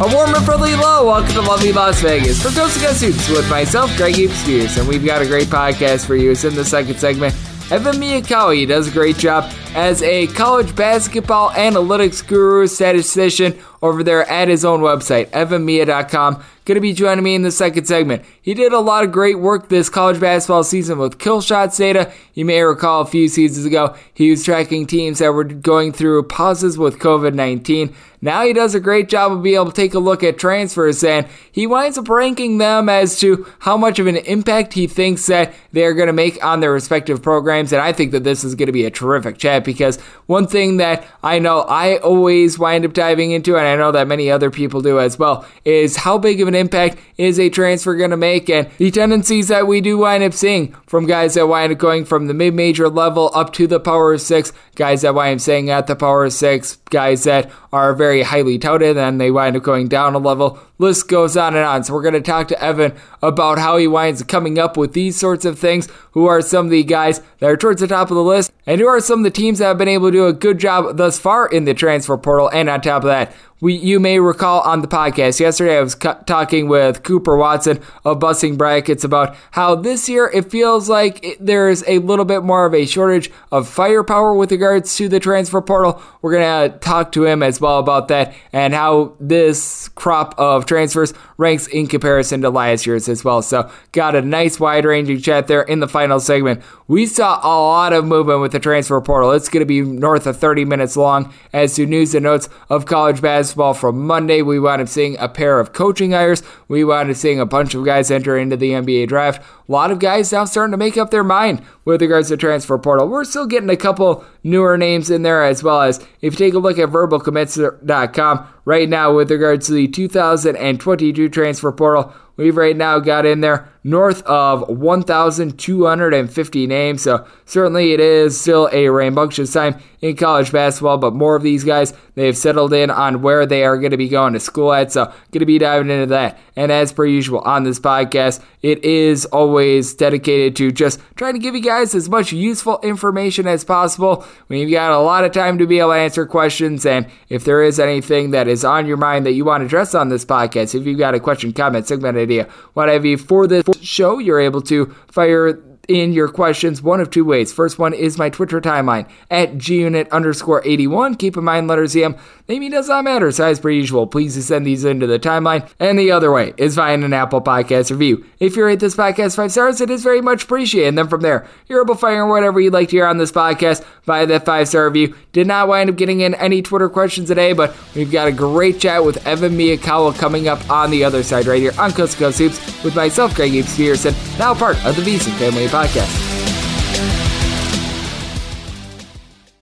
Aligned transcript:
A 0.00 0.12
warm 0.12 0.34
and 0.34 0.44
friendly 0.44 0.72
hello. 0.72 1.06
Welcome 1.06 1.34
to 1.34 1.40
lovely 1.42 1.70
Las 1.70 2.00
Vegas 2.00 2.42
for 2.42 2.48
to 2.48 2.56
Coast 2.56 3.00
Hoops 3.00 3.28
with 3.28 3.48
myself, 3.48 3.96
Greg 3.96 4.28
Spears, 4.28 4.76
and 4.76 4.88
we've 4.88 5.04
got 5.04 5.22
a 5.22 5.24
great 5.24 5.46
podcast 5.46 6.04
for 6.04 6.16
you. 6.16 6.32
It's 6.32 6.42
in 6.42 6.56
the 6.56 6.64
second 6.64 6.98
segment. 6.98 7.32
Evan 7.70 7.94
Miyakawa 7.94 8.66
does 8.66 8.88
a 8.88 8.90
great 8.90 9.16
job 9.16 9.48
as 9.72 10.02
a 10.02 10.26
college 10.26 10.74
basketball 10.74 11.50
analytics 11.50 12.26
guru 12.26 12.66
statistician 12.66 13.56
over 13.82 14.02
there 14.02 14.28
at 14.28 14.48
his 14.48 14.64
own 14.64 14.80
website, 14.80 15.30
evanmiya.com. 15.30 16.42
Going 16.64 16.74
to 16.74 16.80
be 16.80 16.92
joining 16.92 17.22
me 17.22 17.36
in 17.36 17.42
the 17.42 17.52
second 17.52 17.86
segment. 17.86 18.24
He 18.44 18.52
did 18.52 18.74
a 18.74 18.78
lot 18.78 19.04
of 19.04 19.10
great 19.10 19.38
work 19.38 19.70
this 19.70 19.88
college 19.88 20.20
basketball 20.20 20.64
season 20.64 20.98
with 20.98 21.18
kill 21.18 21.40
shots 21.40 21.78
data. 21.78 22.12
You 22.34 22.44
may 22.44 22.60
recall 22.60 23.00
a 23.00 23.06
few 23.06 23.26
seasons 23.26 23.64
ago, 23.64 23.96
he 24.12 24.28
was 24.28 24.44
tracking 24.44 24.86
teams 24.86 25.20
that 25.20 25.32
were 25.32 25.44
going 25.44 25.94
through 25.94 26.24
pauses 26.24 26.76
with 26.76 26.98
COVID 26.98 27.32
19. 27.32 27.94
Now 28.20 28.44
he 28.46 28.54
does 28.54 28.74
a 28.74 28.80
great 28.80 29.10
job 29.10 29.32
of 29.32 29.42
being 29.42 29.56
able 29.56 29.66
to 29.66 29.72
take 29.72 29.92
a 29.92 29.98
look 29.98 30.22
at 30.22 30.38
transfers 30.38 31.04
and 31.04 31.26
he 31.52 31.66
winds 31.66 31.98
up 31.98 32.08
ranking 32.08 32.56
them 32.56 32.88
as 32.88 33.18
to 33.20 33.46
how 33.60 33.76
much 33.76 33.98
of 33.98 34.06
an 34.06 34.16
impact 34.16 34.72
he 34.72 34.86
thinks 34.86 35.26
that 35.26 35.54
they're 35.72 35.92
going 35.92 36.06
to 36.06 36.12
make 36.14 36.42
on 36.42 36.60
their 36.60 36.72
respective 36.72 37.22
programs. 37.22 37.70
And 37.70 37.82
I 37.82 37.92
think 37.92 38.12
that 38.12 38.24
this 38.24 38.42
is 38.42 38.54
going 38.54 38.66
to 38.66 38.72
be 38.72 38.86
a 38.86 38.90
terrific 38.90 39.36
chat 39.36 39.62
because 39.62 40.00
one 40.26 40.46
thing 40.46 40.78
that 40.78 41.06
I 41.22 41.38
know 41.38 41.60
I 41.62 41.98
always 41.98 42.58
wind 42.58 42.86
up 42.86 42.94
diving 42.94 43.32
into, 43.32 43.56
and 43.56 43.66
I 43.66 43.76
know 43.76 43.92
that 43.92 44.08
many 44.08 44.30
other 44.30 44.50
people 44.50 44.80
do 44.80 44.98
as 44.98 45.18
well, 45.18 45.46
is 45.66 45.96
how 45.96 46.16
big 46.16 46.40
of 46.40 46.48
an 46.48 46.54
impact 46.54 46.96
is 47.18 47.38
a 47.38 47.50
transfer 47.50 47.94
going 47.94 48.10
to 48.10 48.16
make 48.16 48.33
and 48.48 48.68
the 48.78 48.90
tendencies 48.90 49.48
that 49.48 49.66
we 49.66 49.80
do 49.80 49.98
wind 49.98 50.22
up 50.24 50.32
seeing 50.32 50.72
from 50.86 51.06
guys 51.06 51.34
that 51.34 51.46
wind 51.46 51.72
up 51.72 51.78
going 51.78 52.04
from 52.04 52.26
the 52.26 52.34
mid 52.34 52.54
major 52.54 52.88
level 52.88 53.30
up 53.34 53.52
to 53.54 53.66
the 53.66 53.80
power 53.80 54.18
six, 54.18 54.52
guys 54.74 55.02
that 55.02 55.14
wind 55.14 55.36
up 55.36 55.40
staying 55.40 55.70
at 55.70 55.86
the 55.86 55.96
power 55.96 56.28
six, 56.30 56.76
guys 56.90 57.24
that 57.24 57.50
are 57.72 57.94
very 57.94 58.22
highly 58.22 58.58
touted 58.58 58.96
and 58.96 59.20
they 59.20 59.30
wind 59.30 59.56
up 59.56 59.62
going 59.62 59.88
down 59.88 60.14
a 60.14 60.18
level. 60.18 60.58
List 60.78 61.08
goes 61.08 61.36
on 61.36 61.54
and 61.54 61.64
on. 61.64 61.84
So 61.84 61.94
we're 61.94 62.02
going 62.02 62.14
to 62.14 62.20
talk 62.20 62.48
to 62.48 62.62
Evan 62.62 62.94
about 63.22 63.58
how 63.58 63.76
he 63.76 63.86
winds 63.86 64.22
coming 64.24 64.58
up 64.58 64.76
with 64.76 64.92
these 64.92 65.18
sorts 65.18 65.44
of 65.44 65.58
things. 65.58 65.88
Who 66.12 66.26
are 66.26 66.40
some 66.40 66.66
of 66.66 66.70
the 66.70 66.84
guys 66.84 67.20
that 67.38 67.50
are 67.50 67.56
towards 67.56 67.80
the 67.80 67.86
top 67.86 68.10
of 68.10 68.16
the 68.16 68.22
list? 68.22 68.52
And 68.66 68.80
who 68.80 68.86
are 68.86 69.00
some 69.00 69.20
of 69.20 69.24
the 69.24 69.30
teams 69.30 69.58
that 69.58 69.66
have 69.66 69.78
been 69.78 69.88
able 69.88 70.08
to 70.08 70.12
do 70.12 70.26
a 70.26 70.32
good 70.32 70.58
job 70.58 70.96
thus 70.96 71.18
far 71.18 71.46
in 71.46 71.64
the 71.64 71.74
transfer 71.74 72.16
portal? 72.16 72.48
And 72.48 72.68
on 72.68 72.80
top 72.80 73.02
of 73.02 73.08
that, 73.08 73.32
we 73.60 73.74
you 73.74 73.98
may 73.98 74.18
recall 74.18 74.60
on 74.60 74.82
the 74.82 74.88
podcast 74.88 75.40
yesterday 75.40 75.78
I 75.78 75.80
was 75.80 75.94
cu- 75.94 76.22
talking 76.26 76.68
with 76.68 77.02
Cooper 77.02 77.36
Watson 77.36 77.80
of 78.04 78.18
Busting 78.18 78.56
Brackets 78.56 79.04
about 79.04 79.36
how 79.52 79.74
this 79.74 80.06
year 80.08 80.30
it 80.34 80.50
feels 80.50 80.88
like 80.88 81.24
it, 81.24 81.38
there's 81.40 81.82
a 81.86 81.98
little 82.00 82.26
bit 82.26 82.42
more 82.42 82.66
of 82.66 82.74
a 82.74 82.84
shortage 82.84 83.30
of 83.50 83.66
firepower 83.66 84.34
with 84.34 84.52
regards 84.52 84.94
to 84.96 85.08
the 85.08 85.18
transfer 85.20 85.62
portal. 85.62 86.02
We're 86.20 86.32
gonna 86.32 86.78
talk 86.78 87.12
to 87.12 87.24
him 87.24 87.42
as 87.42 87.58
well 87.58 87.78
about 87.78 88.08
that 88.08 88.34
and 88.52 88.74
how 88.74 89.14
this 89.18 89.88
crop 89.94 90.34
of 90.36 90.63
transfers 90.66 91.14
ranks 91.36 91.66
in 91.66 91.86
comparison 91.86 92.42
to 92.42 92.50
last 92.50 92.86
year's 92.86 93.08
as 93.08 93.24
well. 93.24 93.42
So 93.42 93.70
got 93.92 94.14
a 94.14 94.22
nice 94.22 94.60
wide 94.60 94.84
ranging 94.84 95.20
chat 95.20 95.46
there 95.46 95.62
in 95.62 95.80
the 95.80 95.88
final 95.88 96.20
segment. 96.20 96.62
We 96.86 97.06
saw 97.06 97.40
a 97.42 97.48
lot 97.48 97.92
of 97.92 98.04
movement 98.04 98.40
with 98.40 98.52
the 98.52 98.60
transfer 98.60 99.00
portal. 99.00 99.32
It's 99.32 99.48
going 99.48 99.62
to 99.62 99.66
be 99.66 99.80
north 99.80 100.26
of 100.26 100.36
30 100.36 100.64
minutes 100.64 100.96
long 100.96 101.32
as 101.52 101.74
to 101.76 101.86
news 101.86 102.14
and 102.14 102.24
notes 102.24 102.48
of 102.68 102.86
college 102.86 103.22
basketball 103.22 103.74
from 103.74 104.06
Monday. 104.06 104.42
We 104.42 104.60
wound 104.60 104.82
up 104.82 104.88
seeing 104.88 105.16
a 105.18 105.28
pair 105.28 105.60
of 105.60 105.72
coaching 105.72 106.12
hires. 106.12 106.42
We 106.68 106.84
wound 106.84 107.10
up 107.10 107.16
seeing 107.16 107.40
a 107.40 107.46
bunch 107.46 107.74
of 107.74 107.84
guys 107.84 108.10
enter 108.10 108.36
into 108.36 108.56
the 108.56 108.70
NBA 108.70 109.08
draft. 109.08 109.42
A 109.66 109.72
lot 109.72 109.90
of 109.90 109.98
guys 109.98 110.32
now 110.32 110.44
starting 110.44 110.72
to 110.72 110.76
make 110.76 110.98
up 110.98 111.10
their 111.10 111.24
mind 111.24 111.62
with 111.84 112.02
regards 112.02 112.28
to 112.28 112.36
transfer 112.36 112.76
portal. 112.78 113.08
We're 113.08 113.24
still 113.24 113.46
getting 113.46 113.70
a 113.70 113.76
couple 113.76 114.24
newer 114.42 114.76
names 114.76 115.10
in 115.10 115.22
there 115.22 115.42
as 115.42 115.62
well 115.62 115.80
as 115.80 115.98
if 116.20 116.34
you 116.34 116.46
take 116.46 116.54
a 116.54 116.58
look 116.58 116.78
at 116.78 116.90
verbalcommits.com 116.90 118.53
right 118.64 118.88
now 118.88 119.14
with 119.14 119.30
regards 119.30 119.66
to 119.66 119.72
the 119.72 119.88
2022 119.88 121.28
transfer 121.28 121.72
portal, 121.72 122.14
we've 122.36 122.56
right 122.56 122.76
now 122.76 122.98
got 122.98 123.26
in 123.26 123.40
there 123.40 123.68
north 123.84 124.22
of 124.22 124.66
1,250 124.68 126.66
names. 126.66 127.02
So 127.02 127.26
certainly 127.44 127.92
it 127.92 128.00
is 128.00 128.40
still 128.40 128.70
a 128.72 128.88
rambunctious 128.88 129.52
time 129.52 129.78
in 130.00 130.16
college 130.16 130.50
basketball, 130.50 130.96
but 130.98 131.14
more 131.14 131.36
of 131.36 131.42
these 131.42 131.64
guys, 131.64 131.92
they've 132.14 132.36
settled 132.36 132.72
in 132.72 132.90
on 132.90 133.22
where 133.22 133.44
they 133.46 133.64
are 133.64 133.78
going 133.78 133.90
to 133.90 133.96
be 133.96 134.08
going 134.08 134.32
to 134.32 134.40
school 134.40 134.72
at. 134.72 134.90
So 134.92 135.04
going 135.04 135.40
to 135.40 135.46
be 135.46 135.58
diving 135.58 135.90
into 135.90 136.06
that. 136.06 136.38
And 136.56 136.72
as 136.72 136.92
per 136.92 137.04
usual 137.04 137.40
on 137.40 137.64
this 137.64 137.78
podcast, 137.78 138.42
it 138.62 138.82
is 138.84 139.26
always 139.26 139.92
dedicated 139.94 140.56
to 140.56 140.72
just 140.72 141.00
trying 141.16 141.34
to 141.34 141.38
give 141.38 141.54
you 141.54 141.60
guys 141.60 141.94
as 141.94 142.08
much 142.08 142.32
useful 142.32 142.80
information 142.82 143.46
as 143.46 143.64
possible. 143.64 144.24
We've 144.48 144.70
got 144.70 144.92
a 144.92 144.98
lot 144.98 145.24
of 145.24 145.32
time 145.32 145.58
to 145.58 145.66
be 145.66 145.78
able 145.78 145.90
to 145.90 145.96
answer 145.96 146.24
questions. 146.24 146.86
And 146.86 147.06
if 147.28 147.44
there 147.44 147.62
is 147.62 147.78
anything 147.78 148.30
that 148.30 148.48
is 148.48 148.64
on 148.64 148.86
your 148.86 148.96
mind 148.96 149.26
that 149.26 149.32
you 149.32 149.44
want 149.44 149.60
to 149.60 149.66
address 149.66 149.94
on 149.94 150.08
this 150.08 150.24
podcast, 150.24 150.74
if 150.74 150.86
you've 150.86 150.98
got 150.98 151.14
a 151.14 151.20
question, 151.20 151.52
comment, 151.52 151.86
segment 151.86 152.16
idea, 152.24 152.48
what 152.72 152.88
have 152.88 153.04
you 153.04 153.16
for 153.16 153.46
this 153.46 153.64
show, 153.80 154.18
you're 154.18 154.40
able 154.40 154.62
to 154.62 154.86
fire 155.06 155.62
in 155.88 156.12
your 156.12 156.28
questions 156.28 156.82
one 156.82 157.00
of 157.00 157.10
two 157.10 157.24
ways. 157.24 157.52
First 157.52 157.78
one 157.78 157.94
is 157.94 158.18
my 158.18 158.30
Twitter 158.30 158.60
timeline 158.60 159.08
at 159.30 159.54
gunit 159.54 160.10
underscore 160.10 160.62
81. 160.64 161.16
Keep 161.16 161.36
in 161.36 161.44
mind, 161.44 161.68
letters 161.68 161.96
EM 161.96 162.16
maybe 162.48 162.68
does 162.68 162.88
not 162.88 163.04
matter. 163.04 163.30
Size 163.30 163.60
per 163.60 163.70
usual. 163.70 164.06
Please 164.06 164.42
send 164.44 164.66
these 164.66 164.84
into 164.84 165.06
the 165.06 165.18
timeline. 165.18 165.68
And 165.78 165.98
the 165.98 166.10
other 166.10 166.30
way 166.30 166.54
is 166.56 166.74
via 166.74 166.94
an 166.94 167.12
Apple 167.12 167.40
Podcast 167.40 167.90
review. 167.90 168.24
If 168.40 168.56
you 168.56 168.64
rate 168.64 168.80
this 168.80 168.96
podcast 168.96 169.36
five 169.36 169.52
stars, 169.52 169.80
it 169.80 169.90
is 169.90 170.02
very 170.02 170.20
much 170.20 170.44
appreciated. 170.44 170.88
And 170.88 170.98
then 170.98 171.08
from 171.08 171.22
there, 171.22 171.46
you're 171.68 171.82
able 171.82 171.94
to 171.94 172.00
fire 172.00 172.26
whatever 172.26 172.60
you'd 172.60 172.72
like 172.72 172.88
to 172.88 172.96
hear 172.96 173.06
on 173.06 173.18
this 173.18 173.32
podcast 173.32 173.84
via 174.04 174.26
that 174.26 174.44
five 174.44 174.68
star 174.68 174.86
review. 174.86 175.14
Did 175.32 175.46
not 175.46 175.68
wind 175.68 175.90
up 175.90 175.96
getting 175.96 176.20
in 176.20 176.34
any 176.34 176.62
Twitter 176.62 176.88
questions 176.88 177.28
today, 177.28 177.52
but 177.52 177.74
we've 177.94 178.10
got 178.12 178.28
a 178.28 178.32
great 178.32 178.80
chat 178.80 179.04
with 179.04 179.26
Evan 179.26 179.52
Miyakawa 179.52 180.16
coming 180.18 180.48
up 180.48 180.68
on 180.70 180.90
the 180.90 181.04
other 181.04 181.22
side 181.22 181.46
right 181.46 181.60
here 181.60 181.72
on 181.78 181.92
Coast 181.92 182.12
to 182.12 182.18
Coast 182.18 182.38
Hoops 182.38 182.84
with 182.84 182.94
myself, 182.94 183.34
Greg 183.34 183.54
Eaps 183.54 183.76
Pearson, 183.76 184.14
now 184.38 184.54
part 184.54 184.76
of 184.84 184.96
the 184.96 185.02
VSiN 185.02 185.32
Family 185.38 185.64
Podcast. 185.74 186.43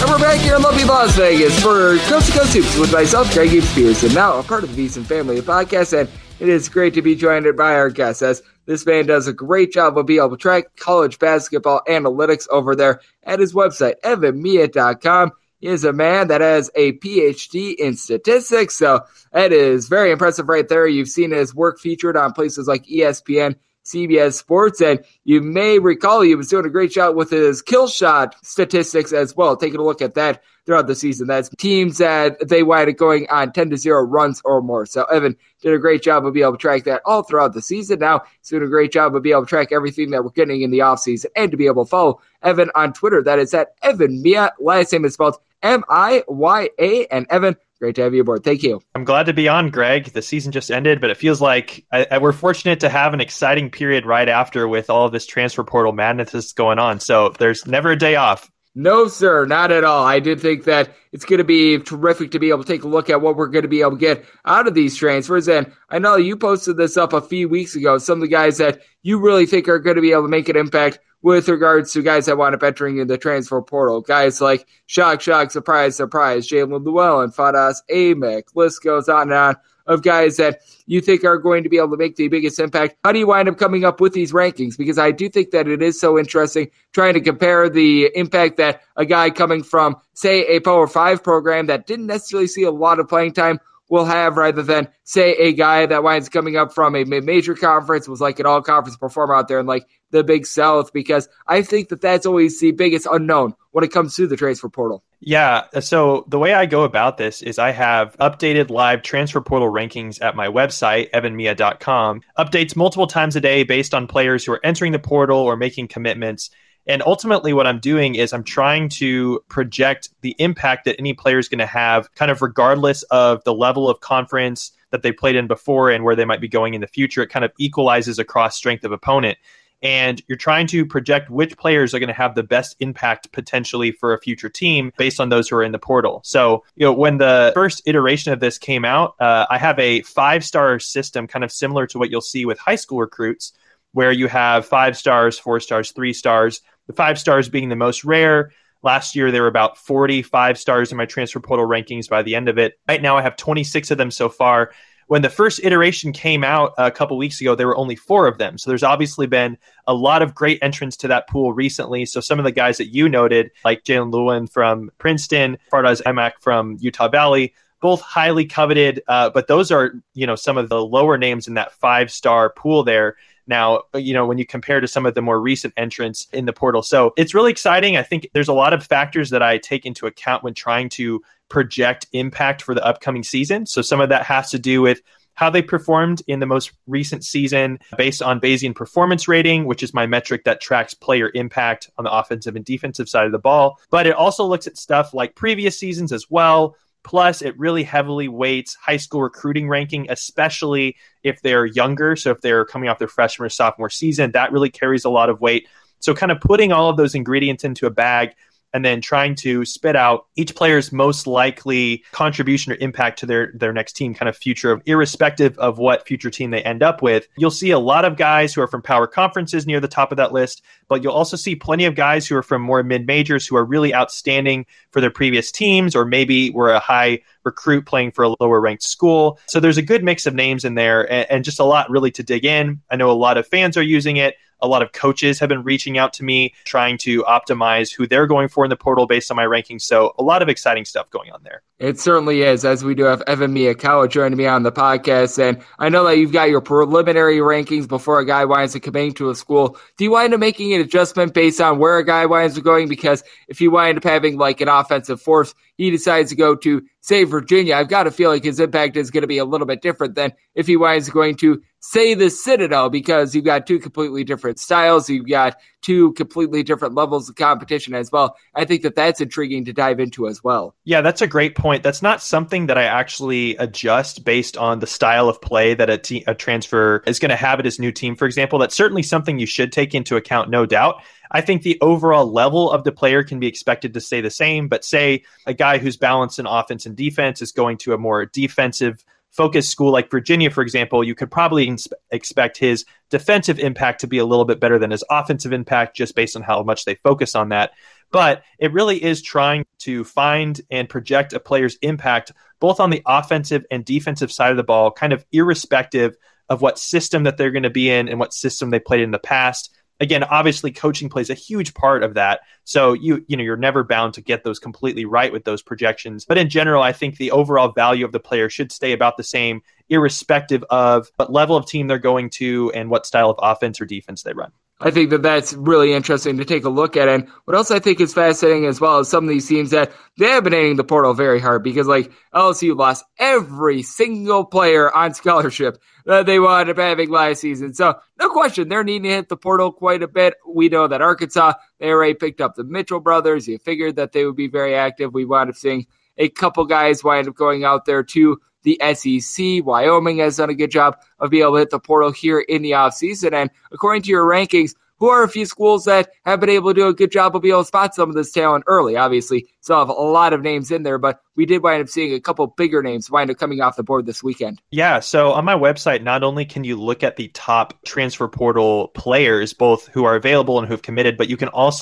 And 0.00 0.08
we're 0.08 0.18
back 0.20 0.38
here 0.38 0.54
in 0.54 0.62
lovely 0.62 0.84
Las 0.84 1.16
Vegas 1.16 1.60
for 1.60 1.98
Coast 2.06 2.30
to 2.32 2.38
Coast 2.38 2.54
Hoops 2.54 2.78
with 2.78 2.92
myself, 2.92 3.34
Greg 3.34 3.60
Spears, 3.60 4.04
and 4.04 4.14
now 4.14 4.38
a 4.38 4.44
part 4.44 4.62
of 4.62 4.74
the 4.74 4.86
VSiN 4.86 5.04
family 5.04 5.40
Podcast. 5.40 5.98
And 5.98 6.08
it 6.38 6.48
is 6.48 6.68
great 6.68 6.94
to 6.94 7.02
be 7.02 7.16
joined 7.16 7.48
by 7.56 7.74
our 7.74 7.90
guest 7.90 8.22
as 8.22 8.40
this 8.66 8.86
man 8.86 9.06
does 9.06 9.26
a 9.26 9.32
great 9.32 9.72
job 9.72 9.98
of 9.98 10.06
being 10.06 10.20
able 10.20 10.30
to 10.30 10.36
track 10.36 10.76
college 10.76 11.18
basketball 11.18 11.82
analytics 11.88 12.46
over 12.48 12.76
there 12.76 13.00
at 13.24 13.40
his 13.40 13.52
website, 13.52 13.94
evanmiya.com. 14.04 15.32
He 15.60 15.66
is 15.66 15.82
a 15.82 15.92
man 15.92 16.28
that 16.28 16.42
has 16.42 16.70
a 16.76 16.92
PhD 16.92 17.74
in 17.74 17.96
statistics, 17.96 18.76
so 18.76 19.00
that 19.32 19.52
is 19.52 19.88
very 19.88 20.12
impressive 20.12 20.48
right 20.48 20.68
there. 20.68 20.86
You've 20.86 21.08
seen 21.08 21.32
his 21.32 21.52
work 21.52 21.80
featured 21.80 22.16
on 22.16 22.32
places 22.34 22.68
like 22.68 22.86
ESPN 22.86 23.56
CBS 23.92 24.34
Sports. 24.34 24.80
And 24.80 25.00
you 25.24 25.40
may 25.40 25.78
recall 25.78 26.20
he 26.20 26.34
was 26.34 26.48
doing 26.48 26.66
a 26.66 26.70
great 26.70 26.90
job 26.90 27.16
with 27.16 27.30
his 27.30 27.62
kill 27.62 27.88
shot 27.88 28.34
statistics 28.42 29.12
as 29.12 29.34
well. 29.36 29.56
Taking 29.56 29.80
a 29.80 29.84
look 29.84 30.02
at 30.02 30.14
that 30.14 30.42
throughout 30.66 30.86
the 30.86 30.94
season. 30.94 31.26
That's 31.26 31.48
teams 31.56 31.96
that 31.96 32.46
they 32.46 32.62
wind 32.62 32.90
up 32.90 32.96
going 32.96 33.26
on 33.30 33.52
10 33.52 33.70
to 33.70 33.76
0 33.76 34.02
runs 34.02 34.42
or 34.44 34.60
more. 34.60 34.84
So 34.84 35.04
Evan 35.04 35.34
did 35.62 35.72
a 35.72 35.78
great 35.78 36.02
job 36.02 36.26
of 36.26 36.34
being 36.34 36.44
able 36.44 36.52
to 36.52 36.58
track 36.58 36.84
that 36.84 37.00
all 37.06 37.22
throughout 37.22 37.54
the 37.54 37.62
season. 37.62 38.00
Now 38.00 38.22
he's 38.40 38.50
doing 38.50 38.62
a 38.62 38.68
great 38.68 38.92
job 38.92 39.16
of 39.16 39.22
being 39.22 39.34
able 39.34 39.46
to 39.46 39.48
track 39.48 39.68
everything 39.72 40.10
that 40.10 40.22
we're 40.22 40.30
getting 40.30 40.60
in 40.60 40.70
the 40.70 40.80
offseason 40.80 41.26
and 41.36 41.50
to 41.50 41.56
be 41.56 41.66
able 41.66 41.86
to 41.86 41.88
follow 41.88 42.20
Evan 42.42 42.70
on 42.74 42.92
Twitter. 42.92 43.22
That 43.22 43.38
is 43.38 43.54
at 43.54 43.68
Evan 43.82 44.22
Miya. 44.22 44.52
Last 44.60 44.92
name 44.92 45.06
is 45.06 45.14
spelled 45.14 45.38
M 45.62 45.84
I 45.88 46.22
Y 46.28 46.68
A. 46.78 47.06
And 47.06 47.26
Evan, 47.30 47.56
Great 47.80 47.94
to 47.94 48.02
have 48.02 48.12
you 48.12 48.22
aboard. 48.22 48.42
Thank 48.42 48.64
you. 48.64 48.80
I'm 48.96 49.04
glad 49.04 49.26
to 49.26 49.32
be 49.32 49.48
on, 49.48 49.70
Greg. 49.70 50.06
The 50.06 50.22
season 50.22 50.50
just 50.50 50.70
ended, 50.70 51.00
but 51.00 51.10
it 51.10 51.16
feels 51.16 51.40
like 51.40 51.86
I, 51.92 52.06
I, 52.10 52.18
we're 52.18 52.32
fortunate 52.32 52.80
to 52.80 52.88
have 52.88 53.14
an 53.14 53.20
exciting 53.20 53.70
period 53.70 54.04
right 54.04 54.28
after 54.28 54.66
with 54.66 54.90
all 54.90 55.06
of 55.06 55.12
this 55.12 55.26
transfer 55.26 55.62
portal 55.62 55.92
madness 55.92 56.32
that's 56.32 56.52
going 56.52 56.80
on. 56.80 56.98
So 56.98 57.28
there's 57.38 57.66
never 57.66 57.92
a 57.92 57.96
day 57.96 58.16
off. 58.16 58.50
No, 58.80 59.08
sir, 59.08 59.44
not 59.44 59.72
at 59.72 59.82
all. 59.82 60.06
I 60.06 60.20
did 60.20 60.40
think 60.40 60.62
that 60.66 60.94
it's 61.10 61.24
going 61.24 61.38
to 61.38 61.44
be 61.44 61.80
terrific 61.80 62.30
to 62.30 62.38
be 62.38 62.50
able 62.50 62.62
to 62.62 62.72
take 62.72 62.84
a 62.84 62.88
look 62.88 63.10
at 63.10 63.20
what 63.20 63.34
we're 63.34 63.48
going 63.48 63.62
to 63.62 63.68
be 63.68 63.80
able 63.80 63.90
to 63.90 63.96
get 63.96 64.24
out 64.44 64.68
of 64.68 64.74
these 64.74 64.96
transfers. 64.96 65.48
And 65.48 65.72
I 65.90 65.98
know 65.98 66.14
you 66.14 66.36
posted 66.36 66.76
this 66.76 66.96
up 66.96 67.12
a 67.12 67.20
few 67.20 67.48
weeks 67.48 67.74
ago. 67.74 67.98
Some 67.98 68.18
of 68.18 68.20
the 68.20 68.28
guys 68.28 68.58
that 68.58 68.80
you 69.02 69.18
really 69.18 69.46
think 69.46 69.66
are 69.68 69.80
going 69.80 69.96
to 69.96 70.00
be 70.00 70.12
able 70.12 70.22
to 70.22 70.28
make 70.28 70.48
an 70.48 70.56
impact 70.56 71.00
with 71.22 71.48
regards 71.48 71.92
to 71.94 72.04
guys 72.04 72.26
that 72.26 72.38
wind 72.38 72.54
up 72.54 72.62
entering 72.62 72.98
in 72.98 73.08
the 73.08 73.18
transfer 73.18 73.60
portal. 73.60 74.00
Guys 74.00 74.40
like 74.40 74.64
Shock, 74.86 75.22
Shock, 75.22 75.50
Surprise, 75.50 75.96
Surprise, 75.96 76.48
Jaelin 76.48 76.84
Llewellyn, 76.84 77.32
Fardaws 77.32 77.82
Aimaq. 77.90 78.44
List 78.54 78.84
goes 78.84 79.08
on 79.08 79.22
and 79.22 79.32
on 79.32 79.56
of 79.88 80.02
guys 80.02 80.36
that 80.36 80.60
you 80.86 81.00
think 81.00 81.24
are 81.24 81.38
going 81.38 81.64
to 81.64 81.68
be 81.68 81.78
able 81.78 81.90
to 81.90 81.96
make 81.96 82.16
the 82.16 82.28
biggest 82.28 82.58
impact. 82.58 82.96
How 83.04 83.12
do 83.12 83.18
you 83.18 83.26
wind 83.26 83.48
up 83.48 83.58
coming 83.58 83.84
up 83.84 84.00
with 84.00 84.12
these 84.12 84.32
rankings? 84.32 84.78
Because 84.78 84.98
I 84.98 85.10
do 85.10 85.28
think 85.28 85.50
that 85.50 85.66
it 85.66 85.82
is 85.82 86.00
so 86.00 86.18
interesting 86.18 86.70
trying 86.92 87.14
to 87.14 87.20
compare 87.20 87.68
the 87.68 88.10
impact 88.14 88.56
that 88.58 88.82
a 88.96 89.04
guy 89.04 89.30
coming 89.30 89.62
from, 89.62 89.96
say, 90.14 90.46
a 90.46 90.60
Power 90.60 90.86
Five 90.86 91.24
program 91.24 91.66
that 91.66 91.86
didn't 91.86 92.06
necessarily 92.06 92.46
see 92.46 92.62
a 92.62 92.70
lot 92.70 93.00
of 93.00 93.08
playing 93.08 93.32
time 93.32 93.58
will 93.88 94.04
have 94.04 94.36
rather 94.36 94.62
than 94.62 94.88
say 95.04 95.34
a 95.34 95.52
guy 95.52 95.86
that 95.86 96.02
winds 96.02 96.28
coming 96.28 96.56
up 96.56 96.72
from 96.72 96.94
a 96.94 97.04
mid-major 97.04 97.54
conference 97.54 98.08
was 98.08 98.20
like 98.20 98.38
an 98.38 98.46
all-conference 98.46 98.96
performer 98.96 99.34
out 99.34 99.48
there 99.48 99.60
in 99.60 99.66
like 99.66 99.86
the 100.10 100.24
Big 100.24 100.46
South 100.46 100.92
because 100.92 101.28
I 101.46 101.62
think 101.62 101.88
that 101.88 102.00
that's 102.00 102.26
always 102.26 102.58
the 102.60 102.72
biggest 102.72 103.06
unknown 103.10 103.54
when 103.72 103.84
it 103.84 103.92
comes 103.92 104.16
to 104.16 104.26
the 104.26 104.36
transfer 104.36 104.68
portal. 104.68 105.04
Yeah. 105.20 105.64
So 105.80 106.24
the 106.28 106.38
way 106.38 106.54
I 106.54 106.66
go 106.66 106.84
about 106.84 107.18
this 107.18 107.42
is 107.42 107.58
I 107.58 107.72
have 107.72 108.16
updated 108.18 108.70
live 108.70 109.02
transfer 109.02 109.40
portal 109.40 109.70
rankings 109.70 110.22
at 110.22 110.36
my 110.36 110.46
website, 110.46 111.10
evanmiya.com, 111.10 112.22
updates 112.38 112.76
multiple 112.76 113.08
times 113.08 113.34
a 113.36 113.40
day 113.40 113.64
based 113.64 113.94
on 113.94 114.06
players 114.06 114.44
who 114.44 114.52
are 114.52 114.60
entering 114.64 114.92
the 114.92 114.98
portal 114.98 115.38
or 115.38 115.56
making 115.56 115.88
commitments. 115.88 116.50
And 116.88 117.02
ultimately, 117.04 117.52
what 117.52 117.66
I'm 117.66 117.80
doing 117.80 118.14
is 118.14 118.32
I'm 118.32 118.42
trying 118.42 118.88
to 118.90 119.44
project 119.48 120.08
the 120.22 120.34
impact 120.38 120.86
that 120.86 120.96
any 120.98 121.12
player 121.12 121.38
is 121.38 121.48
going 121.48 121.58
to 121.58 121.66
have, 121.66 122.12
kind 122.14 122.30
of 122.30 122.40
regardless 122.40 123.02
of 123.04 123.44
the 123.44 123.52
level 123.52 123.90
of 123.90 124.00
conference 124.00 124.72
that 124.90 125.02
they 125.02 125.12
played 125.12 125.36
in 125.36 125.46
before 125.46 125.90
and 125.90 126.02
where 126.02 126.16
they 126.16 126.24
might 126.24 126.40
be 126.40 126.48
going 126.48 126.72
in 126.72 126.80
the 126.80 126.86
future. 126.86 127.22
It 127.22 127.28
kind 127.28 127.44
of 127.44 127.52
equalizes 127.58 128.18
across 128.18 128.56
strength 128.56 128.84
of 128.84 128.92
opponent. 128.92 129.36
And 129.82 130.20
you're 130.26 130.38
trying 130.38 130.66
to 130.68 130.84
project 130.84 131.30
which 131.30 131.56
players 131.56 131.94
are 131.94 132.00
going 132.00 132.08
to 132.08 132.14
have 132.14 132.34
the 132.34 132.42
best 132.42 132.74
impact 132.80 133.30
potentially 133.32 133.92
for 133.92 134.12
a 134.12 134.18
future 134.18 134.48
team 134.48 134.90
based 134.96 135.20
on 135.20 135.28
those 135.28 135.48
who 135.48 135.56
are 135.56 135.62
in 135.62 135.72
the 135.72 135.78
portal. 135.78 136.20
So, 136.24 136.64
you 136.74 136.86
know, 136.86 136.92
when 136.92 137.18
the 137.18 137.52
first 137.54 137.82
iteration 137.86 138.32
of 138.32 138.40
this 138.40 138.58
came 138.58 138.84
out, 138.84 139.14
uh, 139.20 139.46
I 139.48 139.58
have 139.58 139.78
a 139.78 140.02
five 140.02 140.44
star 140.44 140.80
system 140.80 141.28
kind 141.28 141.44
of 141.44 141.52
similar 141.52 141.86
to 141.88 141.98
what 141.98 142.10
you'll 142.10 142.22
see 142.22 142.44
with 142.44 142.58
high 142.58 142.74
school 142.74 142.98
recruits 142.98 143.52
where 143.92 144.12
you 144.12 144.26
have 144.28 144.66
five 144.66 144.96
stars, 144.96 145.38
four 145.38 145.60
stars, 145.60 145.92
three 145.92 146.12
stars. 146.12 146.60
The 146.88 146.94
five 146.94 147.18
stars 147.18 147.48
being 147.48 147.68
the 147.68 147.76
most 147.76 148.04
rare. 148.04 148.50
Last 148.82 149.14
year, 149.14 149.30
there 149.30 149.42
were 149.42 149.48
about 149.48 149.78
45 149.78 150.58
stars 150.58 150.90
in 150.90 150.96
my 150.96 151.06
transfer 151.06 151.40
portal 151.40 151.66
rankings 151.66 152.08
by 152.08 152.22
the 152.22 152.34
end 152.34 152.48
of 152.48 152.58
it. 152.58 152.78
Right 152.88 153.02
now, 153.02 153.16
I 153.16 153.22
have 153.22 153.36
26 153.36 153.90
of 153.90 153.98
them 153.98 154.10
so 154.10 154.28
far. 154.28 154.72
When 155.08 155.22
the 155.22 155.30
first 155.30 155.60
iteration 155.64 156.12
came 156.12 156.44
out 156.44 156.74
a 156.76 156.90
couple 156.90 157.16
weeks 157.16 157.40
ago, 157.40 157.54
there 157.54 157.66
were 157.66 157.76
only 157.76 157.96
four 157.96 158.26
of 158.26 158.36
them. 158.36 158.58
So 158.58 158.70
there's 158.70 158.82
obviously 158.82 159.26
been 159.26 159.56
a 159.86 159.94
lot 159.94 160.20
of 160.20 160.34
great 160.34 160.58
entrants 160.60 160.98
to 160.98 161.08
that 161.08 161.28
pool 161.28 161.52
recently. 161.52 162.04
So 162.04 162.20
some 162.20 162.38
of 162.38 162.44
the 162.44 162.52
guys 162.52 162.76
that 162.76 162.88
you 162.88 163.08
noted, 163.08 163.50
like 163.64 163.84
Jaelin 163.84 164.12
Llewellyn 164.12 164.46
from 164.46 164.90
Princeton, 164.98 165.56
Fardaws 165.72 166.02
Aimaq 166.02 166.32
from 166.40 166.76
Utah 166.80 167.08
Valley, 167.08 167.54
both 167.80 168.00
highly 168.00 168.44
coveted, 168.44 169.02
uh, 169.08 169.30
but 169.30 169.46
those 169.46 169.70
are 169.70 169.94
you 170.14 170.26
know 170.26 170.34
some 170.34 170.58
of 170.58 170.68
the 170.68 170.84
lower 170.84 171.16
names 171.16 171.48
in 171.48 171.54
that 171.54 171.72
five 171.72 172.10
star 172.10 172.50
pool 172.50 172.82
there. 172.82 173.16
Now, 173.48 173.82
uh, 173.94 173.98
you 173.98 174.14
know, 174.14 174.26
when 174.26 174.38
you 174.38 174.46
compare 174.46 174.80
to 174.80 174.86
some 174.86 175.06
of 175.06 175.14
the 175.14 175.22
more 175.22 175.40
recent 175.40 175.74
entrants 175.76 176.28
in 176.32 176.44
the 176.44 176.52
portal. 176.52 176.82
So 176.82 177.12
it's 177.16 177.34
really 177.34 177.50
exciting. 177.50 177.96
I 177.96 178.02
think 178.02 178.28
there's 178.34 178.48
a 178.48 178.52
lot 178.52 178.72
of 178.72 178.84
factors 178.84 179.30
that 179.30 179.42
I 179.42 179.58
take 179.58 179.86
into 179.86 180.06
account 180.06 180.44
when 180.44 180.54
trying 180.54 180.90
to 180.90 181.22
project 181.48 182.06
impact 182.12 182.62
for 182.62 182.74
the 182.74 182.84
upcoming 182.84 183.22
season. 183.22 183.66
So 183.66 183.82
some 183.82 184.00
of 184.00 184.10
that 184.10 184.24
has 184.24 184.50
to 184.50 184.58
do 184.58 184.82
with 184.82 185.00
how 185.38 185.48
they 185.48 185.62
performed 185.62 186.20
in 186.26 186.40
the 186.40 186.46
most 186.46 186.72
recent 186.88 187.24
season 187.24 187.78
based 187.96 188.20
on 188.20 188.40
Bayesian 188.40 188.74
performance 188.74 189.28
rating, 189.28 189.66
which 189.66 189.84
is 189.84 189.94
my 189.94 190.04
metric 190.04 190.42
that 190.44 190.60
tracks 190.60 190.94
player 190.94 191.30
impact 191.32 191.88
on 191.96 192.02
the 192.02 192.12
offensive 192.12 192.56
and 192.56 192.64
defensive 192.64 193.08
side 193.08 193.24
of 193.24 193.30
the 193.30 193.38
ball. 193.38 193.78
But 193.88 194.08
it 194.08 194.16
also 194.16 194.44
looks 194.44 194.66
at 194.66 194.76
stuff 194.76 195.14
like 195.14 195.36
previous 195.36 195.78
seasons 195.78 196.12
as 196.12 196.28
well. 196.28 196.74
Plus, 197.04 197.42
it 197.42 197.58
really 197.58 197.84
heavily 197.84 198.28
weights 198.28 198.74
high 198.74 198.96
school 198.96 199.22
recruiting 199.22 199.68
ranking, 199.68 200.06
especially 200.10 200.96
if 201.22 201.40
they're 201.42 201.64
younger. 201.64 202.16
So, 202.16 202.30
if 202.30 202.40
they're 202.40 202.64
coming 202.64 202.88
off 202.88 202.98
their 202.98 203.08
freshman 203.08 203.46
or 203.46 203.50
sophomore 203.50 203.90
season, 203.90 204.32
that 204.32 204.52
really 204.52 204.70
carries 204.70 205.04
a 205.04 205.10
lot 205.10 205.30
of 205.30 205.40
weight. 205.40 205.68
So, 206.00 206.14
kind 206.14 206.32
of 206.32 206.40
putting 206.40 206.72
all 206.72 206.90
of 206.90 206.96
those 206.96 207.14
ingredients 207.14 207.64
into 207.64 207.86
a 207.86 207.90
bag 207.90 208.34
and 208.72 208.84
then 208.84 209.00
trying 209.00 209.34
to 209.36 209.64
spit 209.64 209.96
out 209.96 210.26
each 210.36 210.54
player's 210.54 210.92
most 210.92 211.26
likely 211.26 212.04
contribution 212.12 212.72
or 212.72 212.76
impact 212.76 213.18
to 213.20 213.26
their 213.26 213.52
their 213.54 213.72
next 213.72 213.94
team 213.94 214.14
kind 214.14 214.28
of 214.28 214.36
future 214.36 214.72
of 214.72 214.82
irrespective 214.86 215.58
of 215.58 215.78
what 215.78 216.06
future 216.06 216.30
team 216.30 216.50
they 216.50 216.62
end 216.62 216.82
up 216.82 217.02
with. 217.02 217.28
You'll 217.36 217.50
see 217.50 217.70
a 217.70 217.78
lot 217.78 218.04
of 218.04 218.16
guys 218.16 218.54
who 218.54 218.60
are 218.60 218.66
from 218.66 218.82
power 218.82 219.06
conferences 219.06 219.66
near 219.66 219.80
the 219.80 219.88
top 219.88 220.12
of 220.12 220.16
that 220.16 220.32
list 220.32 220.62
but 220.88 221.02
you'll 221.02 221.12
also 221.12 221.36
see 221.36 221.54
plenty 221.54 221.84
of 221.84 221.94
guys 221.94 222.26
who 222.26 222.36
are 222.36 222.42
from 222.42 222.62
more 222.62 222.82
mid 222.82 223.06
majors 223.06 223.46
who 223.46 223.56
are 223.56 223.64
really 223.64 223.94
outstanding 223.94 224.66
for 224.90 225.00
their 225.00 225.10
previous 225.10 225.52
teams 225.52 225.94
or 225.94 226.04
maybe 226.04 226.50
were 226.50 226.70
a 226.70 226.80
high 226.80 227.20
recruit 227.44 227.86
playing 227.86 228.10
for 228.10 228.24
a 228.24 228.34
lower 228.40 228.60
ranked 228.60 228.82
school. 228.82 229.38
So 229.46 229.60
there's 229.60 229.78
a 229.78 229.82
good 229.82 230.02
mix 230.02 230.26
of 230.26 230.34
names 230.34 230.64
in 230.64 230.74
there 230.74 231.10
and, 231.10 231.30
and 231.30 231.44
just 231.44 231.60
a 231.60 231.64
lot 231.64 231.90
really 231.90 232.10
to 232.12 232.22
dig 232.22 232.44
in. 232.44 232.80
I 232.90 232.96
know 232.96 233.10
a 233.10 233.12
lot 233.12 233.36
of 233.38 233.46
fans 233.46 233.76
are 233.76 233.82
using 233.82 234.16
it 234.16 234.34
a 234.60 234.68
lot 234.68 234.82
of 234.82 234.92
coaches 234.92 235.38
have 235.38 235.48
been 235.48 235.62
reaching 235.62 235.98
out 235.98 236.12
to 236.14 236.24
me 236.24 236.54
trying 236.64 236.98
to 236.98 237.22
optimize 237.24 237.92
who 237.92 238.06
they're 238.06 238.26
going 238.26 238.48
for 238.48 238.64
in 238.64 238.70
the 238.70 238.76
portal 238.76 239.06
based 239.06 239.30
on 239.30 239.36
my 239.36 239.44
rankings. 239.44 239.82
So 239.82 240.14
a 240.18 240.22
lot 240.22 240.42
of 240.42 240.48
exciting 240.48 240.84
stuff 240.84 241.10
going 241.10 241.30
on 241.30 241.42
there. 241.42 241.62
It 241.78 242.00
certainly 242.00 242.42
is, 242.42 242.64
as 242.64 242.84
we 242.84 242.96
do 242.96 243.04
have 243.04 243.22
Evan 243.28 243.54
Miyakawa 243.54 244.10
joining 244.10 244.36
me 244.36 244.46
on 244.46 244.64
the 244.64 244.72
podcast. 244.72 245.38
And 245.38 245.62
I 245.78 245.88
know 245.88 246.04
that 246.04 246.18
you've 246.18 246.32
got 246.32 246.50
your 246.50 246.60
preliminary 246.60 247.36
rankings 247.36 247.86
before 247.86 248.18
a 248.18 248.26
guy 248.26 248.44
winds 248.44 248.74
up 248.74 248.82
committing 248.82 249.14
to 249.14 249.30
a 249.30 249.34
school. 249.36 249.78
Do 249.96 250.04
you 250.04 250.10
wind 250.10 250.34
up 250.34 250.40
making 250.40 250.74
an 250.74 250.80
adjustment 250.80 251.34
based 251.34 251.60
on 251.60 251.78
where 251.78 251.98
a 251.98 252.04
guy 252.04 252.26
winds 252.26 252.58
up 252.58 252.64
going? 252.64 252.88
Because 252.88 253.22
if 253.46 253.60
you 253.60 253.70
wind 253.70 253.96
up 253.96 254.04
having 254.04 254.38
like 254.38 254.60
an 254.60 254.68
offensive 254.68 255.22
force, 255.22 255.54
he 255.78 255.90
decides 255.90 256.28
to 256.30 256.36
go 256.36 256.54
to, 256.56 256.82
say, 257.00 257.24
Virginia, 257.24 257.76
I've 257.76 257.88
got 257.88 258.06
a 258.06 258.10
feeling 258.10 258.42
his 258.42 258.60
impact 258.60 258.96
is 258.96 259.10
going 259.10 259.22
to 259.22 259.28
be 259.28 259.38
a 259.38 259.44
little 259.44 259.66
bit 259.66 259.80
different 259.80 260.16
than 260.16 260.32
if 260.54 260.66
he 260.66 260.76
up 260.76 261.08
going 261.08 261.36
to, 261.36 261.62
say, 261.80 262.14
the 262.14 262.28
Citadel, 262.28 262.90
because 262.90 263.34
you've 263.34 263.44
got 263.44 263.66
two 263.66 263.78
completely 263.78 264.24
different 264.24 264.58
styles. 264.58 265.08
You've 265.08 265.28
got 265.28 265.56
two 265.80 266.12
completely 266.14 266.64
different 266.64 266.96
levels 266.96 267.28
of 267.28 267.36
competition 267.36 267.94
as 267.94 268.10
well. 268.10 268.36
I 268.54 268.64
think 268.64 268.82
that 268.82 268.96
that's 268.96 269.20
intriguing 269.20 269.64
to 269.66 269.72
dive 269.72 270.00
into 270.00 270.26
as 270.26 270.42
well. 270.42 270.74
Yeah, 270.84 271.00
that's 271.00 271.22
a 271.22 271.28
great 271.28 271.54
point. 271.54 271.84
That's 271.84 272.02
not 272.02 272.20
something 272.20 272.66
that 272.66 272.76
I 272.76 272.82
actually 272.82 273.56
adjust 273.56 274.24
based 274.24 274.56
on 274.56 274.80
the 274.80 274.88
style 274.88 275.28
of 275.28 275.40
play 275.40 275.74
that 275.74 275.88
a, 275.88 275.96
te- 275.96 276.24
a 276.26 276.34
transfer 276.34 277.04
is 277.06 277.20
going 277.20 277.30
to 277.30 277.36
have 277.36 277.60
at 277.60 277.64
his 277.64 277.78
new 277.78 277.92
team, 277.92 278.16
for 278.16 278.26
example. 278.26 278.58
That's 278.58 278.74
certainly 278.74 279.04
something 279.04 279.38
you 279.38 279.46
should 279.46 279.70
take 279.70 279.94
into 279.94 280.16
account, 280.16 280.50
no 280.50 280.66
doubt. 280.66 281.02
I 281.30 281.40
think 281.40 281.62
the 281.62 281.78
overall 281.80 282.30
level 282.30 282.70
of 282.70 282.84
the 282.84 282.92
player 282.92 283.22
can 283.22 283.40
be 283.40 283.46
expected 283.46 283.94
to 283.94 284.00
stay 284.00 284.20
the 284.20 284.30
same, 284.30 284.68
but 284.68 284.84
say 284.84 285.24
a 285.46 285.54
guy 285.54 285.78
who's 285.78 285.96
balanced 285.96 286.38
in 286.38 286.46
offense 286.46 286.86
and 286.86 286.96
defense 286.96 287.42
is 287.42 287.52
going 287.52 287.78
to 287.78 287.92
a 287.92 287.98
more 287.98 288.26
defensive 288.26 289.04
focused 289.30 289.70
school 289.70 289.92
like 289.92 290.10
Virginia, 290.10 290.50
for 290.50 290.62
example, 290.62 291.04
you 291.04 291.14
could 291.14 291.30
probably 291.30 291.68
ins- 291.68 291.88
expect 292.10 292.56
his 292.56 292.84
defensive 293.10 293.58
impact 293.58 294.00
to 294.00 294.06
be 294.06 294.18
a 294.18 294.24
little 294.24 294.44
bit 294.44 294.60
better 294.60 294.78
than 294.78 294.90
his 294.90 295.04
offensive 295.10 295.52
impact 295.52 295.96
just 295.96 296.14
based 296.14 296.34
on 296.34 296.42
how 296.42 296.62
much 296.62 296.84
they 296.84 296.96
focus 296.96 297.34
on 297.34 297.50
that. 297.50 297.72
But 298.10 298.42
it 298.58 298.72
really 298.72 299.02
is 299.02 299.20
trying 299.20 299.66
to 299.80 300.02
find 300.02 300.60
and 300.70 300.88
project 300.88 301.34
a 301.34 301.40
player's 301.40 301.76
impact 301.82 302.32
both 302.60 302.80
on 302.80 302.90
the 302.90 303.02
offensive 303.06 303.64
and 303.70 303.84
defensive 303.84 304.32
side 304.32 304.50
of 304.50 304.56
the 304.56 304.64
ball, 304.64 304.90
kind 304.90 305.12
of 305.12 305.24
irrespective 305.30 306.16
of 306.48 306.62
what 306.62 306.78
system 306.78 307.24
that 307.24 307.36
they're 307.36 307.50
going 307.50 307.62
to 307.62 307.70
be 307.70 307.90
in 307.90 308.08
and 308.08 308.18
what 308.18 308.32
system 308.32 308.70
they 308.70 308.80
played 308.80 309.02
in 309.02 309.10
the 309.10 309.18
past 309.18 309.72
again 310.00 310.24
obviously 310.24 310.70
coaching 310.70 311.08
plays 311.08 311.30
a 311.30 311.34
huge 311.34 311.74
part 311.74 312.02
of 312.02 312.14
that. 312.14 312.40
So 312.64 312.92
you 312.92 313.24
you 313.28 313.36
know 313.36 313.42
you're 313.42 313.56
never 313.56 313.84
bound 313.84 314.14
to 314.14 314.20
get 314.20 314.44
those 314.44 314.58
completely 314.58 315.04
right 315.04 315.32
with 315.32 315.44
those 315.44 315.62
projections. 315.62 316.24
But 316.24 316.38
in 316.38 316.48
general 316.48 316.82
i 316.82 316.92
think 316.92 317.16
the 317.16 317.30
overall 317.30 317.72
value 317.72 318.04
of 318.04 318.12
the 318.12 318.20
player 318.20 318.48
should 318.48 318.72
stay 318.72 318.92
about 318.92 319.16
the 319.16 319.24
same 319.24 319.62
irrespective 319.88 320.64
of 320.70 321.10
what 321.16 321.32
level 321.32 321.56
of 321.56 321.66
team 321.66 321.86
they're 321.86 321.98
going 321.98 322.30
to 322.30 322.70
and 322.74 322.90
what 322.90 323.06
style 323.06 323.30
of 323.30 323.38
offense 323.40 323.80
or 323.80 323.86
defense 323.86 324.22
they 324.22 324.32
run 324.32 324.52
I 324.80 324.92
think 324.92 325.10
that 325.10 325.22
that's 325.22 325.54
really 325.54 325.92
interesting 325.92 326.36
to 326.38 326.44
take 326.44 326.64
a 326.64 326.68
look 326.68 326.96
at. 326.96 327.08
And 327.08 327.28
what 327.46 327.56
else 327.56 327.72
I 327.72 327.80
think 327.80 328.00
is 328.00 328.14
fascinating 328.14 328.66
as 328.66 328.80
well 328.80 329.00
is 329.00 329.08
some 329.08 329.24
of 329.24 329.30
these 329.30 329.48
teams 329.48 329.70
that 329.70 329.92
they 330.18 330.26
have 330.26 330.44
been 330.44 330.52
hitting 330.52 330.76
the 330.76 330.84
portal 330.84 331.14
very 331.14 331.40
hard 331.40 331.64
because 331.64 331.88
like 331.88 332.12
LSU 332.32 332.76
lost 332.76 333.04
every 333.18 333.82
single 333.82 334.44
player 334.44 334.94
on 334.94 335.14
scholarship 335.14 335.78
that 336.06 336.26
they 336.26 336.38
wound 336.38 336.70
up 336.70 336.76
having 336.76 337.10
last 337.10 337.40
season. 337.40 337.74
So 337.74 337.98
no 338.20 338.30
question, 338.30 338.68
they're 338.68 338.84
needing 338.84 339.02
to 339.02 339.16
hit 339.16 339.28
the 339.28 339.36
portal 339.36 339.72
quite 339.72 340.04
a 340.04 340.08
bit. 340.08 340.34
We 340.46 340.68
know 340.68 340.86
that 340.86 341.02
Arkansas, 341.02 341.54
they 341.80 341.88
already 341.88 342.14
picked 342.14 342.40
up 342.40 342.54
the 342.54 342.62
Mitchell 342.62 343.00
brothers. 343.00 343.48
You 343.48 343.58
figured 343.58 343.96
that 343.96 344.12
they 344.12 344.24
would 344.24 344.36
be 344.36 344.48
very 344.48 344.76
active. 344.76 345.12
We 345.12 345.24
wound 345.24 345.50
up 345.50 345.56
seeing 345.56 345.86
a 346.16 346.28
couple 346.28 346.64
guys 346.66 347.02
wind 347.02 347.26
up 347.26 347.34
going 347.34 347.64
out 347.64 347.84
there 347.84 348.04
too 348.04 348.40
the 348.68 348.94
SEC. 348.94 349.64
Wyoming 349.64 350.18
has 350.18 350.36
done 350.36 350.50
a 350.50 350.54
good 350.54 350.70
job 350.70 350.98
of 351.20 351.30
being 351.30 351.42
able 351.42 351.54
to 351.54 351.60
hit 351.60 351.70
the 351.70 351.80
portal 351.80 352.10
here 352.10 352.40
in 352.40 352.62
the 352.62 352.72
offseason. 352.72 353.32
And 353.32 353.50
according 353.72 354.02
to 354.02 354.10
your 354.10 354.28
rankings, 354.28 354.74
who 354.98 355.08
are 355.08 355.22
a 355.22 355.28
few 355.28 355.46
schools 355.46 355.84
that 355.84 356.10
have 356.24 356.40
been 356.40 356.48
able 356.48 356.70
to 356.70 356.80
do 356.80 356.88
a 356.88 356.94
good 356.94 357.10
job 357.10 357.34
of 357.34 357.42
being 357.42 357.52
able 357.52 357.62
to 357.62 357.68
spot 357.68 357.94
some 357.94 358.08
of 358.08 358.14
this 358.14 358.32
talent 358.32 358.64
early. 358.66 358.96
Obviously, 358.96 359.46
still 359.60 359.78
have 359.78 359.88
a 359.88 359.92
lot 359.92 360.32
of 360.32 360.42
names 360.42 360.70
in 360.70 360.82
there, 360.82 360.98
but 360.98 361.20
we 361.36 361.46
did 361.46 361.62
wind 361.62 361.82
up 361.82 361.88
seeing 361.88 362.12
a 362.14 362.20
couple 362.20 362.46
bigger 362.48 362.82
names 362.82 363.10
wind 363.10 363.30
up 363.30 363.36
coming 363.38 363.60
off 363.60 363.76
the 363.76 363.82
board 363.82 364.06
this 364.06 364.22
weekend. 364.22 364.60
Yeah, 364.70 365.00
so 365.00 365.32
on 365.32 365.44
my 365.44 365.54
website, 365.54 366.02
not 366.02 366.24
only 366.24 366.44
can 366.44 366.64
you 366.64 366.76
look 366.76 367.02
at 367.02 367.16
the 367.16 367.28
top 367.28 367.80
transfer 367.84 368.26
portal 368.26 368.88
players, 368.88 369.52
both 369.52 369.86
who 369.88 370.04
are 370.04 370.16
available 370.16 370.58
and 370.58 370.66
who 370.66 370.74
have 370.74 370.82
committed, 370.82 371.16
but 371.16 371.28
you 371.28 371.36
can 371.36 371.48
also 371.48 371.78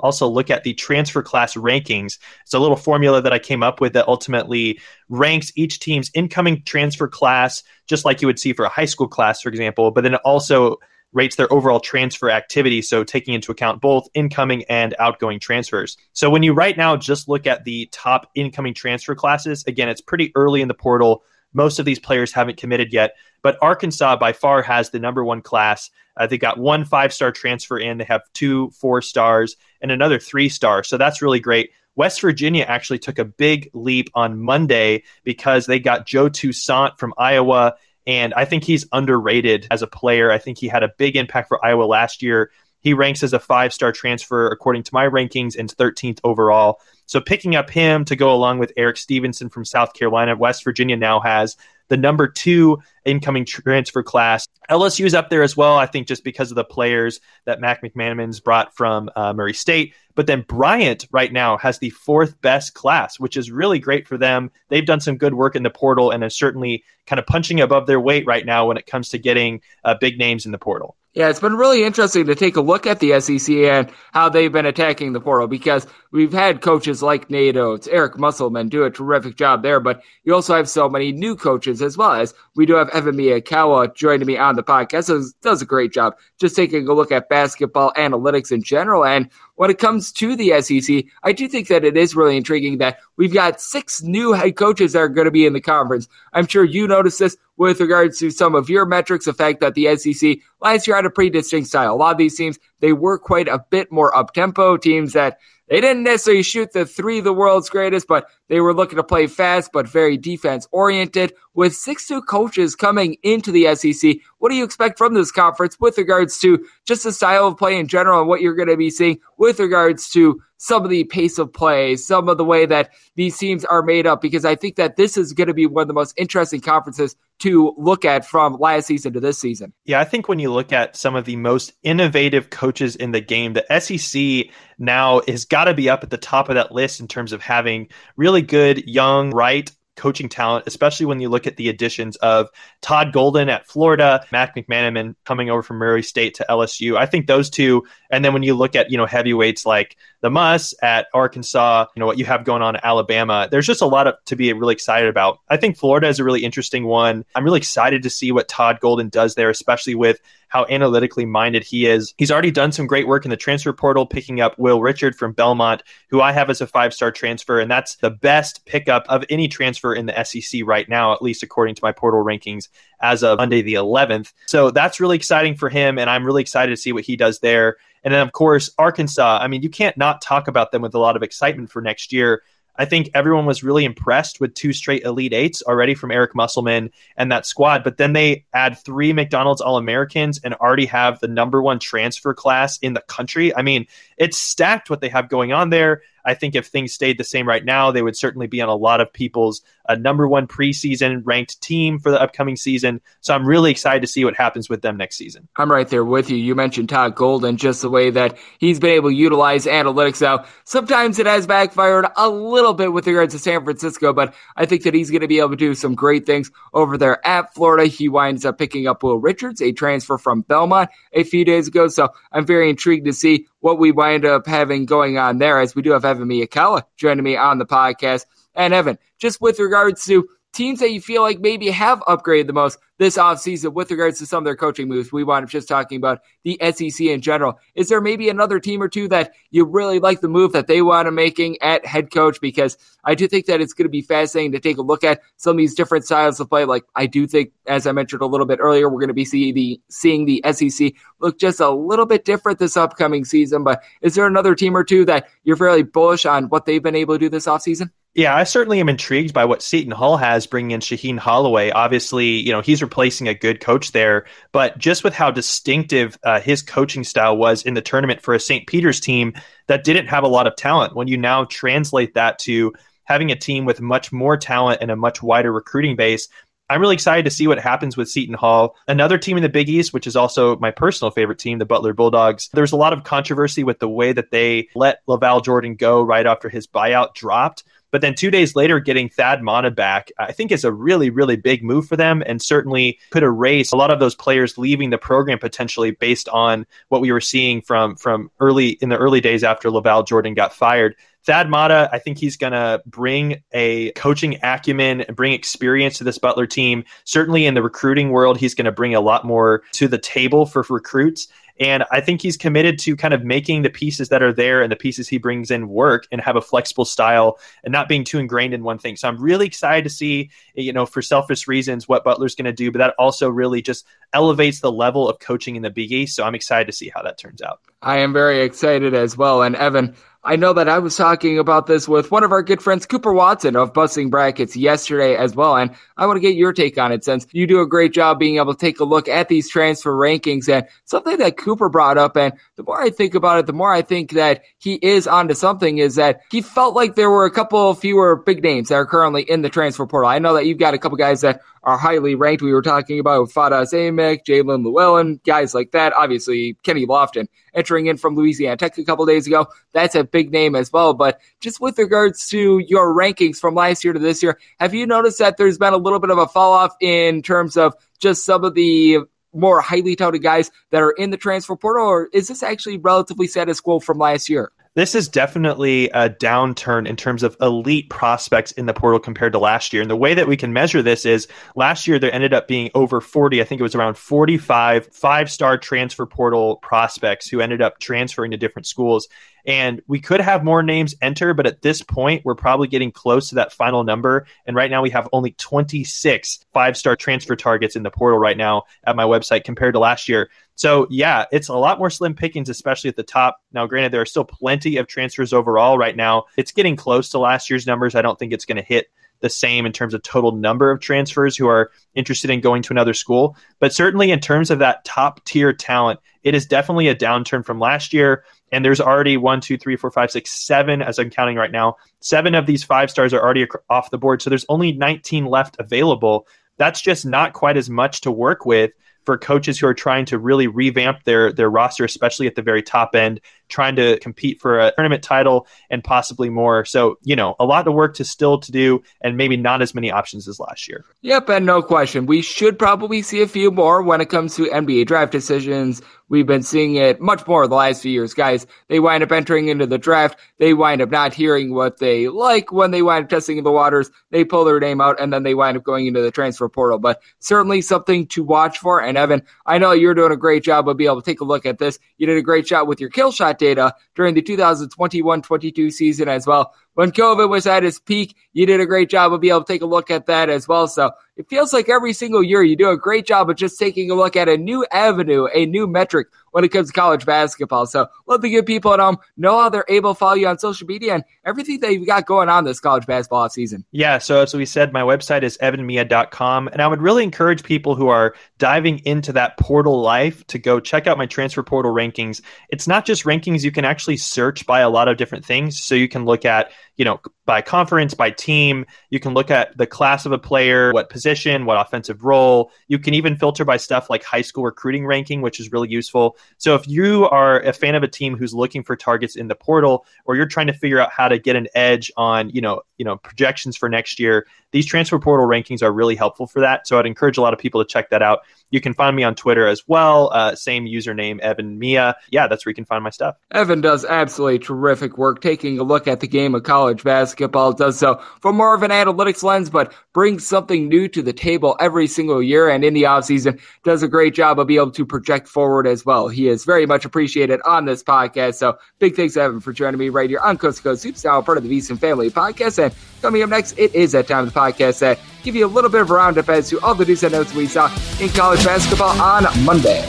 also 0.00 0.26
look 0.26 0.50
at 0.50 0.64
the 0.64 0.74
transfer 0.74 1.22
class 1.22 1.54
rankings. 1.54 2.18
It's 2.42 2.54
a 2.54 2.58
little 2.58 2.76
formula 2.76 3.22
that 3.22 3.32
I 3.32 3.38
came 3.38 3.62
up 3.62 3.80
with 3.80 3.92
that 3.92 4.08
ultimately 4.08 4.80
ranks 5.08 5.52
each 5.54 5.78
team's 5.78 6.10
incoming 6.14 6.62
transfer 6.64 7.06
class, 7.06 7.62
just 7.86 8.04
like 8.04 8.20
you 8.20 8.26
would 8.26 8.40
see 8.40 8.52
for 8.52 8.64
a 8.64 8.68
high 8.68 8.86
school 8.86 9.06
class, 9.06 9.40
for 9.40 9.48
example, 9.48 9.92
but 9.92 10.02
then 10.02 10.14
it 10.14 10.20
also 10.24 10.78
rates 11.12 11.36
their 11.36 11.52
overall 11.52 11.80
transfer 11.80 12.30
activity. 12.30 12.82
So 12.82 13.04
taking 13.04 13.34
into 13.34 13.52
account 13.52 13.80
both 13.80 14.08
incoming 14.14 14.64
and 14.64 14.94
outgoing 14.98 15.40
transfers. 15.40 15.96
So 16.12 16.28
when 16.30 16.42
you 16.42 16.52
right 16.52 16.76
now 16.76 16.96
just 16.96 17.28
look 17.28 17.46
at 17.46 17.64
the 17.64 17.88
top 17.92 18.30
incoming 18.34 18.74
transfer 18.74 19.14
classes, 19.14 19.64
again, 19.66 19.88
it's 19.88 20.00
pretty 20.00 20.32
early 20.34 20.60
in 20.60 20.68
the 20.68 20.74
portal. 20.74 21.24
Most 21.52 21.78
of 21.78 21.86
these 21.86 21.98
players 21.98 22.32
haven't 22.32 22.58
committed 22.58 22.92
yet, 22.92 23.14
but 23.42 23.56
Arkansas 23.62 24.16
by 24.16 24.32
far 24.32 24.60
has 24.62 24.90
the 24.90 24.98
number 24.98 25.24
one 25.24 25.40
class. 25.40 25.90
Uh, 26.16 26.26
they 26.26 26.38
got 26.38 26.58
one 26.58 26.84
five 26.84 27.12
star 27.12 27.32
transfer 27.32 27.78
in. 27.78 27.98
They 27.98 28.04
have 28.04 28.22
two 28.34 28.70
four 28.70 29.00
stars 29.00 29.56
and 29.80 29.90
another 29.90 30.18
three 30.18 30.48
star. 30.48 30.82
So 30.82 30.98
that's 30.98 31.22
really 31.22 31.40
great. 31.40 31.70
West 31.94 32.20
Virginia 32.20 32.64
actually 32.68 32.98
took 32.98 33.18
a 33.18 33.24
big 33.24 33.70
leap 33.72 34.10
on 34.14 34.38
Monday 34.38 35.02
because 35.24 35.64
they 35.64 35.78
got 35.78 36.06
Joe 36.06 36.28
Toussaint 36.28 36.98
from 36.98 37.14
Iowa 37.16 37.76
and 38.06 38.32
I 38.34 38.44
think 38.44 38.64
he's 38.64 38.86
underrated 38.92 39.66
as 39.70 39.82
a 39.82 39.86
player. 39.86 40.30
I 40.30 40.38
think 40.38 40.58
he 40.58 40.68
had 40.68 40.82
a 40.82 40.92
big 40.96 41.16
impact 41.16 41.48
for 41.48 41.64
Iowa 41.64 41.84
last 41.84 42.22
year. 42.22 42.50
He 42.80 42.94
ranks 42.94 43.22
as 43.22 43.32
a 43.32 43.40
five 43.40 43.72
star 43.72 43.90
transfer 43.90 44.46
according 44.46 44.84
to 44.84 44.94
my 44.94 45.06
rankings 45.06 45.58
and 45.58 45.68
13th 45.68 46.20
overall. 46.22 46.80
So 47.06 47.20
picking 47.20 47.56
up 47.56 47.70
him 47.70 48.04
to 48.04 48.16
go 48.16 48.32
along 48.32 48.58
with 48.58 48.72
Erik 48.76 48.96
Stevenson 48.96 49.48
from 49.48 49.64
South 49.64 49.92
Carolina, 49.94 50.36
West 50.36 50.62
Virginia 50.64 50.96
now 50.96 51.20
has 51.20 51.56
the 51.88 51.96
number 51.96 52.28
two 52.28 52.78
incoming 53.04 53.44
transfer 53.44 54.02
class. 54.02 54.46
LSU 54.70 55.04
is 55.04 55.14
up 55.14 55.30
there 55.30 55.42
as 55.42 55.56
well, 55.56 55.76
I 55.76 55.86
think, 55.86 56.08
just 56.08 56.24
because 56.24 56.50
of 56.50 56.56
the 56.56 56.64
players 56.64 57.20
that 57.44 57.60
Matt 57.60 57.82
McMahon's 57.82 58.40
brought 58.40 58.74
from 58.74 59.10
uh, 59.14 59.32
Murray 59.32 59.54
State. 59.54 59.94
But 60.14 60.26
then 60.26 60.44
Bryant 60.48 61.06
right 61.12 61.32
now 61.32 61.56
has 61.58 61.78
the 61.78 61.90
fourth 61.90 62.40
best 62.40 62.74
class, 62.74 63.20
which 63.20 63.36
is 63.36 63.50
really 63.50 63.78
great 63.78 64.08
for 64.08 64.16
them. 64.16 64.50
They've 64.68 64.86
done 64.86 65.00
some 65.00 65.18
good 65.18 65.34
work 65.34 65.54
in 65.54 65.62
the 65.62 65.70
portal 65.70 66.10
and 66.10 66.24
are 66.24 66.30
certainly 66.30 66.84
kind 67.06 67.20
of 67.20 67.26
punching 67.26 67.60
above 67.60 67.86
their 67.86 68.00
weight 68.00 68.26
right 68.26 68.44
now 68.44 68.66
when 68.66 68.78
it 68.78 68.86
comes 68.86 69.10
to 69.10 69.18
getting 69.18 69.60
uh, 69.84 69.94
big 70.00 70.18
names 70.18 70.46
in 70.46 70.52
the 70.52 70.58
portal. 70.58 70.96
Yeah, 71.16 71.30
it's 71.30 71.40
been 71.40 71.56
really 71.56 71.82
interesting 71.82 72.26
to 72.26 72.34
take 72.34 72.56
a 72.56 72.60
look 72.60 72.86
at 72.86 73.00
the 73.00 73.18
SEC 73.20 73.48
and 73.56 73.90
how 74.12 74.28
they've 74.28 74.52
been 74.52 74.66
attacking 74.66 75.14
the 75.14 75.20
portal 75.20 75.48
because 75.48 75.86
we've 76.12 76.34
had 76.34 76.60
coaches 76.60 77.02
like 77.02 77.30
Nate 77.30 77.56
Oats, 77.56 77.88
Eric 77.88 78.18
Musselman 78.18 78.68
do 78.68 78.84
a 78.84 78.90
terrific 78.90 79.34
job 79.34 79.62
there, 79.62 79.80
but 79.80 80.02
you 80.24 80.34
also 80.34 80.54
have 80.54 80.68
so 80.68 80.90
many 80.90 81.12
new 81.12 81.34
coaches 81.34 81.80
as 81.80 81.96
well 81.96 82.12
as 82.12 82.34
we 82.54 82.66
do 82.66 82.74
have 82.74 82.90
Evan 82.90 83.16
Miyakawa 83.16 83.94
joining 83.94 84.26
me 84.26 84.36
on 84.36 84.56
the 84.56 84.62
podcast. 84.62 85.06
Does, 85.06 85.32
does 85.40 85.62
a 85.62 85.64
great 85.64 85.90
job 85.90 86.16
just 86.38 86.54
taking 86.54 86.86
a 86.86 86.92
look 86.92 87.10
at 87.10 87.30
basketball 87.30 87.94
analytics 87.94 88.52
in 88.52 88.62
general. 88.62 89.02
And 89.02 89.30
when 89.56 89.70
it 89.70 89.78
comes 89.78 90.12
to 90.12 90.36
the 90.36 90.60
SEC, 90.60 91.04
I 91.22 91.32
do 91.32 91.48
think 91.48 91.68
that 91.68 91.84
it 91.84 91.96
is 91.96 92.14
really 92.14 92.36
intriguing 92.36 92.78
that 92.78 92.98
we've 93.16 93.34
got 93.34 93.60
six 93.60 94.02
new 94.02 94.32
head 94.32 94.56
coaches 94.56 94.92
that 94.92 95.00
are 95.00 95.08
going 95.08 95.24
to 95.24 95.30
be 95.30 95.46
in 95.46 95.52
the 95.52 95.60
conference. 95.60 96.08
I'm 96.32 96.46
sure 96.46 96.64
you 96.64 96.86
noticed 96.86 97.18
this 97.18 97.36
with 97.56 97.80
regards 97.80 98.18
to 98.18 98.30
some 98.30 98.54
of 98.54 98.68
your 98.68 98.84
metrics, 98.84 99.24
the 99.24 99.32
fact 99.32 99.60
that 99.60 99.74
the 99.74 99.96
SEC 99.96 100.38
last 100.60 100.86
year 100.86 100.96
had 100.96 101.06
a 101.06 101.10
pretty 101.10 101.30
distinct 101.30 101.68
style. 101.68 101.94
A 101.94 101.96
lot 101.96 102.12
of 102.12 102.18
these 102.18 102.36
teams, 102.36 102.58
they 102.80 102.92
were 102.92 103.18
quite 103.18 103.48
a 103.48 103.64
bit 103.70 103.90
more 103.90 104.14
up 104.16 104.34
tempo, 104.34 104.76
teams 104.76 105.14
that 105.14 105.38
they 105.68 105.80
didn't 105.80 106.04
necessarily 106.04 106.42
shoot 106.42 106.72
the 106.72 106.86
three 106.86 107.20
the 107.20 107.32
world's 107.32 107.68
greatest, 107.68 108.06
but 108.06 108.28
they 108.48 108.60
were 108.60 108.74
looking 108.74 108.96
to 108.96 109.02
play 109.02 109.26
fast, 109.26 109.70
but 109.72 109.88
very 109.88 110.16
defense 110.16 110.68
oriented. 110.70 111.32
With 111.54 111.74
six 111.74 112.08
new 112.10 112.22
coaches 112.22 112.76
coming 112.76 113.16
into 113.22 113.50
the 113.50 113.74
SEC, 113.74 114.16
what 114.38 114.50
do 114.50 114.56
you 114.56 114.64
expect 114.64 114.98
from 114.98 115.14
this 115.14 115.32
conference 115.32 115.76
with 115.80 115.98
regards 115.98 116.38
to 116.40 116.64
just 116.86 117.04
the 117.04 117.12
style 117.12 117.48
of 117.48 117.56
play 117.56 117.78
in 117.78 117.88
general 117.88 118.20
and 118.20 118.28
what 118.28 118.40
you're 118.40 118.54
going 118.54 118.68
to 118.68 118.76
be 118.76 118.90
seeing 118.90 119.18
with 119.38 119.58
regards 119.58 120.08
to 120.10 120.40
some 120.58 120.84
of 120.84 120.90
the 120.90 121.04
pace 121.04 121.38
of 121.38 121.52
play, 121.52 121.96
some 121.96 122.28
of 122.28 122.38
the 122.38 122.44
way 122.44 122.66
that 122.66 122.90
these 123.14 123.36
teams 123.36 123.64
are 123.64 123.82
made 123.82 124.06
up? 124.06 124.20
Because 124.20 124.44
I 124.44 124.54
think 124.54 124.76
that 124.76 124.96
this 124.96 125.16
is 125.16 125.32
going 125.32 125.48
to 125.48 125.54
be 125.54 125.66
one 125.66 125.82
of 125.82 125.88
the 125.88 125.94
most 125.94 126.14
interesting 126.16 126.60
conferences 126.60 127.16
to 127.38 127.74
look 127.76 128.04
at 128.04 128.24
from 128.24 128.56
last 128.58 128.86
season 128.86 129.12
to 129.12 129.20
this 129.20 129.38
season. 129.38 129.72
Yeah, 129.84 130.00
I 130.00 130.04
think 130.04 130.28
when 130.28 130.38
you 130.38 130.52
look 130.52 130.72
at 130.72 130.96
some 130.96 131.16
of 131.16 131.24
the 131.24 131.36
most 131.36 131.72
innovative 131.82 132.50
coaches 132.50 132.96
in 132.96 133.12
the 133.12 133.20
game, 133.20 133.54
the 133.54 133.80
SEC 133.80 134.52
now 134.78 135.20
has 135.28 135.44
got 135.44 135.64
to 135.64 135.74
be 135.74 135.90
up 135.90 136.02
at 136.02 136.10
the 136.10 136.18
top 136.18 136.48
of 136.48 136.54
that 136.54 136.72
list 136.72 137.00
in 137.00 137.08
terms 137.08 137.32
of 137.32 137.42
having 137.42 137.88
really 138.16 138.42
good, 138.42 138.86
young, 138.88 139.30
right 139.30 139.70
coaching 139.96 140.28
talent, 140.28 140.64
especially 140.66 141.06
when 141.06 141.20
you 141.20 141.28
look 141.28 141.46
at 141.46 141.56
the 141.56 141.68
additions 141.68 142.16
of 142.16 142.48
Todd 142.82 143.12
Golden 143.12 143.48
at 143.48 143.66
Florida, 143.66 144.24
Matt 144.30 144.54
McMahon 144.54 145.14
coming 145.24 145.50
over 145.50 145.62
from 145.62 145.78
Murray 145.78 146.02
State 146.02 146.34
to 146.34 146.46
LSU. 146.48 146.96
I 146.96 147.06
think 147.06 147.26
those 147.26 147.50
two, 147.50 147.84
and 148.10 148.24
then 148.24 148.32
when 148.32 148.42
you 148.42 148.54
look 148.54 148.76
at 148.76 148.90
you 148.90 148.98
know 148.98 149.06
heavyweights 149.06 149.66
like 149.66 149.96
the 150.20 150.30
Muss 150.30 150.74
at 150.82 151.06
Arkansas, 151.12 151.86
you 151.94 152.00
know 152.00 152.06
what 152.06 152.18
you 152.18 152.24
have 152.24 152.44
going 152.44 152.62
on 152.62 152.76
at 152.76 152.84
Alabama. 152.84 153.48
There's 153.50 153.66
just 153.66 153.82
a 153.82 153.86
lot 153.86 154.06
of, 154.06 154.14
to 154.26 154.36
be 154.36 154.52
really 154.52 154.72
excited 154.72 155.08
about. 155.08 155.40
I 155.48 155.56
think 155.56 155.76
Florida 155.76 156.08
is 156.08 156.18
a 156.18 156.24
really 156.24 156.44
interesting 156.44 156.86
one. 156.86 157.24
I'm 157.34 157.44
really 157.44 157.58
excited 157.58 158.02
to 158.02 158.10
see 158.10 158.32
what 158.32 158.48
Todd 158.48 158.80
Golden 158.80 159.08
does 159.08 159.34
there, 159.34 159.50
especially 159.50 159.94
with 159.94 160.20
how 160.48 160.64
analytically 160.70 161.26
minded 161.26 161.64
he 161.64 161.86
is. 161.86 162.14
He's 162.16 162.30
already 162.30 162.50
done 162.50 162.72
some 162.72 162.86
great 162.86 163.06
work 163.06 163.24
in 163.24 163.30
the 163.30 163.36
transfer 163.36 163.72
portal, 163.72 164.06
picking 164.06 164.40
up 164.40 164.58
Will 164.58 164.80
Richard 164.80 165.16
from 165.16 165.32
Belmont, 165.32 165.82
who 166.08 166.20
I 166.20 166.32
have 166.32 166.50
as 166.50 166.60
a 166.60 166.66
five 166.66 166.94
star 166.94 167.10
transfer. 167.10 167.60
And 167.60 167.70
that's 167.70 167.96
the 167.96 168.10
best 168.10 168.64
pickup 168.64 169.04
of 169.08 169.24
any 169.28 169.48
transfer 169.48 169.94
in 169.94 170.06
the 170.06 170.24
SEC 170.24 170.62
right 170.64 170.88
now, 170.88 171.12
at 171.12 171.22
least 171.22 171.42
according 171.42 171.74
to 171.74 171.80
my 171.82 171.92
portal 171.92 172.24
rankings 172.24 172.68
as 173.00 173.22
of 173.22 173.38
Monday 173.38 173.62
the 173.62 173.74
11th. 173.74 174.32
So 174.46 174.70
that's 174.70 175.00
really 175.00 175.16
exciting 175.16 175.56
for 175.56 175.68
him. 175.68 175.98
And 175.98 176.08
I'm 176.08 176.24
really 176.24 176.42
excited 176.42 176.70
to 176.70 176.76
see 176.76 176.92
what 176.92 177.04
he 177.04 177.16
does 177.16 177.40
there. 177.40 177.76
And 178.06 178.14
then, 178.14 178.22
of 178.22 178.30
course, 178.30 178.70
Arkansas. 178.78 179.40
I 179.42 179.48
mean, 179.48 179.62
you 179.62 179.68
can't 179.68 179.96
not 179.96 180.22
talk 180.22 180.46
about 180.46 180.70
them 180.70 180.80
with 180.80 180.94
a 180.94 180.98
lot 181.00 181.16
of 181.16 181.24
excitement 181.24 181.72
for 181.72 181.82
next 181.82 182.12
year. 182.12 182.44
I 182.76 182.84
think 182.84 183.10
everyone 183.14 183.46
was 183.46 183.64
really 183.64 183.84
impressed 183.84 184.38
with 184.38 184.54
two 184.54 184.72
straight 184.72 185.02
Elite 185.02 185.32
Eights 185.32 185.60
already 185.62 185.96
from 185.96 186.12
Eric 186.12 186.32
Musselman 186.32 186.92
and 187.16 187.32
that 187.32 187.46
squad. 187.46 187.82
But 187.82 187.96
then 187.96 188.12
they 188.12 188.44
add 188.54 188.78
three 188.78 189.12
McDonald's 189.12 189.60
All 189.60 189.76
Americans 189.76 190.38
and 190.44 190.54
already 190.54 190.86
have 190.86 191.18
the 191.18 191.26
number 191.26 191.60
one 191.60 191.80
transfer 191.80 192.32
class 192.32 192.78
in 192.78 192.94
the 192.94 193.00
country. 193.00 193.52
I 193.56 193.62
mean, 193.62 193.88
it's 194.18 194.38
stacked 194.38 194.88
what 194.88 195.00
they 195.00 195.08
have 195.08 195.28
going 195.28 195.52
on 195.52 195.70
there. 195.70 196.02
I 196.26 196.34
think 196.34 196.54
if 196.54 196.66
things 196.66 196.92
stayed 196.92 197.18
the 197.18 197.24
same 197.24 197.46
right 197.46 197.64
now, 197.64 197.92
they 197.92 198.02
would 198.02 198.16
certainly 198.16 198.48
be 198.48 198.60
on 198.60 198.68
a 198.68 198.74
lot 198.74 199.00
of 199.00 199.12
people's 199.12 199.62
uh, 199.88 199.94
number 199.94 200.26
one 200.26 200.48
preseason 200.48 201.22
ranked 201.24 201.60
team 201.60 202.00
for 202.00 202.10
the 202.10 202.20
upcoming 202.20 202.56
season. 202.56 203.00
So 203.20 203.34
I'm 203.34 203.46
really 203.46 203.70
excited 203.70 204.00
to 204.00 204.08
see 204.08 204.24
what 204.24 204.36
happens 204.36 204.68
with 204.68 204.82
them 204.82 204.96
next 204.96 205.16
season. 205.16 205.48
I'm 205.56 205.70
right 205.70 205.88
there 205.88 206.04
with 206.04 206.28
you. 206.28 206.36
You 206.36 206.56
mentioned 206.56 206.88
Todd 206.88 207.14
Golden, 207.14 207.56
just 207.56 207.82
the 207.82 207.88
way 207.88 208.10
that 208.10 208.36
he's 208.58 208.80
been 208.80 208.90
able 208.90 209.10
to 209.10 209.14
utilize 209.14 209.66
analytics 209.66 210.20
now. 210.20 210.44
Sometimes 210.64 211.18
it 211.20 211.26
has 211.26 211.46
backfired 211.46 212.06
a 212.16 212.28
little 212.28 212.74
bit 212.74 212.92
with 212.92 213.06
regards 213.06 213.34
to 213.34 213.38
San 213.38 213.64
Francisco, 213.64 214.12
but 214.12 214.34
I 214.56 214.66
think 214.66 214.82
that 214.82 214.94
he's 214.94 215.10
going 215.10 215.20
to 215.20 215.28
be 215.28 215.38
able 215.38 215.50
to 215.50 215.56
do 215.56 215.74
some 215.74 215.94
great 215.94 216.26
things 216.26 216.50
over 216.74 216.98
there 216.98 217.24
at 217.26 217.54
Florida. 217.54 217.86
He 217.86 218.08
winds 218.08 218.44
up 218.44 218.58
picking 218.58 218.88
up 218.88 219.02
Will 219.04 219.18
Richards, 219.18 219.62
a 219.62 219.70
transfer 219.70 220.18
from 220.18 220.40
Belmont 220.42 220.90
a 221.12 221.22
few 221.22 221.44
days 221.44 221.68
ago. 221.68 221.86
So 221.86 222.08
I'm 222.32 222.44
very 222.44 222.68
intrigued 222.68 223.06
to 223.06 223.12
see 223.12 223.46
what 223.66 223.80
we 223.80 223.90
wind 223.90 224.24
up 224.24 224.46
having 224.46 224.86
going 224.86 225.18
on 225.18 225.38
there 225.38 225.58
as 225.58 225.74
we 225.74 225.82
do 225.82 225.90
have 225.90 226.04
Evan 226.04 226.28
Miyakawa 226.28 226.84
joining 226.96 227.24
me 227.24 227.36
on 227.36 227.58
the 227.58 227.66
podcast. 227.66 228.24
And 228.54 228.72
Evan, 228.72 228.96
just 229.18 229.40
with 229.40 229.58
regards 229.58 230.04
to 230.04 230.28
teams 230.56 230.80
that 230.80 230.90
you 230.90 231.00
feel 231.00 231.22
like 231.22 231.38
maybe 231.38 231.70
have 231.70 232.00
upgraded 232.00 232.46
the 232.46 232.52
most 232.52 232.78
this 232.98 233.18
offseason 233.18 233.74
with 233.74 233.90
regards 233.90 234.18
to 234.18 234.26
some 234.26 234.38
of 234.38 234.44
their 234.46 234.56
coaching 234.56 234.88
moves. 234.88 235.12
We 235.12 235.22
wound 235.22 235.44
up 235.44 235.50
just 235.50 235.68
talking 235.68 235.98
about 235.98 236.20
the 236.44 236.58
SEC 236.72 237.06
in 237.06 237.20
general. 237.20 237.58
Is 237.74 237.90
there 237.90 238.00
maybe 238.00 238.30
another 238.30 238.58
team 238.58 238.82
or 238.82 238.88
two 238.88 239.06
that 239.08 239.34
you 239.50 239.66
really 239.66 239.98
like 239.98 240.22
the 240.22 240.28
move 240.28 240.52
that 240.52 240.66
they 240.66 240.80
want 240.80 241.06
to 241.06 241.10
making 241.10 241.60
at 241.60 241.84
head 241.84 242.10
coach? 242.10 242.40
Because 242.40 242.78
I 243.04 243.14
do 243.14 243.28
think 243.28 243.44
that 243.46 243.60
it's 243.60 243.74
going 243.74 243.84
to 243.84 243.90
be 243.90 244.00
fascinating 244.00 244.52
to 244.52 244.60
take 244.60 244.78
a 244.78 244.82
look 244.82 245.04
at 245.04 245.20
some 245.36 245.52
of 245.52 245.58
these 245.58 245.74
different 245.74 246.06
styles 246.06 246.40
of 246.40 246.48
play. 246.48 246.64
Like 246.64 246.84
I 246.94 247.04
do 247.04 247.26
think, 247.26 247.52
as 247.66 247.86
I 247.86 247.92
mentioned 247.92 248.22
a 248.22 248.26
little 248.26 248.46
bit 248.46 248.58
earlier, 248.60 248.88
we're 248.88 249.00
going 249.00 249.08
to 249.08 249.14
be 249.14 249.26
see 249.26 249.52
the 249.52 249.78
seeing 249.90 250.24
the 250.24 250.42
SEC 250.52 250.94
look 251.20 251.38
just 251.38 251.60
a 251.60 251.70
little 251.70 252.06
bit 252.06 252.24
different 252.24 252.58
this 252.58 252.78
upcoming 252.78 253.26
season. 253.26 253.62
But 253.62 253.82
is 254.00 254.14
there 254.14 254.26
another 254.26 254.54
team 254.54 254.74
or 254.74 254.84
two 254.84 255.04
that 255.04 255.28
you're 255.44 255.56
fairly 255.56 255.82
bullish 255.82 256.24
on 256.24 256.48
what 256.48 256.64
they've 256.64 256.82
been 256.82 256.96
able 256.96 257.14
to 257.14 257.18
do 257.18 257.28
this 257.28 257.46
offseason? 257.46 257.90
Yeah, 258.16 258.34
I 258.34 258.44
certainly 258.44 258.80
am 258.80 258.88
intrigued 258.88 259.34
by 259.34 259.44
what 259.44 259.60
Seton 259.60 259.92
Hall 259.92 260.16
has 260.16 260.46
bringing 260.46 260.70
in 260.70 260.80
Shaheen 260.80 261.18
Holloway. 261.18 261.68
Obviously, 261.68 262.28
you 262.28 262.50
know, 262.50 262.62
he's 262.62 262.80
replacing 262.80 263.28
a 263.28 263.34
good 263.34 263.60
coach 263.60 263.92
there, 263.92 264.24
but 264.52 264.78
just 264.78 265.04
with 265.04 265.12
how 265.12 265.30
distinctive 265.30 266.18
uh, 266.24 266.40
his 266.40 266.62
coaching 266.62 267.04
style 267.04 267.36
was 267.36 267.62
in 267.62 267.74
the 267.74 267.82
tournament 267.82 268.22
for 268.22 268.32
a 268.32 268.40
St. 268.40 268.66
Peter's 268.66 269.00
team 269.00 269.34
that 269.66 269.84
didn't 269.84 270.06
have 270.06 270.24
a 270.24 270.28
lot 270.28 270.46
of 270.46 270.56
talent, 270.56 270.96
when 270.96 271.08
you 271.08 271.18
now 271.18 271.44
translate 271.44 272.14
that 272.14 272.38
to 272.38 272.72
having 273.04 273.30
a 273.30 273.36
team 273.36 273.66
with 273.66 273.82
much 273.82 274.10
more 274.12 274.38
talent 274.38 274.80
and 274.80 274.90
a 274.90 274.96
much 274.96 275.22
wider 275.22 275.52
recruiting 275.52 275.94
base, 275.94 276.26
I'm 276.70 276.80
really 276.80 276.94
excited 276.94 277.26
to 277.26 277.30
see 277.30 277.46
what 277.46 277.58
happens 277.58 277.98
with 277.98 278.08
Seton 278.08 278.34
Hall. 278.34 278.76
Another 278.88 279.18
team 279.18 279.36
in 279.36 279.42
the 279.42 279.48
Big 279.48 279.68
East, 279.68 279.92
which 279.92 280.06
is 280.06 280.16
also 280.16 280.56
my 280.56 280.70
personal 280.70 281.10
favorite 281.10 281.38
team, 281.38 281.58
the 281.58 281.66
Butler 281.66 281.92
Bulldogs. 281.92 282.48
There's 282.54 282.72
a 282.72 282.76
lot 282.76 282.92
of 282.92 283.04
controversy 283.04 283.62
with 283.62 283.78
the 283.78 283.88
way 283.88 284.12
that 284.12 284.30
they 284.30 284.68
let 284.74 285.06
LaVall 285.06 285.44
Jordan 285.44 285.76
go 285.76 286.02
right 286.02 286.26
after 286.26 286.48
his 286.48 286.66
buyout 286.66 287.14
dropped. 287.14 287.62
But 287.90 288.00
then 288.00 288.14
two 288.14 288.30
days 288.30 288.56
later, 288.56 288.80
getting 288.80 289.08
Thad 289.08 289.42
Matta 289.42 289.70
back, 289.70 290.10
I 290.18 290.32
think 290.32 290.52
is 290.52 290.64
a 290.64 290.72
really, 290.72 291.10
really 291.10 291.36
big 291.36 291.62
move 291.62 291.86
for 291.86 291.96
them 291.96 292.22
and 292.26 292.42
certainly 292.42 292.98
could 293.10 293.22
erase 293.22 293.72
a 293.72 293.76
lot 293.76 293.90
of 293.90 294.00
those 294.00 294.14
players 294.14 294.58
leaving 294.58 294.90
the 294.90 294.98
program 294.98 295.38
potentially 295.38 295.92
based 295.92 296.28
on 296.28 296.66
what 296.88 297.00
we 297.00 297.12
were 297.12 297.20
seeing 297.20 297.62
from 297.62 297.96
from 297.96 298.30
early 298.40 298.70
in 298.80 298.88
the 298.88 298.98
early 298.98 299.20
days 299.20 299.44
after 299.44 299.68
LaVall 299.70 300.06
Jordan 300.06 300.34
got 300.34 300.52
fired. 300.52 300.96
Thad 301.26 301.50
Matta, 301.50 301.90
I 301.92 301.98
think 301.98 302.18
he's 302.18 302.36
going 302.36 302.52
to 302.52 302.80
bring 302.86 303.42
a 303.50 303.90
coaching 303.92 304.38
acumen 304.44 305.00
and 305.00 305.16
bring 305.16 305.32
experience 305.32 305.98
to 305.98 306.04
this 306.04 306.18
Butler 306.18 306.46
team. 306.46 306.84
Certainly 307.04 307.46
in 307.46 307.54
the 307.54 307.62
recruiting 307.62 308.10
world, 308.10 308.38
he's 308.38 308.54
going 308.54 308.66
to 308.66 308.72
bring 308.72 308.94
a 308.94 309.00
lot 309.00 309.24
more 309.24 309.64
to 309.72 309.88
the 309.88 309.98
table 309.98 310.46
for 310.46 310.64
recruits. 310.70 311.26
And 311.58 311.84
I 311.90 312.00
think 312.00 312.20
he's 312.20 312.36
committed 312.36 312.78
to 312.80 312.96
kind 312.96 313.14
of 313.14 313.24
making 313.24 313.62
the 313.62 313.70
pieces 313.70 314.10
that 314.10 314.22
are 314.22 314.32
there 314.32 314.62
and 314.62 314.70
the 314.70 314.76
pieces 314.76 315.08
he 315.08 315.18
brings 315.18 315.50
in 315.50 315.68
work 315.68 316.06
and 316.12 316.20
have 316.20 316.36
a 316.36 316.40
flexible 316.40 316.84
style 316.84 317.38
and 317.64 317.72
not 317.72 317.88
being 317.88 318.04
too 318.04 318.18
ingrained 318.18 318.52
in 318.52 318.62
one 318.62 318.78
thing. 318.78 318.96
So 318.96 319.08
I'm 319.08 319.20
really 319.20 319.46
excited 319.46 319.84
to 319.84 319.90
see, 319.90 320.30
you 320.54 320.72
know, 320.72 320.84
for 320.84 321.00
selfish 321.00 321.48
reasons, 321.48 321.88
what 321.88 322.04
Butler's 322.04 322.34
going 322.34 322.44
to 322.44 322.52
do. 322.52 322.70
But 322.70 322.78
that 322.78 322.94
also 322.98 323.30
really 323.30 323.62
just 323.62 323.86
elevates 324.12 324.60
the 324.60 324.72
level 324.72 325.08
of 325.08 325.18
coaching 325.18 325.56
in 325.56 325.62
the 325.62 325.70
Big 325.70 325.92
East. 325.92 326.14
So 326.16 326.24
I'm 326.24 326.34
excited 326.34 326.66
to 326.66 326.72
see 326.72 326.90
how 326.94 327.02
that 327.02 327.18
turns 327.18 327.40
out. 327.40 327.60
I 327.82 327.98
am 327.98 328.12
very 328.12 328.42
excited 328.42 328.94
as 328.94 329.16
well. 329.16 329.42
And 329.42 329.56
Evan, 329.56 329.96
I 330.26 330.34
know 330.34 330.52
that 330.54 330.68
I 330.68 330.80
was 330.80 330.96
talking 330.96 331.38
about 331.38 331.68
this 331.68 331.86
with 331.86 332.10
one 332.10 332.24
of 332.24 332.32
our 332.32 332.42
good 332.42 332.60
friends, 332.60 332.84
Cooper 332.84 333.12
Watson 333.12 333.54
of 333.54 333.72
Busting 333.72 334.10
Brackets, 334.10 334.56
yesterday 334.56 335.14
as 335.14 335.36
well. 335.36 335.56
And 335.56 335.70
I 335.96 336.06
want 336.06 336.16
to 336.16 336.20
get 336.20 336.34
your 336.34 336.52
take 336.52 336.76
on 336.78 336.90
it 336.90 337.04
since 337.04 337.28
you 337.30 337.46
do 337.46 337.60
a 337.60 337.66
great 337.66 337.92
job 337.92 338.18
being 338.18 338.38
able 338.38 338.52
to 338.52 338.58
take 338.58 338.80
a 338.80 338.84
look 338.84 339.06
at 339.06 339.28
these 339.28 339.48
transfer 339.48 339.94
rankings 339.94 340.52
and 340.52 340.66
something 340.84 341.18
that 341.18 341.36
Cooper 341.36 341.68
brought 341.68 341.96
up. 341.96 342.16
And 342.16 342.32
the 342.56 342.64
more 342.64 342.82
I 342.82 342.90
think 342.90 343.14
about 343.14 343.38
it, 343.38 343.46
the 343.46 343.52
more 343.52 343.72
I 343.72 343.82
think 343.82 344.14
that 344.14 344.42
he 344.58 344.80
is 344.82 345.06
onto 345.06 345.34
something 345.34 345.78
is 345.78 345.94
that 345.94 346.22
he 346.32 346.42
felt 346.42 346.74
like 346.74 346.96
there 346.96 347.10
were 347.10 347.24
a 347.24 347.30
couple 347.30 347.72
fewer 347.74 348.16
big 348.16 348.42
names 348.42 348.70
that 348.70 348.74
are 348.74 348.86
currently 348.86 349.22
in 349.22 349.42
the 349.42 349.48
transfer 349.48 349.86
portal. 349.86 350.10
I 350.10 350.18
know 350.18 350.34
that 350.34 350.46
you've 350.46 350.58
got 350.58 350.74
a 350.74 350.78
couple 350.78 350.98
guys 350.98 351.20
that 351.20 351.40
are 351.66 351.76
highly 351.76 352.14
ranked. 352.14 352.42
We 352.42 352.52
were 352.52 352.62
talking 352.62 353.00
about 353.00 353.28
Fardaws 353.30 353.72
Aimaq, 353.72 354.24
Jaelin 354.24 354.64
Llewellyn, 354.64 355.20
guys 355.26 355.52
like 355.52 355.72
that. 355.72 355.92
Obviously, 355.94 356.56
Kenny 356.62 356.86
Lofton 356.86 357.26
entering 357.54 357.86
in 357.86 357.96
from 357.96 358.14
Louisiana 358.14 358.56
Tech 358.56 358.78
a 358.78 358.84
couple 358.84 359.04
days 359.04 359.26
ago. 359.26 359.48
That's 359.72 359.96
a 359.96 360.04
big 360.04 360.30
name 360.30 360.54
as 360.54 360.72
well. 360.72 360.94
But 360.94 361.20
just 361.40 361.60
with 361.60 361.76
regards 361.76 362.28
to 362.28 362.60
your 362.60 362.94
rankings 362.94 363.38
from 363.38 363.56
last 363.56 363.82
year 363.82 363.92
to 363.92 363.98
this 363.98 364.22
year, 364.22 364.38
have 364.60 364.74
you 364.74 364.86
noticed 364.86 365.18
that 365.18 365.38
there's 365.38 365.58
been 365.58 365.72
a 365.72 365.78
little 365.78 365.98
bit 365.98 366.10
of 366.10 366.18
a 366.18 366.28
fall 366.28 366.52
off 366.52 366.72
in 366.80 367.20
terms 367.20 367.56
of 367.56 367.74
just 367.98 368.24
some 368.24 368.44
of 368.44 368.54
the 368.54 368.98
more 369.34 369.60
highly 369.60 369.96
touted 369.96 370.22
guys 370.22 370.50
that 370.70 370.82
are 370.82 370.92
in 370.92 371.10
the 371.10 371.16
transfer 371.16 371.56
portal, 371.56 371.84
or 371.84 372.08
is 372.12 372.28
this 372.28 372.44
actually 372.44 372.78
relatively 372.78 373.26
status 373.26 373.60
quo 373.60 373.80
from 373.80 373.98
last 373.98 374.28
year? 374.28 374.52
This 374.76 374.94
is 374.94 375.08
definitely 375.08 375.88
a 375.88 376.10
downturn 376.10 376.86
in 376.86 376.96
terms 376.96 377.22
of 377.22 377.34
elite 377.40 377.88
prospects 377.88 378.52
in 378.52 378.66
the 378.66 378.74
portal 378.74 379.00
compared 379.00 379.32
to 379.32 379.38
last 379.38 379.72
year. 379.72 379.80
And 379.80 379.90
the 379.90 379.96
way 379.96 380.12
that 380.12 380.28
we 380.28 380.36
can 380.36 380.52
measure 380.52 380.82
this 380.82 381.06
is 381.06 381.28
last 381.54 381.86
year 381.88 381.98
there 381.98 382.12
ended 382.12 382.34
up 382.34 382.46
being 382.46 382.70
over 382.74 383.00
40, 383.00 383.40
I 383.40 383.44
think 383.44 383.58
it 383.58 383.62
was 383.62 383.74
around 383.74 383.96
45 383.96 384.88
five 384.92 385.30
star 385.30 385.56
transfer 385.56 386.04
portal 386.04 386.56
prospects 386.56 387.26
who 387.26 387.40
ended 387.40 387.62
up 387.62 387.78
transferring 387.78 388.32
to 388.32 388.36
different 388.36 388.66
schools. 388.66 389.08
And 389.46 389.80
we 389.86 390.00
could 390.00 390.20
have 390.20 390.42
more 390.42 390.62
names 390.62 390.94
enter, 391.00 391.32
but 391.32 391.46
at 391.46 391.62
this 391.62 391.80
point, 391.80 392.24
we're 392.24 392.34
probably 392.34 392.66
getting 392.66 392.90
close 392.90 393.28
to 393.28 393.36
that 393.36 393.52
final 393.52 393.84
number. 393.84 394.26
And 394.44 394.56
right 394.56 394.70
now, 394.70 394.82
we 394.82 394.90
have 394.90 395.08
only 395.12 395.32
26 395.32 396.44
five 396.52 396.76
star 396.76 396.96
transfer 396.96 397.36
targets 397.36 397.76
in 397.76 397.84
the 397.84 397.90
portal 397.90 398.18
right 398.18 398.36
now 398.36 398.64
at 398.84 398.96
my 398.96 399.04
website 399.04 399.44
compared 399.44 399.74
to 399.74 399.78
last 399.78 400.08
year. 400.08 400.30
So, 400.56 400.88
yeah, 400.90 401.26
it's 401.30 401.48
a 401.48 401.54
lot 401.54 401.78
more 401.78 401.90
slim 401.90 402.14
pickings, 402.14 402.48
especially 402.48 402.88
at 402.88 402.96
the 402.96 403.02
top. 403.02 403.40
Now, 403.52 403.66
granted, 403.66 403.92
there 403.92 404.00
are 404.00 404.06
still 404.06 404.24
plenty 404.24 404.78
of 404.78 404.88
transfers 404.88 405.32
overall 405.32 405.78
right 405.78 405.94
now. 405.94 406.24
It's 406.36 406.52
getting 406.52 406.76
close 406.76 407.10
to 407.10 407.18
last 407.18 407.48
year's 407.48 407.66
numbers. 407.66 407.94
I 407.94 408.02
don't 408.02 408.18
think 408.18 408.32
it's 408.32 408.46
going 408.46 408.56
to 408.56 408.62
hit 408.62 408.88
the 409.20 409.30
same 409.30 409.66
in 409.66 409.72
terms 409.72 409.94
of 409.94 410.02
total 410.02 410.32
number 410.32 410.70
of 410.70 410.80
transfers 410.80 411.36
who 411.36 411.48
are 411.48 411.70
interested 411.94 412.30
in 412.30 412.40
going 412.40 412.62
to 412.62 412.72
another 412.72 412.94
school. 412.94 413.36
But 413.60 413.72
certainly 413.72 414.10
in 414.10 414.20
terms 414.20 414.50
of 414.50 414.58
that 414.58 414.84
top 414.84 415.24
tier 415.24 415.52
talent, 415.52 416.00
it 416.22 416.34
is 416.34 416.46
definitely 416.46 416.88
a 416.88 416.94
downturn 416.94 417.44
from 417.44 417.58
last 417.58 417.92
year. 417.92 418.24
And 418.52 418.64
there's 418.64 418.80
already 418.80 419.16
one, 419.16 419.40
two, 419.40 419.58
three, 419.58 419.76
four, 419.76 419.90
five, 419.90 420.10
six, 420.10 420.30
seven, 420.30 420.82
as 420.82 420.98
I'm 420.98 421.10
counting 421.10 421.36
right 421.36 421.50
now. 421.50 421.76
Seven 422.00 422.34
of 422.34 422.46
these 422.46 422.64
five 422.64 422.90
stars 422.90 423.12
are 423.12 423.20
already 423.20 423.46
off 423.68 423.90
the 423.90 423.98
board. 423.98 424.22
So 424.22 424.30
there's 424.30 424.46
only 424.48 424.72
19 424.72 425.26
left 425.26 425.56
available. 425.58 426.26
That's 426.56 426.80
just 426.80 427.04
not 427.04 427.32
quite 427.32 427.56
as 427.56 427.68
much 427.68 428.02
to 428.02 428.10
work 428.10 428.46
with 428.46 428.72
for 429.06 429.16
coaches 429.16 429.58
who 429.58 429.66
are 429.68 429.74
trying 429.74 430.04
to 430.04 430.18
really 430.18 430.48
revamp 430.48 431.04
their 431.04 431.32
their 431.32 431.48
roster, 431.48 431.84
especially 431.84 432.26
at 432.26 432.34
the 432.34 432.42
very 432.42 432.62
top 432.62 432.94
end, 432.94 433.20
trying 433.48 433.76
to 433.76 433.98
compete 434.00 434.40
for 434.40 434.58
a 434.58 434.72
tournament 434.76 435.02
title 435.02 435.46
and 435.70 435.82
possibly 435.82 436.28
more. 436.28 436.64
So, 436.64 436.98
you 437.02 437.16
know, 437.16 437.36
a 437.38 437.46
lot 437.46 437.66
of 437.66 437.74
work 437.74 437.94
to 437.94 438.04
still 438.04 438.38
to 438.40 438.52
do 438.52 438.82
and 439.00 439.16
maybe 439.16 439.36
not 439.36 439.62
as 439.62 439.74
many 439.74 439.90
options 439.90 440.28
as 440.28 440.40
last 440.40 440.68
year. 440.68 440.84
Yep, 441.02 441.28
and 441.30 441.46
no 441.46 441.62
question. 441.62 442.06
We 442.06 442.20
should 442.20 442.58
probably 442.58 443.00
see 443.00 443.22
a 443.22 443.28
few 443.28 443.50
more 443.50 443.80
when 443.80 444.00
it 444.00 444.10
comes 444.10 444.34
to 444.36 444.46
NBA 444.46 444.86
draft 444.86 445.12
decisions. 445.12 445.80
We've 446.08 446.26
been 446.26 446.42
seeing 446.42 446.76
it 446.76 447.00
much 447.00 447.26
more 447.26 447.48
the 447.48 447.54
last 447.56 447.82
few 447.82 447.90
years. 447.90 448.14
Guys, 448.14 448.46
they 448.68 448.78
wind 448.78 449.02
up 449.02 449.10
entering 449.10 449.48
into 449.48 449.66
the 449.66 449.78
draft. 449.78 450.18
They 450.38 450.54
wind 450.54 450.80
up 450.80 450.90
not 450.90 451.12
hearing 451.12 451.52
what 451.52 451.78
they 451.78 452.08
like 452.08 452.52
when 452.52 452.70
they 452.70 452.82
wind 452.82 453.04
up 453.04 453.10
testing 453.10 453.42
the 453.42 453.50
waters. 453.50 453.90
They 454.10 454.24
pull 454.24 454.44
their 454.44 454.60
name 454.60 454.80
out 454.80 455.00
and 455.00 455.12
then 455.12 455.24
they 455.24 455.34
wind 455.34 455.56
up 455.56 455.64
going 455.64 455.86
into 455.86 456.02
the 456.02 456.12
transfer 456.12 456.48
portal. 456.48 456.78
But 456.78 457.02
certainly 457.18 457.60
something 457.60 458.06
to 458.08 458.22
watch 458.22 458.58
for. 458.58 458.80
And 458.80 458.96
Evan, 458.96 459.22
I 459.46 459.58
know 459.58 459.72
you're 459.72 459.94
doing 459.94 460.12
a 460.12 460.16
great 460.16 460.44
job 460.44 460.68
of 460.68 460.76
being 460.76 460.90
able 460.90 461.02
to 461.02 461.10
take 461.10 461.20
a 461.20 461.24
look 461.24 461.44
at 461.44 461.58
this. 461.58 461.78
You 461.98 462.06
did 462.06 462.16
a 462.16 462.22
great 462.22 462.46
job 462.46 462.68
with 462.68 462.80
your 462.80 462.90
kill 462.90 463.10
shot 463.10 463.38
data 463.38 463.74
during 463.96 464.14
the 464.14 464.22
2021-22 464.22 465.72
season 465.72 466.08
as 466.08 466.26
well. 466.26 466.54
When 466.74 466.92
COVID 466.92 467.28
was 467.28 467.46
at 467.46 467.64
its 467.64 467.80
peak, 467.80 468.14
you 468.32 468.46
did 468.46 468.60
a 468.60 468.66
great 468.66 468.90
job 468.90 469.12
of 469.12 469.20
being 469.20 469.32
able 469.32 469.44
to 469.44 469.52
take 469.52 469.62
a 469.62 469.66
look 469.66 469.90
at 469.90 470.06
that 470.06 470.28
as 470.28 470.46
well. 470.46 470.68
So 470.68 470.92
it 471.16 471.28
feels 471.28 471.52
like 471.52 471.68
every 471.68 471.92
single 471.92 472.22
year 472.22 472.42
you 472.42 472.56
do 472.56 472.70
a 472.70 472.76
great 472.76 473.06
job 473.06 473.30
of 473.30 473.36
just 473.36 473.58
taking 473.58 473.90
a 473.90 473.94
look 473.94 474.16
at 474.16 474.28
a 474.28 474.36
new 474.36 474.66
avenue, 474.70 475.26
a 475.34 475.46
new 475.46 475.66
metric 475.66 476.08
when 476.36 476.44
it 476.44 476.50
comes 476.50 476.66
to 476.66 476.72
college 476.74 477.06
basketball. 477.06 477.64
So 477.64 477.86
let 478.06 478.20
the 478.20 478.28
good 478.28 478.44
people 478.44 478.70
at 478.74 478.78
home 478.78 478.98
know 479.16 479.40
how 479.40 479.48
they're 479.48 479.64
able 479.70 479.94
to 479.94 479.98
follow 479.98 480.16
you 480.16 480.28
on 480.28 480.38
social 480.38 480.66
media 480.66 480.92
and 480.96 481.04
everything 481.24 481.60
that 481.60 481.72
you've 481.72 481.86
got 481.86 482.04
going 482.04 482.28
on 482.28 482.44
this 482.44 482.60
college 482.60 482.84
basketball 482.84 483.30
season. 483.30 483.64
Yeah. 483.72 483.96
So 483.96 484.20
as 484.20 484.34
we 484.34 484.44
said, 484.44 484.70
my 484.70 484.82
website 484.82 485.22
is 485.22 485.38
evanmiya.com. 485.38 486.48
And 486.48 486.60
I 486.60 486.68
would 486.68 486.82
really 486.82 487.04
encourage 487.04 487.42
people 487.42 487.74
who 487.74 487.88
are 487.88 488.14
diving 488.36 488.80
into 488.80 489.14
that 489.14 489.38
portal 489.38 489.80
life 489.80 490.26
to 490.26 490.38
go 490.38 490.60
check 490.60 490.86
out 490.86 490.98
my 490.98 491.06
transfer 491.06 491.42
portal 491.42 491.72
rankings. 491.72 492.20
It's 492.50 492.68
not 492.68 492.84
just 492.84 493.04
rankings. 493.04 493.42
You 493.42 493.50
can 493.50 493.64
actually 493.64 493.96
search 493.96 494.44
by 494.44 494.60
a 494.60 494.68
lot 494.68 494.88
of 494.88 494.98
different 494.98 495.24
things. 495.24 495.58
So 495.58 495.74
you 495.74 495.88
can 495.88 496.04
look 496.04 496.26
at 496.26 496.50
you 496.76 496.84
know, 496.84 497.00
by 497.24 497.40
conference, 497.40 497.94
by 497.94 498.10
team. 498.10 498.66
You 498.90 499.00
can 499.00 499.14
look 499.14 499.30
at 499.30 499.56
the 499.56 499.66
class 499.66 500.06
of 500.06 500.12
a 500.12 500.18
player, 500.18 500.72
what 500.72 500.90
position, 500.90 501.46
what 501.46 501.58
offensive 501.58 502.04
role. 502.04 502.52
You 502.68 502.78
can 502.78 502.94
even 502.94 503.16
filter 503.16 503.44
by 503.44 503.56
stuff 503.56 503.88
like 503.90 504.04
high 504.04 504.20
school 504.20 504.44
recruiting 504.44 504.86
ranking, 504.86 505.22
which 505.22 505.40
is 505.40 505.50
really 505.50 505.70
useful. 505.70 506.16
So 506.38 506.54
if 506.54 506.68
you 506.68 507.08
are 507.08 507.40
a 507.40 507.52
fan 507.52 507.74
of 507.74 507.82
a 507.82 507.88
team 507.88 508.16
who's 508.16 508.34
looking 508.34 508.62
for 508.62 508.76
targets 508.76 509.16
in 509.16 509.28
the 509.28 509.34
portal, 509.34 509.86
or 510.04 510.16
you're 510.16 510.26
trying 510.26 510.46
to 510.48 510.52
figure 510.52 510.78
out 510.78 510.90
how 510.90 511.08
to 511.08 511.18
get 511.18 511.36
an 511.36 511.48
edge 511.54 511.90
on, 511.96 512.30
you 512.30 512.40
know, 512.40 512.62
you 512.78 512.84
know, 512.84 512.96
projections 512.98 513.56
for 513.56 513.68
next 513.68 513.98
year, 513.98 514.26
these 514.52 514.66
transfer 514.66 514.98
portal 514.98 515.26
rankings 515.26 515.62
are 515.62 515.72
really 515.72 515.96
helpful 515.96 516.26
for 516.26 516.40
that. 516.40 516.66
So 516.66 516.78
I'd 516.78 516.86
encourage 516.86 517.18
a 517.18 517.22
lot 517.22 517.32
of 517.32 517.38
people 517.38 517.62
to 517.62 517.68
check 517.68 517.90
that 517.90 518.02
out. 518.02 518.20
You 518.50 518.60
can 518.60 518.74
find 518.74 518.94
me 518.94 519.02
on 519.02 519.14
Twitter 519.14 519.46
as 519.46 519.62
well. 519.66 520.10
Uh, 520.12 520.34
same 520.34 520.66
username, 520.66 521.18
Evan 521.20 521.58
Miya. 521.58 521.96
Yeah, 522.10 522.28
that's 522.28 522.46
where 522.46 522.50
you 522.50 522.54
can 522.54 522.64
find 522.64 522.82
my 522.84 522.90
stuff. 522.90 523.16
Evan 523.32 523.60
does 523.60 523.84
absolutely 523.84 524.38
terrific 524.38 524.96
work 524.98 525.20
taking 525.20 525.58
a 525.58 525.62
look 525.62 525.88
at 525.88 526.00
the 526.00 526.06
game 526.06 526.34
of 526.34 526.42
college 526.44 526.84
basketball. 526.84 527.52
Does 527.52 527.78
so 527.78 528.00
from 528.20 528.36
more 528.36 528.54
of 528.54 528.62
an 528.62 528.70
analytics 528.70 529.22
lens, 529.22 529.50
but 529.50 529.72
brings 529.92 530.26
something 530.26 530.68
new 530.68 530.88
to 530.88 531.02
the 531.02 531.12
table 531.12 531.56
every 531.60 531.86
single 531.86 532.22
year. 532.22 532.48
And 532.48 532.64
in 532.64 532.74
the 532.74 532.84
offseason, 532.84 533.40
does 533.64 533.82
a 533.82 533.88
great 533.88 534.14
job 534.14 534.38
of 534.38 534.46
being 534.46 534.60
able 534.60 534.70
to 534.72 534.86
project 534.86 535.28
forward 535.28 535.66
as 535.66 535.84
well. 535.84 536.08
He 536.08 536.28
is 536.28 536.44
very 536.44 536.66
much 536.66 536.84
appreciated 536.84 537.40
on 537.44 537.64
this 537.64 537.82
podcast. 537.82 538.34
So 538.34 538.58
big 538.78 538.94
thanks, 538.94 539.14
to 539.14 539.22
Evan, 539.22 539.40
for 539.40 539.52
joining 539.52 539.78
me 539.78 539.88
right 539.88 540.08
here 540.08 540.20
on 540.20 540.38
Coast 540.38 540.58
to 540.58 540.62
Coast 540.62 540.84
Hoops, 540.84 541.02
part 541.02 541.36
of 541.36 541.42
the 541.42 541.50
VSiN 541.50 541.78
Family 541.78 542.10
Podcast. 542.10 542.62
And 542.62 542.74
coming 543.02 543.22
up 543.22 543.30
next, 543.30 543.58
it 543.58 543.74
is 543.74 543.92
that 543.92 544.06
time 544.06 544.26
of 544.26 544.32
the 544.32 544.38
podcast 544.38 544.80
that 544.80 544.98
give 545.22 545.34
you 545.34 545.44
a 545.44 545.48
little 545.48 545.70
bit 545.70 545.80
of 545.80 545.90
a 545.90 545.94
roundup 545.94 546.28
as 546.28 546.48
to 546.50 546.60
all 546.60 546.74
the 546.74 546.84
news 546.84 547.02
and 547.02 547.12
notes 547.12 547.34
we 547.34 547.46
saw 547.46 547.66
in 548.00 548.08
college 548.10 548.35
basketball 548.44 549.00
on 549.00 549.24
Monday. 549.44 549.88